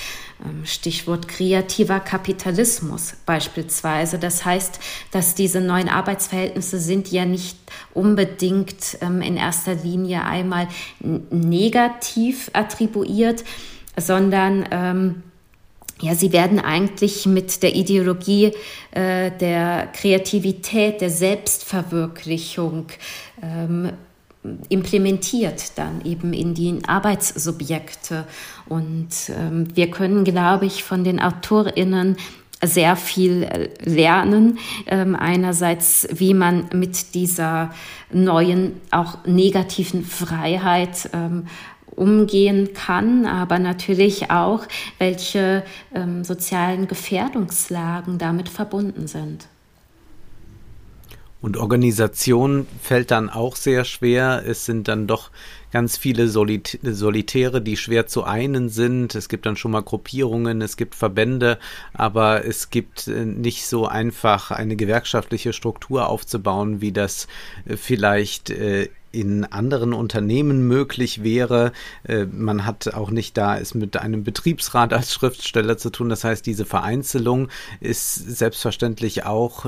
Ähm, 0.44 0.64
Stichwort 0.64 1.26
kreativer 1.28 1.98
Kapitalismus 1.98 3.14
beispielsweise. 3.26 4.18
Das 4.18 4.44
heißt, 4.44 4.78
dass 5.10 5.34
diese 5.34 5.60
neuen 5.60 5.88
Arbeitsverhältnisse 5.88 6.78
sind 6.78 7.10
ja 7.10 7.24
nicht 7.24 7.58
unbedingt 7.94 8.98
ähm, 9.00 9.22
in 9.22 9.36
erster 9.36 9.74
Linie 9.74 10.24
einmal 10.24 10.68
negativ 11.00 12.50
attribuiert, 12.52 13.44
sondern 13.96 14.66
ähm, 14.70 15.22
ja, 16.00 16.14
sie 16.14 16.32
werden 16.32 16.60
eigentlich 16.60 17.26
mit 17.26 17.62
der 17.62 17.74
Ideologie 17.74 18.52
äh, 18.90 19.30
der 19.30 19.88
Kreativität, 19.94 21.00
der 21.00 21.10
Selbstverwirklichung 21.10 22.86
ähm, 23.42 23.92
implementiert 24.68 25.76
dann 25.76 26.04
eben 26.04 26.32
in 26.32 26.54
die 26.54 26.78
Arbeitssubjekte. 26.86 28.26
Und 28.68 29.08
ähm, 29.30 29.68
wir 29.74 29.90
können, 29.90 30.24
glaube 30.24 30.66
ich, 30.66 30.84
von 30.84 31.02
den 31.02 31.20
AutorInnen 31.20 32.16
sehr 32.62 32.96
viel 32.96 33.42
äh, 33.42 33.68
lernen. 33.82 34.58
Ähm, 34.86 35.16
einerseits, 35.16 36.08
wie 36.12 36.34
man 36.34 36.68
mit 36.72 37.14
dieser 37.14 37.72
neuen, 38.12 38.80
auch 38.90 39.24
negativen 39.26 40.04
Freiheit 40.04 41.10
ähm, 41.12 41.46
umgehen 41.96 42.72
kann, 42.74 43.26
aber 43.26 43.58
natürlich 43.58 44.30
auch, 44.30 44.64
welche 44.98 45.64
ähm, 45.94 46.24
sozialen 46.24 46.86
Gefährdungslagen 46.88 48.18
damit 48.18 48.48
verbunden 48.48 49.06
sind. 49.06 49.48
Und 51.42 51.58
Organisation 51.58 52.66
fällt 52.82 53.10
dann 53.10 53.30
auch 53.30 53.56
sehr 53.56 53.84
schwer. 53.84 54.42
Es 54.46 54.64
sind 54.64 54.88
dann 54.88 55.06
doch 55.06 55.30
ganz 55.70 55.96
viele 55.96 56.28
Solit 56.28 56.80
Solitäre, 56.82 57.60
die 57.60 57.76
schwer 57.76 58.06
zu 58.06 58.24
einen 58.24 58.68
sind. 58.68 59.14
Es 59.14 59.28
gibt 59.28 59.46
dann 59.46 59.56
schon 59.56 59.70
mal 59.70 59.82
Gruppierungen, 59.82 60.62
es 60.62 60.76
gibt 60.76 60.94
Verbände, 60.94 61.58
aber 61.92 62.44
es 62.44 62.70
gibt 62.70 63.06
äh, 63.08 63.24
nicht 63.24 63.66
so 63.66 63.86
einfach 63.86 64.50
eine 64.50 64.74
gewerkschaftliche 64.74 65.52
Struktur 65.52 66.08
aufzubauen, 66.08 66.80
wie 66.80 66.92
das 66.92 67.28
äh, 67.66 67.76
vielleicht 67.76 68.50
äh, 68.50 68.88
in 69.16 69.44
anderen 69.44 69.92
Unternehmen 69.94 70.68
möglich 70.68 71.22
wäre. 71.22 71.72
Man 72.30 72.66
hat 72.66 72.94
auch 72.94 73.10
nicht 73.10 73.36
da 73.36 73.58
es 73.58 73.74
mit 73.74 73.96
einem 73.96 74.24
Betriebsrat 74.24 74.92
als 74.92 75.12
Schriftsteller 75.12 75.78
zu 75.78 75.90
tun. 75.90 76.08
Das 76.08 76.24
heißt, 76.24 76.44
diese 76.44 76.64
Vereinzelung 76.64 77.48
ist 77.80 78.14
selbstverständlich 78.14 79.24
auch 79.24 79.66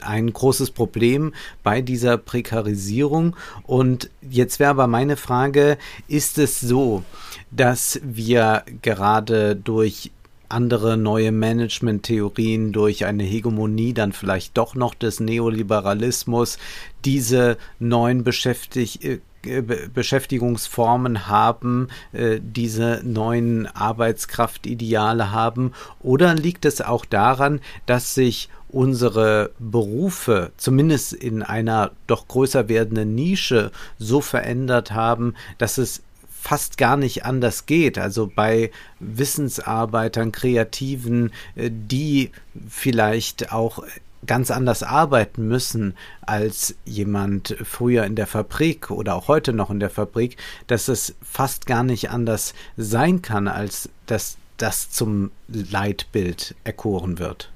ein 0.00 0.32
großes 0.32 0.70
Problem 0.70 1.34
bei 1.62 1.82
dieser 1.82 2.16
Prekarisierung. 2.16 3.36
Und 3.64 4.10
jetzt 4.22 4.58
wäre 4.58 4.70
aber 4.70 4.86
meine 4.86 5.16
Frage, 5.16 5.78
ist 6.08 6.38
es 6.38 6.60
so, 6.60 7.04
dass 7.50 8.00
wir 8.02 8.64
gerade 8.80 9.54
durch 9.54 10.10
andere 10.52 10.96
neue 10.96 11.32
Management-Theorien 11.32 12.72
durch 12.72 13.04
eine 13.04 13.24
Hegemonie 13.24 13.94
dann 13.94 14.12
vielleicht 14.12 14.56
doch 14.56 14.74
noch 14.74 14.94
des 14.94 15.20
Neoliberalismus 15.20 16.58
diese 17.04 17.56
neuen 17.78 18.24
Beschäftig 18.24 19.04
äh, 19.04 19.20
Beschäftigungsformen 19.42 21.26
haben, 21.26 21.88
äh, 22.12 22.38
diese 22.40 23.00
neuen 23.04 23.66
Arbeitskraftideale 23.66 25.32
haben? 25.32 25.72
Oder 26.00 26.34
liegt 26.34 26.64
es 26.64 26.80
auch 26.80 27.04
daran, 27.04 27.60
dass 27.86 28.14
sich 28.14 28.48
unsere 28.68 29.50
Berufe 29.58 30.52
zumindest 30.56 31.12
in 31.12 31.42
einer 31.42 31.90
doch 32.06 32.28
größer 32.28 32.68
werdenden 32.68 33.14
Nische 33.14 33.70
so 33.98 34.20
verändert 34.20 34.92
haben, 34.92 35.34
dass 35.58 35.76
es 35.76 36.02
fast 36.42 36.76
gar 36.76 36.96
nicht 36.96 37.24
anders 37.24 37.66
geht. 37.66 37.98
Also 37.98 38.30
bei 38.34 38.72
Wissensarbeitern, 38.98 40.32
Kreativen, 40.32 41.30
äh, 41.54 41.70
die 41.70 42.32
vielleicht 42.68 43.52
auch 43.52 43.84
ganz 44.26 44.50
anders 44.50 44.82
arbeiten 44.82 45.48
müssen 45.48 45.94
als 46.20 46.74
jemand 46.84 47.56
früher 47.64 48.04
in 48.04 48.14
der 48.14 48.26
Fabrik 48.26 48.90
oder 48.90 49.14
auch 49.14 49.28
heute 49.28 49.52
noch 49.52 49.70
in 49.70 49.80
der 49.80 49.90
Fabrik, 49.90 50.36
dass 50.66 50.88
es 50.88 51.14
fast 51.22 51.66
gar 51.66 51.82
nicht 51.82 52.10
anders 52.10 52.54
sein 52.76 53.22
kann, 53.22 53.48
als 53.48 53.88
dass 54.06 54.36
das 54.58 54.90
zum 54.90 55.32
Leitbild 55.48 56.54
erkoren 56.62 57.18
wird 57.18 57.52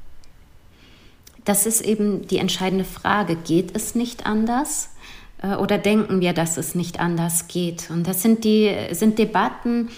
das 1.46 1.64
ist 1.64 1.80
eben 1.80 2.26
die 2.26 2.38
entscheidende 2.38 2.84
Frage. 2.84 3.36
Geht 3.36 3.74
es 3.74 3.94
nicht 3.94 4.26
anders? 4.26 4.90
Äh, 5.42 5.56
oder 5.56 5.78
denken 5.78 6.20
wir, 6.20 6.32
dass 6.32 6.56
es 6.56 6.74
nicht 6.74 7.00
anders 7.00 7.48
geht? 7.48 7.90
Und 7.90 8.06
das 8.06 8.22
sind 8.22 8.44
die 8.44 8.74
sind 8.92 9.18
Debatten, 9.18 9.88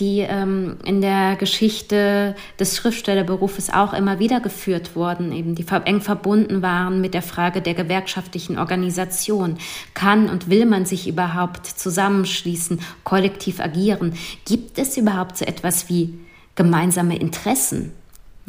die 0.00 0.20
ähm, 0.20 0.78
in 0.84 1.02
der 1.02 1.36
Geschichte 1.36 2.34
des 2.58 2.76
Schriftstellerberufes 2.76 3.70
auch 3.70 3.92
immer 3.92 4.18
wieder 4.18 4.40
geführt 4.40 4.96
wurden, 4.96 5.30
eben 5.30 5.54
die 5.54 5.66
eng 5.84 6.00
verbunden 6.00 6.62
waren 6.62 7.00
mit 7.00 7.12
der 7.12 7.22
Frage 7.22 7.60
der 7.60 7.74
gewerkschaftlichen 7.74 8.58
Organisation. 8.58 9.58
Kann 9.92 10.28
und 10.30 10.48
will 10.48 10.64
man 10.64 10.86
sich 10.86 11.06
überhaupt 11.06 11.66
zusammenschließen, 11.66 12.80
kollektiv 13.04 13.60
agieren? 13.60 14.14
Gibt 14.46 14.78
es 14.78 14.96
überhaupt 14.96 15.36
so 15.36 15.44
etwas 15.44 15.90
wie 15.90 16.18
gemeinsame 16.54 17.18
Interessen? 17.18 17.92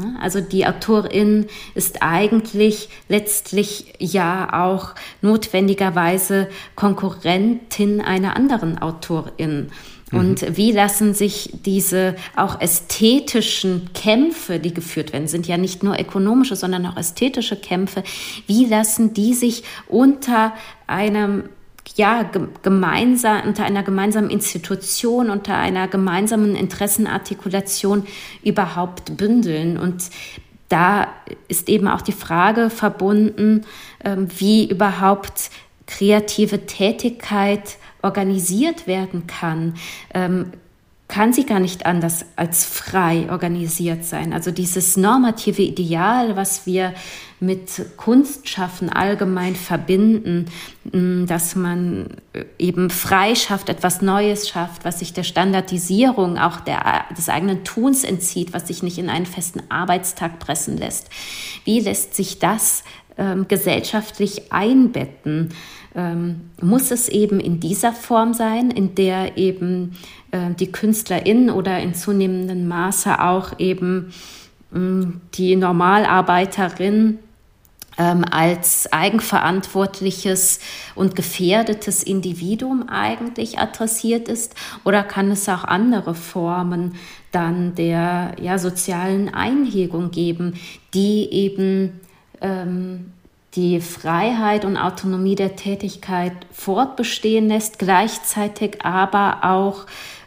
Ne? 0.02 0.16
Also 0.20 0.42
die 0.42 0.66
Autorin 0.66 1.48
ist 1.76 2.02
eigentlich 2.02 2.90
letztlich 3.08 3.94
ja 4.00 4.66
auch 4.66 4.96
notwendigerweise 5.22 6.50
Konkurrentin 6.76 8.02
einer 8.02 8.36
anderen 8.36 8.80
Autorin. 8.80 9.70
Mhm. 10.12 10.20
Und 10.20 10.42
mhm. 10.42 10.58
wie 10.58 10.72
lassen 10.72 11.14
sich 11.14 11.52
diese 11.66 12.16
auch 12.36 12.60
ästhetischen 12.60 13.90
Kämpfe, 13.94 14.60
die 14.60 14.74
geführt 14.74 15.14
werden, 15.14 15.28
sind 15.28 15.48
ja 15.48 15.58
nicht 15.58 15.84
nur 15.84 16.00
ökonomische, 16.00 16.56
sondern 16.56 16.86
auch 16.86 16.98
ästhetische 16.98 17.56
Kämpfe, 17.56 18.04
wie 18.48 18.66
lassen 18.66 19.14
die 19.14 19.34
sich 19.34 19.64
unter 19.88 20.54
einem 20.88 21.44
ja, 21.96 22.30
gemeinsam, 22.62 23.42
unter 23.46 23.64
einer 23.64 23.84
gemeinsamen 23.84 24.30
Institution, 24.30 25.30
unter 25.30 25.58
einer 25.58 25.88
gemeinsamen 25.88 26.56
Interessenartikulation 26.56 28.06
überhaupt 28.44 29.18
bündeln. 29.18 29.78
Und 29.78 30.10
da 30.70 31.08
ist 31.48 31.70
eben 31.70 31.88
auch 31.88 32.02
die 32.02 32.12
Frage 32.14 32.70
verbunden, 32.70 33.66
ähm, 34.04 34.28
wie 34.38 34.70
überhaupt 34.70 35.50
kreative 35.86 36.66
Tätigkeit 36.66 37.78
organisiert 38.02 38.88
werden 38.88 39.28
kann. 39.28 39.76
Kann 41.12 41.34
sie 41.34 41.46
gar 41.46 41.60
nicht 41.60 41.86
anders 41.86 42.24
als 42.38 42.64
frei 42.64 43.28
organisiert 43.30 44.06
sein. 44.06 44.32
Also 44.32 44.50
dieses 44.50 44.96
normative 44.96 45.62
Ideal, 45.62 46.38
was 46.38 46.66
wir 46.66 46.94
mit 47.42 47.98
Kunstschaffen 47.98 48.88
allgemein 48.90 49.58
verbinden, 49.58 50.46
mm, 50.90 51.26
dass 51.26 51.56
man 51.56 52.12
eben 52.58 52.90
frei 52.90 53.36
schafft, 53.36 53.68
etwas 53.68 54.02
Neues 54.02 54.48
schafft, 54.48 54.86
was 54.86 55.00
sich 55.00 55.12
der 55.12 55.24
Standardisierung 55.24 56.38
auch 56.38 56.62
der, 56.62 57.04
des 57.18 57.28
eigenen 57.28 57.66
Tuns 57.66 58.06
entzieht, 58.06 58.54
was 58.54 58.70
sich 58.70 58.82
nicht 58.82 58.98
in 58.98 59.10
einen 59.10 59.26
festen 59.26 59.64
Arbeitstag 59.68 60.40
pressen 60.40 60.78
lässt. 60.78 61.10
Wie 61.66 61.82
lässt 61.82 62.16
sich 62.16 62.40
das 62.40 62.86
ähm, 63.18 63.50
gesellschaftlich 63.50 64.54
einbetten? 64.54 65.50
Ähm, 65.94 66.52
muss 66.62 66.90
es 66.90 67.10
eben 67.10 67.42
in 67.42 67.60
dieser 67.60 67.92
Form 67.92 68.34
sein, 68.34 68.72
in 68.72 68.96
der 68.96 69.38
eben 69.38 69.92
äh, 69.92 70.21
die 70.32 70.72
KünstlerInnen 70.72 71.50
oder 71.50 71.80
in 71.80 71.94
zunehmendem 71.94 72.68
Maße 72.68 73.22
auch 73.22 73.60
eben 73.60 74.14
mm, 74.72 75.04
die 75.34 75.56
Normalarbeiterin 75.56 77.20
ähm, 77.98 78.24
als 78.30 78.92
eigenverantwortliches 78.92 80.60
und 80.96 81.16
gefährdetes 81.16 82.04
Individuum 82.04 82.88
eigentlich 82.88 83.60
adressiert 83.60 84.28
ist? 84.28 84.56
Oder 84.86 85.04
kann 85.04 85.32
es 85.32 85.48
auch 85.50 85.64
andere 85.66 86.16
Formen 86.16 86.96
dann 87.32 87.76
der 87.76 88.36
ja, 88.42 88.58
sozialen 88.58 89.34
Einhegung 89.34 90.12
geben, 90.12 90.54
die 90.94 91.30
eben 91.32 92.00
ähm, 92.42 93.12
die 93.56 93.82
Freiheit 93.82 94.64
und 94.64 94.78
Autonomie 94.78 95.36
der 95.36 95.56
Tätigkeit 95.56 96.34
fortbestehen 96.52 97.50
lässt, 97.50 97.80
gleichzeitig 97.80 98.84
aber 98.84 99.40
auch 99.44 99.86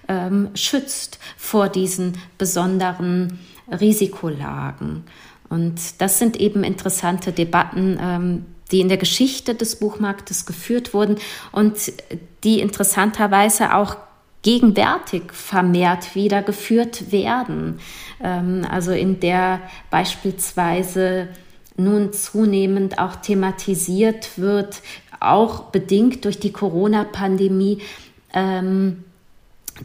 ähm, 0.08 0.50
schützt 0.54 1.18
vor 1.36 1.68
diesen 1.68 2.18
besonderen 2.38 3.38
Risikolagen. 3.68 5.04
Und 5.48 6.00
das 6.00 6.18
sind 6.18 6.38
eben 6.38 6.64
interessante 6.64 7.32
Debatten, 7.32 7.98
ähm, 8.00 8.46
die 8.70 8.80
in 8.80 8.88
der 8.88 8.96
Geschichte 8.96 9.54
des 9.54 9.76
Buchmarktes 9.76 10.46
geführt 10.46 10.94
wurden 10.94 11.16
und 11.52 11.92
die 12.42 12.60
interessanterweise 12.60 13.74
auch 13.74 13.96
gegenwärtig 14.42 15.32
vermehrt 15.32 16.14
wieder 16.14 16.42
geführt 16.42 17.10
werden. 17.10 17.80
Ähm, 18.22 18.66
also 18.70 18.92
in 18.92 19.20
der 19.20 19.60
beispielsweise 19.90 21.28
nun 21.76 22.12
zunehmend 22.12 22.98
auch 22.98 23.16
thematisiert 23.16 24.38
wird, 24.38 24.82
auch 25.18 25.64
bedingt 25.64 26.24
durch 26.24 26.38
die 26.38 26.52
Corona-Pandemie, 26.52 27.78
ähm, 28.32 29.04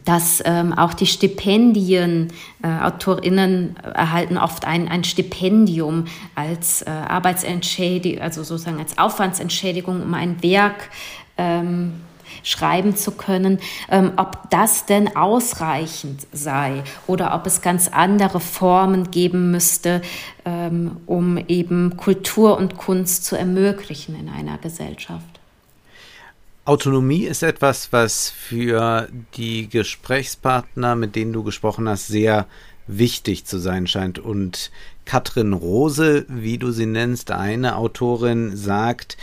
dass 0.04 0.42
ähm, 0.44 0.72
auch 0.72 0.94
die 0.94 1.06
Stipendien, 1.06 2.32
äh, 2.62 2.68
AutorInnen 2.68 3.76
erhalten 3.76 4.38
oft 4.38 4.64
ein, 4.64 4.88
ein 4.88 5.04
Stipendium 5.04 6.06
als 6.34 6.82
äh, 6.82 6.90
Arbeitsentschädigung, 6.90 8.22
also 8.22 8.42
sozusagen 8.42 8.78
als 8.78 8.98
Aufwandsentschädigung, 8.98 10.00
um 10.02 10.14
ein 10.14 10.42
Werk 10.42 10.90
ähm, 11.36 11.94
schreiben 12.42 12.96
zu 12.96 13.12
können, 13.12 13.58
ähm, 13.90 14.12
ob 14.16 14.48
das 14.50 14.86
denn 14.86 15.16
ausreichend 15.16 16.26
sei 16.32 16.82
oder 17.06 17.34
ob 17.34 17.46
es 17.46 17.60
ganz 17.60 17.88
andere 17.88 18.40
Formen 18.40 19.10
geben 19.10 19.50
müsste, 19.50 20.02
ähm, 20.44 20.98
um 21.06 21.36
eben 21.48 21.96
Kultur 21.96 22.56
und 22.56 22.76
Kunst 22.76 23.24
zu 23.24 23.36
ermöglichen 23.36 24.18
in 24.18 24.28
einer 24.28 24.58
Gesellschaft. 24.58 25.39
Autonomie 26.70 27.24
ist 27.24 27.42
etwas, 27.42 27.92
was 27.92 28.30
für 28.30 29.08
die 29.34 29.68
Gesprächspartner, 29.68 30.94
mit 30.94 31.16
denen 31.16 31.32
du 31.32 31.42
gesprochen 31.42 31.88
hast, 31.88 32.06
sehr 32.06 32.46
wichtig 32.86 33.44
zu 33.44 33.58
sein 33.58 33.88
scheint. 33.88 34.20
Und 34.20 34.70
Katrin 35.04 35.52
Rose, 35.52 36.26
wie 36.28 36.58
du 36.58 36.70
sie 36.70 36.86
nennst, 36.86 37.32
eine 37.32 37.74
Autorin, 37.74 38.56
sagt, 38.56 39.16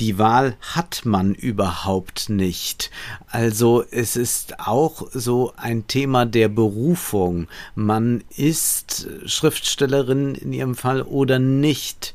die 0.00 0.18
Wahl 0.18 0.56
hat 0.62 1.02
man 1.04 1.34
überhaupt 1.34 2.30
nicht. 2.30 2.90
Also 3.26 3.84
es 3.90 4.16
ist 4.16 4.58
auch 4.60 5.06
so 5.12 5.52
ein 5.58 5.86
Thema 5.86 6.24
der 6.24 6.48
Berufung. 6.48 7.48
Man 7.74 8.24
ist 8.34 9.08
Schriftstellerin 9.26 10.36
in 10.36 10.54
ihrem 10.54 10.74
Fall 10.74 11.02
oder 11.02 11.38
nicht 11.38 12.14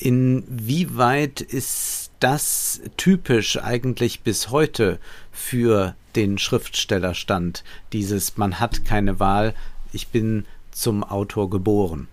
Inwieweit 0.00 1.40
ist 1.40 2.03
das 2.24 2.80
typisch 2.96 3.62
eigentlich 3.62 4.22
bis 4.22 4.48
heute 4.48 4.98
für 5.30 5.94
den 6.16 6.38
Schriftstellerstand? 6.38 7.64
Dieses 7.92 8.38
man 8.38 8.60
hat 8.60 8.86
keine 8.86 9.20
Wahl, 9.20 9.54
ich 9.92 10.08
bin 10.08 10.46
zum 10.70 11.04
Autor 11.04 11.50
geboren. 11.50 12.08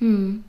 Hm. 0.00 0.44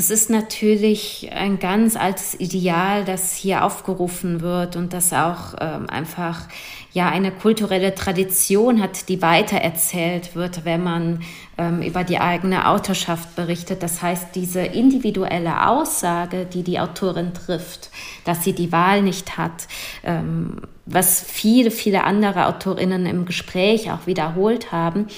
Das 0.00 0.08
ist 0.08 0.30
natürlich 0.30 1.28
ein 1.30 1.58
ganz 1.58 1.94
altes 1.94 2.34
Ideal, 2.40 3.04
das 3.04 3.34
hier 3.34 3.62
aufgerufen 3.62 4.40
wird 4.40 4.74
und 4.76 4.94
das 4.94 5.12
auch 5.12 5.52
ähm, 5.60 5.90
einfach 5.90 6.48
ja 6.94 7.10
eine 7.10 7.30
kulturelle 7.30 7.94
Tradition 7.94 8.80
hat, 8.80 9.10
die 9.10 9.20
weitererzählt 9.20 10.34
wird, 10.34 10.64
wenn 10.64 10.82
man 10.82 11.20
ähm, 11.58 11.82
über 11.82 12.02
die 12.02 12.18
eigene 12.18 12.66
Autorschaft 12.66 13.36
berichtet. 13.36 13.82
Das 13.82 14.00
heißt, 14.00 14.28
diese 14.34 14.62
individuelle 14.62 15.68
Aussage, 15.68 16.46
die 16.46 16.62
die 16.62 16.80
Autorin 16.80 17.34
trifft, 17.34 17.90
dass 18.24 18.42
sie 18.42 18.54
die 18.54 18.72
Wahl 18.72 19.02
nicht 19.02 19.36
hat, 19.36 19.68
ähm, 20.02 20.62
was 20.86 21.20
viele, 21.20 21.70
viele 21.70 22.04
andere 22.04 22.46
Autorinnen 22.46 23.04
im 23.04 23.26
Gespräch 23.26 23.92
auch 23.92 24.06
wiederholt 24.06 24.72
haben, 24.72 25.08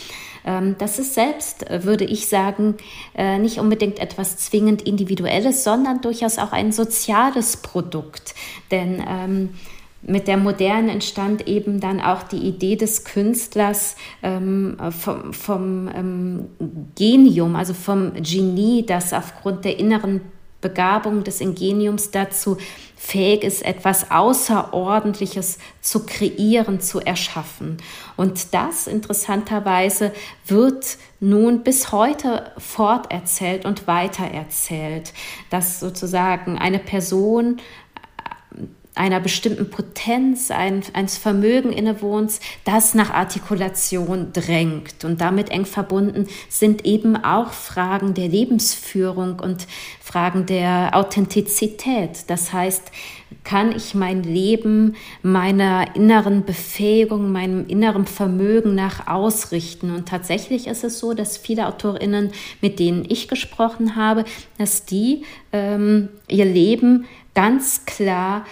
das 0.79 0.99
ist 0.99 1.15
selbst, 1.15 1.69
äh, 1.71 1.85
würde 1.85 2.05
ich 2.05 2.29
sagen, 2.29 2.77
äh, 3.15 3.39
nicht 3.39 3.59
unbedingt 3.59 3.99
etwas 3.99 4.37
zwingend 4.39 4.83
Individuelles, 4.83 5.65
sondern 5.65 6.01
durchaus 6.01 6.39
auch 6.39 6.53
ein 6.53 6.73
soziales 6.73 7.57
Produkt. 7.59 8.35
Denn 8.71 9.03
ähm, 9.07 9.51
mit 10.03 10.27
der 10.27 10.37
Moderne 10.37 10.91
entstand 10.91 11.47
eben 11.47 11.79
dann 11.79 12.01
auch 12.01 12.25
die 12.25 12.39
Idee 12.39 12.75
des 12.77 13.05
Künstlers 13.05 13.97
ähm, 14.23 14.77
vom, 14.91 15.33
vom 15.33 15.89
ähm, 15.95 16.47
Genium, 16.97 17.55
also 17.55 17.73
vom 17.73 18.13
Genie, 18.15 18.85
das 18.85 19.13
aufgrund 19.13 19.65
der 19.65 19.79
inneren 19.79 20.21
Begabung 20.63 21.25
des 21.25 21.43
Ingeniums 21.43 22.11
dazu 22.11 22.57
fähig 22.97 23.43
ist, 23.43 23.63
etwas 23.63 24.11
Außerordentliches 24.13 25.59
zu 25.81 26.07
kreieren, 26.07 26.81
zu 26.81 27.01
erschaffen. 27.01 27.79
Und 28.17 28.55
das 28.55 28.87
interessanterweise 28.87 30.13
wird 30.47 30.97
nun 31.19 31.65
bis 31.65 31.91
heute 31.93 32.53
forterzählt 32.59 33.65
und 33.65 33.89
weitererzählt, 33.89 35.13
dass 35.51 35.81
sozusagen 35.81 36.59
eine 36.59 36.79
Person 36.79 37.61
einer 38.95 39.21
bestimmten 39.21 39.71
Potenz, 39.71 40.51
ein, 40.51 40.83
eines 40.93 41.17
Vermögen 41.17 41.73
innewohnt, 41.73 42.41
das 42.65 42.95
nach 42.95 43.11
Artikulation 43.11 44.33
drängt. 44.33 45.05
Und 45.05 45.21
damit 45.21 45.51
eng 45.51 45.65
verbunden 45.65 46.29
sind 46.49 46.85
eben 46.85 47.17
auch 47.17 47.53
Fragen 47.53 48.13
der 48.13 48.29
Lebensführung 48.29 49.41
und 49.41 49.67
Fragen 50.01 50.45
der 50.45 50.91
Authentizität. 50.93 52.25
Das 52.27 52.53
heißt, 52.53 52.93
kann 53.45 53.75
ich 53.75 53.95
mein 53.95 54.23
Leben 54.23 54.95
meiner 55.23 55.97
inneren 55.97 56.45
Befähigung, 56.45 57.33
meinem 57.33 57.67
inneren 57.67 58.07
Vermögen 58.07 58.75
nach 58.75 59.07
ausrichten. 59.07 59.95
Und 59.95 60.07
tatsächlich 60.07 60.67
ist 60.67 60.85
es 60.85 60.99
so, 60.99 61.15
dass 61.15 61.39
viele 61.39 61.67
Autorinnen, 61.67 62.31
mit 62.61 62.79
denen 62.79 63.05
ich 63.09 63.27
gesprochen 63.27 63.97
habe, 63.97 64.25
dass 64.59 64.85
die 64.85 65.25
ähm, 65.53 66.09
ihr 66.29 66.45
Leben 66.45 67.07
ganz 67.35 67.87
klar 67.87 68.45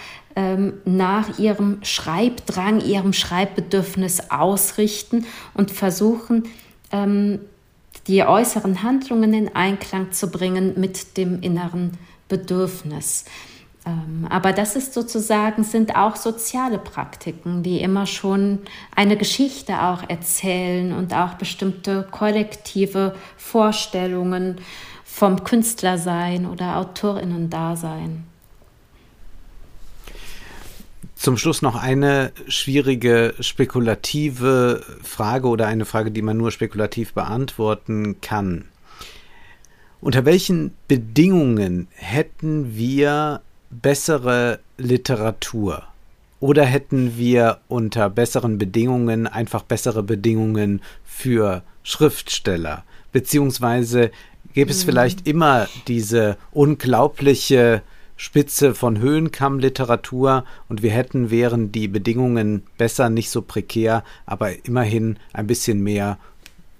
nach 0.85 1.39
ihrem 1.39 1.79
Schreibdrang, 1.83 2.81
ihrem 2.81 3.13
Schreibbedürfnis 3.13 4.29
ausrichten 4.29 5.25
und 5.53 5.71
versuchen, 5.71 6.45
ähm, 6.91 7.39
die 8.07 8.23
äußeren 8.23 8.83
Handlungen 8.83 9.33
in 9.33 9.55
Einklang 9.55 10.11
zu 10.11 10.31
bringen 10.31 10.73
mit 10.79 11.17
dem 11.17 11.41
inneren 11.41 11.97
Bedürfnis. 12.27 13.25
Ähm, 13.85 14.27
aber 14.29 14.53
das 14.53 14.75
ist 14.75 14.93
sozusagen, 14.93 15.63
sind 15.63 15.95
auch 15.95 16.15
soziale 16.15 16.77
Praktiken, 16.77 17.63
die 17.63 17.81
immer 17.81 18.05
schon 18.05 18.59
eine 18.95 19.17
Geschichte 19.17 19.81
auch 19.81 20.07
erzählen 20.07 20.93
und 20.93 21.13
auch 21.13 21.33
bestimmte 21.33 22.07
kollektive 22.11 23.15
Vorstellungen 23.37 24.57
vom 25.03 25.43
Künstlersein 25.43 26.45
oder 26.45 26.77
Autorinnen-Dasein. 26.77 28.30
Zum 31.21 31.37
Schluss 31.37 31.61
noch 31.61 31.75
eine 31.75 32.31
schwierige 32.47 33.35
spekulative 33.41 34.83
Frage 35.03 35.49
oder 35.49 35.67
eine 35.67 35.85
Frage, 35.85 36.09
die 36.09 36.23
man 36.23 36.35
nur 36.35 36.49
spekulativ 36.49 37.13
beantworten 37.13 38.19
kann. 38.21 38.65
Unter 40.01 40.25
welchen 40.25 40.73
Bedingungen 40.87 41.87
hätten 41.93 42.75
wir 42.75 43.41
bessere 43.69 44.61
Literatur? 44.79 45.83
Oder 46.39 46.65
hätten 46.65 47.15
wir 47.19 47.59
unter 47.67 48.09
besseren 48.09 48.57
Bedingungen 48.57 49.27
einfach 49.27 49.61
bessere 49.61 50.01
Bedingungen 50.01 50.81
für 51.05 51.61
Schriftsteller? 51.83 52.83
Beziehungsweise 53.11 54.09
gäbe 54.55 54.71
es 54.71 54.83
mhm. 54.83 54.89
vielleicht 54.89 55.27
immer 55.27 55.67
diese 55.87 56.37
unglaubliche 56.51 57.83
Spitze 58.21 58.75
von 58.75 58.99
Höhenkammliteratur 58.99 60.45
und 60.69 60.83
wir 60.83 60.91
hätten, 60.91 61.31
wären 61.31 61.71
die 61.71 61.87
Bedingungen 61.87 62.61
besser, 62.77 63.09
nicht 63.09 63.31
so 63.31 63.41
prekär, 63.41 64.03
aber 64.27 64.63
immerhin 64.63 65.17
ein 65.33 65.47
bisschen 65.47 65.81
mehr 65.81 66.19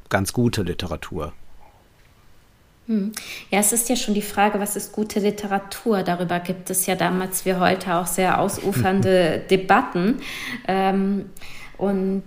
ganz 0.09 0.33
gute 0.33 0.61
Literatur. 0.61 1.33
Hm. 2.85 3.11
Ja, 3.49 3.59
es 3.59 3.73
ist 3.73 3.89
ja 3.89 3.95
schon 3.95 4.13
die 4.13 4.21
Frage, 4.21 4.59
was 4.59 4.75
ist 4.75 4.91
gute 4.91 5.19
Literatur? 5.19 6.03
Darüber 6.03 6.39
gibt 6.39 6.69
es 6.69 6.85
ja 6.85 6.93
damals 6.93 7.43
wie 7.43 7.55
heute 7.55 7.95
auch 7.95 8.05
sehr 8.05 8.39
ausufernde 8.39 9.41
Debatten. 9.49 10.21
Ähm, 10.67 11.25
und 11.79 12.23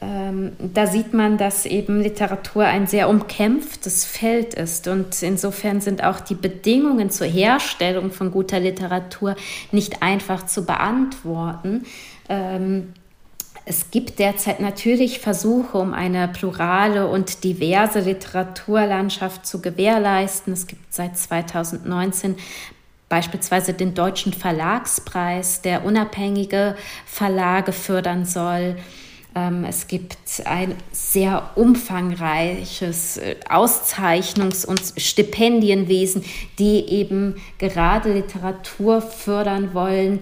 ähm, 0.00 0.52
da 0.58 0.86
sieht 0.86 1.14
man, 1.14 1.38
dass 1.38 1.64
eben 1.64 2.02
Literatur 2.02 2.64
ein 2.64 2.86
sehr 2.86 3.08
umkämpftes 3.08 4.04
Feld 4.04 4.52
ist. 4.52 4.88
Und 4.88 5.22
insofern 5.22 5.80
sind 5.80 6.04
auch 6.04 6.20
die 6.20 6.34
Bedingungen 6.34 7.10
zur 7.10 7.26
Herstellung 7.26 8.10
von 8.10 8.30
guter 8.30 8.60
Literatur 8.60 9.36
nicht 9.72 10.02
einfach 10.02 10.44
zu 10.44 10.66
beantworten. 10.66 11.86
Ähm, 12.28 12.92
es 13.64 13.90
gibt 13.90 14.18
derzeit 14.18 14.60
natürlich 14.60 15.18
Versuche, 15.18 15.78
um 15.78 15.94
eine 15.94 16.28
plurale 16.28 17.08
und 17.08 17.42
diverse 17.42 18.00
Literaturlandschaft 18.00 19.46
zu 19.46 19.60
gewährleisten. 19.62 20.52
Es 20.52 20.66
gibt 20.66 20.92
seit 20.94 21.16
2019 21.16 22.36
beispielsweise 23.08 23.72
den 23.72 23.94
Deutschen 23.94 24.32
Verlagspreis, 24.32 25.62
der 25.62 25.84
unabhängige 25.84 26.76
Verlage 27.06 27.72
fördern 27.72 28.24
soll. 28.24 28.76
Ähm, 29.36 29.64
es 29.64 29.86
gibt 29.86 30.16
ein 30.46 30.74
sehr 30.90 31.50
umfangreiches 31.56 33.18
äh, 33.18 33.36
Auszeichnungs- 33.48 34.66
und 34.66 34.80
Stipendienwesen, 34.96 36.24
die 36.58 36.88
eben 36.88 37.36
gerade 37.58 38.14
Literatur 38.14 39.02
fördern 39.02 39.74
wollen, 39.74 40.20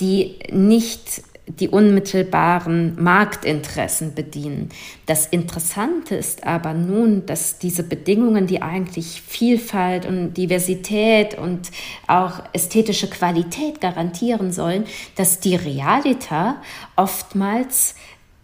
die 0.00 0.36
nicht 0.50 1.22
die 1.46 1.68
unmittelbaren 1.68 2.96
Marktinteressen 2.98 4.14
bedienen. 4.14 4.70
Das 5.04 5.26
Interessante 5.26 6.14
ist 6.14 6.46
aber 6.46 6.72
nun, 6.72 7.26
dass 7.26 7.58
diese 7.58 7.82
Bedingungen, 7.82 8.46
die 8.46 8.62
eigentlich 8.62 9.20
Vielfalt 9.20 10.06
und 10.06 10.32
Diversität 10.34 11.36
und 11.36 11.70
auch 12.06 12.42
ästhetische 12.54 13.10
Qualität 13.10 13.82
garantieren 13.82 14.52
sollen, 14.52 14.84
dass 15.16 15.38
die 15.38 15.54
Realita 15.54 16.62
oftmals 16.96 17.94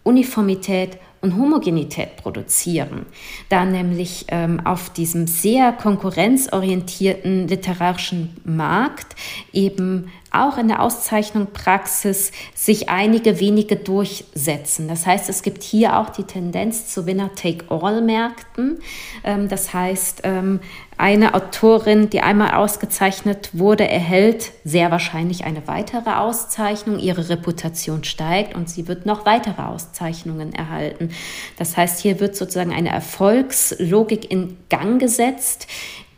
Uniformität 0.02 0.98
und 1.20 1.36
Homogenität 1.36 2.16
produzieren, 2.16 3.06
da 3.50 3.64
nämlich 3.64 4.24
ähm, 4.28 4.64
auf 4.64 4.90
diesem 4.90 5.26
sehr 5.26 5.72
konkurrenzorientierten 5.72 7.46
literarischen 7.46 8.36
Markt 8.44 9.16
eben 9.52 10.10
auch 10.30 10.58
in 10.58 10.68
der 10.68 10.82
Auszeichnung 10.82 11.48
Praxis 11.52 12.32
sich 12.54 12.88
einige 12.88 13.40
wenige 13.40 13.76
durchsetzen. 13.76 14.88
Das 14.88 15.06
heißt, 15.06 15.28
es 15.28 15.42
gibt 15.42 15.62
hier 15.62 15.98
auch 15.98 16.10
die 16.10 16.24
Tendenz 16.24 16.86
zu 16.88 17.06
Winner-Take-All-Märkten. 17.06 18.80
Ähm, 19.24 19.48
das 19.48 19.74
heißt, 19.74 20.20
ähm, 20.24 20.60
eine 20.96 21.34
Autorin, 21.34 22.10
die 22.10 22.20
einmal 22.20 22.54
ausgezeichnet 22.54 23.50
wurde, 23.54 23.88
erhält 23.88 24.52
sehr 24.64 24.90
wahrscheinlich 24.90 25.44
eine 25.44 25.66
weitere 25.66 26.10
Auszeichnung. 26.10 26.98
Ihre 26.98 27.28
Reputation 27.30 28.04
steigt 28.04 28.54
und 28.54 28.68
sie 28.68 28.86
wird 28.86 29.06
noch 29.06 29.24
weitere 29.24 29.62
Auszeichnungen 29.62 30.52
erhalten. 30.52 31.10
Das 31.56 31.76
heißt, 31.76 32.00
hier 32.00 32.20
wird 32.20 32.36
sozusagen 32.36 32.72
eine 32.72 32.90
Erfolgslogik 32.90 34.30
in 34.30 34.58
Gang 34.68 35.00
gesetzt, 35.00 35.66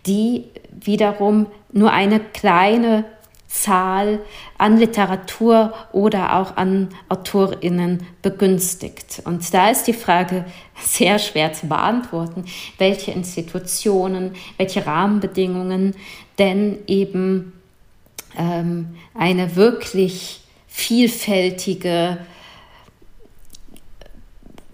die 0.07 0.47
wiederum 0.73 1.47
nur 1.73 1.93
eine 1.93 2.21
kleine 2.21 3.05
Zahl 3.53 4.21
an 4.57 4.79
Literatur 4.79 5.75
oder 5.93 6.37
auch 6.37 6.57
an 6.57 6.89
Autorinnen 7.11 8.07
begünstigt. 8.23 9.21
Und 9.27 9.53
da 9.53 9.69
ist 9.69 9.85
die 9.85 9.93
Frage 9.93 10.47
sehr 10.83 11.19
schwer 11.19 11.53
zu 11.53 11.69
beantworten, 11.69 12.47
welche 12.79 13.11
Institutionen, 13.13 14.35
welche 14.57 14.87
Rahmenbedingungen 14.87 15.95
denn 16.39 16.79
eben 16.87 17.53
ähm, 18.39 18.97
eine 19.15 19.55
wirklich 19.55 20.41
vielfältige 20.67 22.19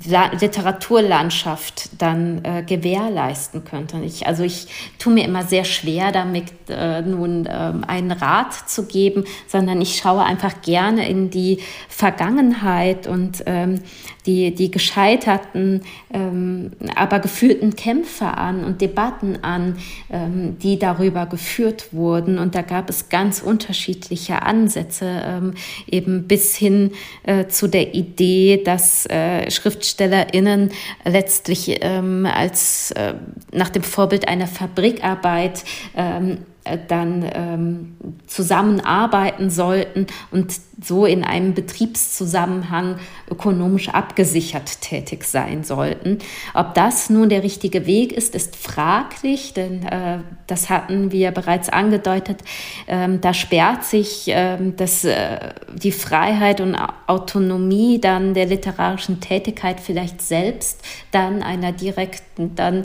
Literaturlandschaft 0.05 1.91
dann 2.01 2.45
äh, 2.45 2.63
gewährleisten 2.63 3.65
könnte. 3.65 3.99
Ich, 3.99 4.27
also 4.27 4.45
ich 4.45 4.69
tue 4.99 5.13
mir 5.13 5.25
immer 5.25 5.43
sehr 5.43 5.65
schwer 5.65 6.13
damit, 6.13 6.45
äh, 6.69 7.03
nun 7.03 7.49
ähm, 7.51 7.85
einen 7.87 8.13
Rat 8.13 8.55
zu 8.69 8.87
geben, 8.87 9.25
sondern 9.49 9.81
ich 9.81 9.97
schaue 9.97 10.23
einfach 10.23 10.63
gerne 10.63 11.09
in 11.09 11.31
die 11.31 11.59
Vergangenheit 11.89 13.09
und 13.09 13.43
ähm, 13.47 13.81
die, 14.29 14.55
die 14.55 14.71
gescheiterten, 14.71 15.83
ähm, 16.13 16.73
aber 16.95 17.19
geführten 17.19 17.77
Kämpfe 17.77 18.27
an 18.27 18.63
und 18.63 18.83
Debatten 18.83 19.43
an, 19.43 19.79
ähm, 20.11 20.59
die 20.59 20.79
darüber 20.79 21.25
geführt 21.25 21.93
wurden. 21.93 22.39
Und 22.39 22.55
da 22.55 22.61
gab 22.61 22.91
es 22.91 23.09
ganz 23.09 23.41
unterschiedliche 23.41 24.43
Ansätze, 24.43 25.07
ähm, 25.25 25.55
eben 25.87 26.29
bis 26.29 26.55
hin 26.55 26.93
äh, 27.23 27.47
zu 27.47 27.69
der 27.69 27.95
Idee, 27.95 28.63
dass 28.63 29.07
äh, 29.07 29.51
SchriftstellerInnen 29.89 30.71
letztlich 31.05 31.79
ähm, 31.81 32.27
als 32.27 32.91
äh, 32.93 33.15
nach 33.53 33.71
dem 33.71 33.83
Vorbild 33.83 34.29
einer 34.29 34.47
Fabrikarbeit 34.47 35.65
ähm, 35.97 36.33
äh, 36.33 36.37
dann 36.77 37.25
ähm, 37.33 37.97
zusammenarbeiten 38.27 39.51
sollten 39.51 40.07
und 40.31 40.53
so 40.83 41.07
in 41.07 41.25
einem 41.25 41.55
Betriebszusammenhang 41.55 42.99
ökonomisch 43.29 43.89
abgesichert 43.89 44.81
tätig 44.81 45.25
sein 45.25 45.65
sollten. 45.65 46.19
Ob 46.55 46.75
das 46.75 47.11
nun 47.11 47.29
der 47.29 47.43
richtige 47.43 47.87
Weg 47.87 48.13
ist, 48.13 48.35
ist 48.35 48.55
fraglich, 48.55 49.55
denn 49.55 49.85
äh, 49.85 50.19
das 50.47 50.71
hatten 50.71 51.11
wir 51.11 51.33
bereits 51.33 51.69
angedeutet. 51.69 52.43
Ähm, 52.87 53.21
da 53.21 53.35
sperrt 53.35 53.85
sich 53.85 54.27
ähm, 54.29 54.77
das, 54.77 55.05
äh, 55.05 55.55
die 55.75 55.93
Freiheit 55.93 56.61
und 56.61 56.77
Autonomie 57.07 58.01
dann 58.01 58.35
der 58.35 58.47
literarischen 58.47 59.21
Tätigkeit 59.21 59.81
vielleicht 59.81 60.23
selbst 60.23 60.83
dann 61.11 61.43
einer 61.43 61.73
direkten 61.73 62.55
dann 62.55 62.85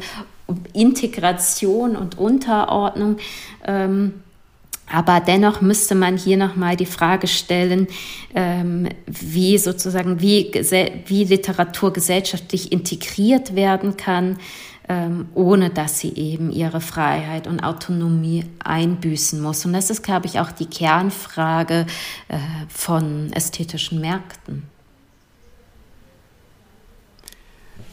Integration 0.73 1.95
und 1.95 2.17
Unterordnung. 2.17 3.17
Ähm, 3.65 4.23
aber 4.91 5.21
dennoch 5.21 5.61
müsste 5.61 5.95
man 5.95 6.17
hier 6.17 6.37
nochmal 6.37 6.75
die 6.75 6.85
Frage 6.85 7.27
stellen, 7.27 7.87
ähm, 8.35 8.89
wie 9.07 9.57
sozusagen, 9.57 10.21
wie, 10.21 10.51
wie 11.05 11.23
Literatur 11.23 11.93
gesellschaftlich 11.93 12.71
integriert 12.71 13.55
werden 13.55 13.95
kann, 13.95 14.37
ähm, 14.89 15.29
ohne 15.33 15.69
dass 15.69 15.99
sie 15.99 16.13
eben 16.15 16.51
ihre 16.51 16.81
Freiheit 16.81 17.47
und 17.47 17.61
Autonomie 17.61 18.43
einbüßen 18.63 19.41
muss. 19.41 19.65
Und 19.65 19.73
das 19.73 19.89
ist, 19.89 20.03
glaube 20.03 20.25
ich, 20.25 20.41
auch 20.41 20.51
die 20.51 20.65
Kernfrage 20.65 21.85
äh, 22.27 22.37
von 22.67 23.31
ästhetischen 23.31 24.01
Märkten. 24.01 24.72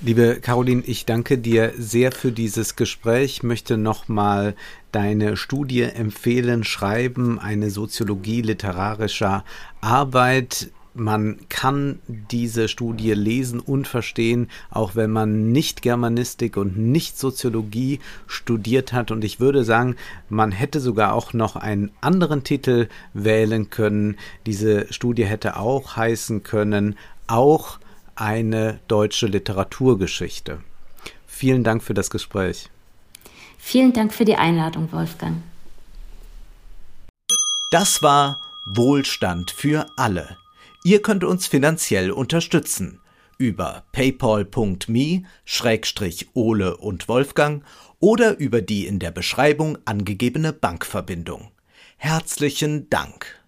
Liebe 0.03 0.39
Caroline, 0.41 0.83
ich 0.87 1.05
danke 1.05 1.37
dir 1.37 1.75
sehr 1.77 2.11
für 2.11 2.33
dieses 2.33 2.75
Gespräch. 2.75 3.43
Möchte 3.43 3.77
nochmal 3.77 4.55
deine 4.93 5.37
Studie 5.37 5.83
empfehlen, 5.83 6.65
schreiben, 6.65 7.39
eine 7.39 7.69
Soziologie 7.69 8.41
literarischer 8.41 9.45
Arbeit. 9.83 10.71
Man 10.95 11.41
kann 11.51 11.99
diese 12.09 12.69
Studie 12.69 13.13
lesen 13.13 13.61
und 13.61 13.87
verstehen, 13.87 14.49
auch 14.71 14.95
wenn 14.95 15.11
man 15.11 15.53
nicht 15.53 15.83
Germanistik 15.83 16.57
und 16.57 16.79
nicht 16.79 17.19
Soziologie 17.19 18.01
studiert 18.27 18.95
hat. 18.95 19.11
Und 19.11 19.23
ich 19.23 19.39
würde 19.39 19.65
sagen, 19.65 19.97
man 20.31 20.51
hätte 20.51 20.81
sogar 20.81 21.13
auch 21.13 21.35
noch 21.35 21.57
einen 21.57 21.91
anderen 22.01 22.43
Titel 22.43 22.89
wählen 23.13 23.69
können. 23.69 24.17
Diese 24.47 24.91
Studie 24.91 25.27
hätte 25.27 25.59
auch 25.59 25.97
heißen 25.97 26.43
können, 26.43 26.97
auch 27.27 27.79
eine 28.21 28.81
deutsche 28.89 29.27
Literaturgeschichte. 29.27 30.61
Vielen 31.27 31.65
Dank 31.65 31.83
für 31.83 31.95
das 31.95 32.11
Gespräch. 32.11 32.69
Vielen 33.59 33.93
Dank 33.93 34.13
für 34.13 34.25
die 34.25 34.37
Einladung, 34.37 34.93
Wolfgang. 34.93 35.43
Das 37.71 38.03
war 38.03 38.41
Wohlstand 38.67 39.51
für 39.51 39.87
alle. 39.97 40.37
Ihr 40.85 41.03
könnt 41.03 41.25
uns 41.25 41.47
finanziell 41.47 42.11
unterstützen 42.11 43.01
über 43.39 43.85
paypal.me-ole 43.93 45.27
und 46.77 47.09
Wolfgang 47.09 47.65
oder 47.99 48.39
über 48.39 48.61
die 48.61 48.87
in 48.87 48.99
der 48.99 49.11
Beschreibung 49.11 49.79
angegebene 49.87 50.53
Bankverbindung. 50.53 51.51
Herzlichen 51.97 52.91
Dank. 52.91 53.40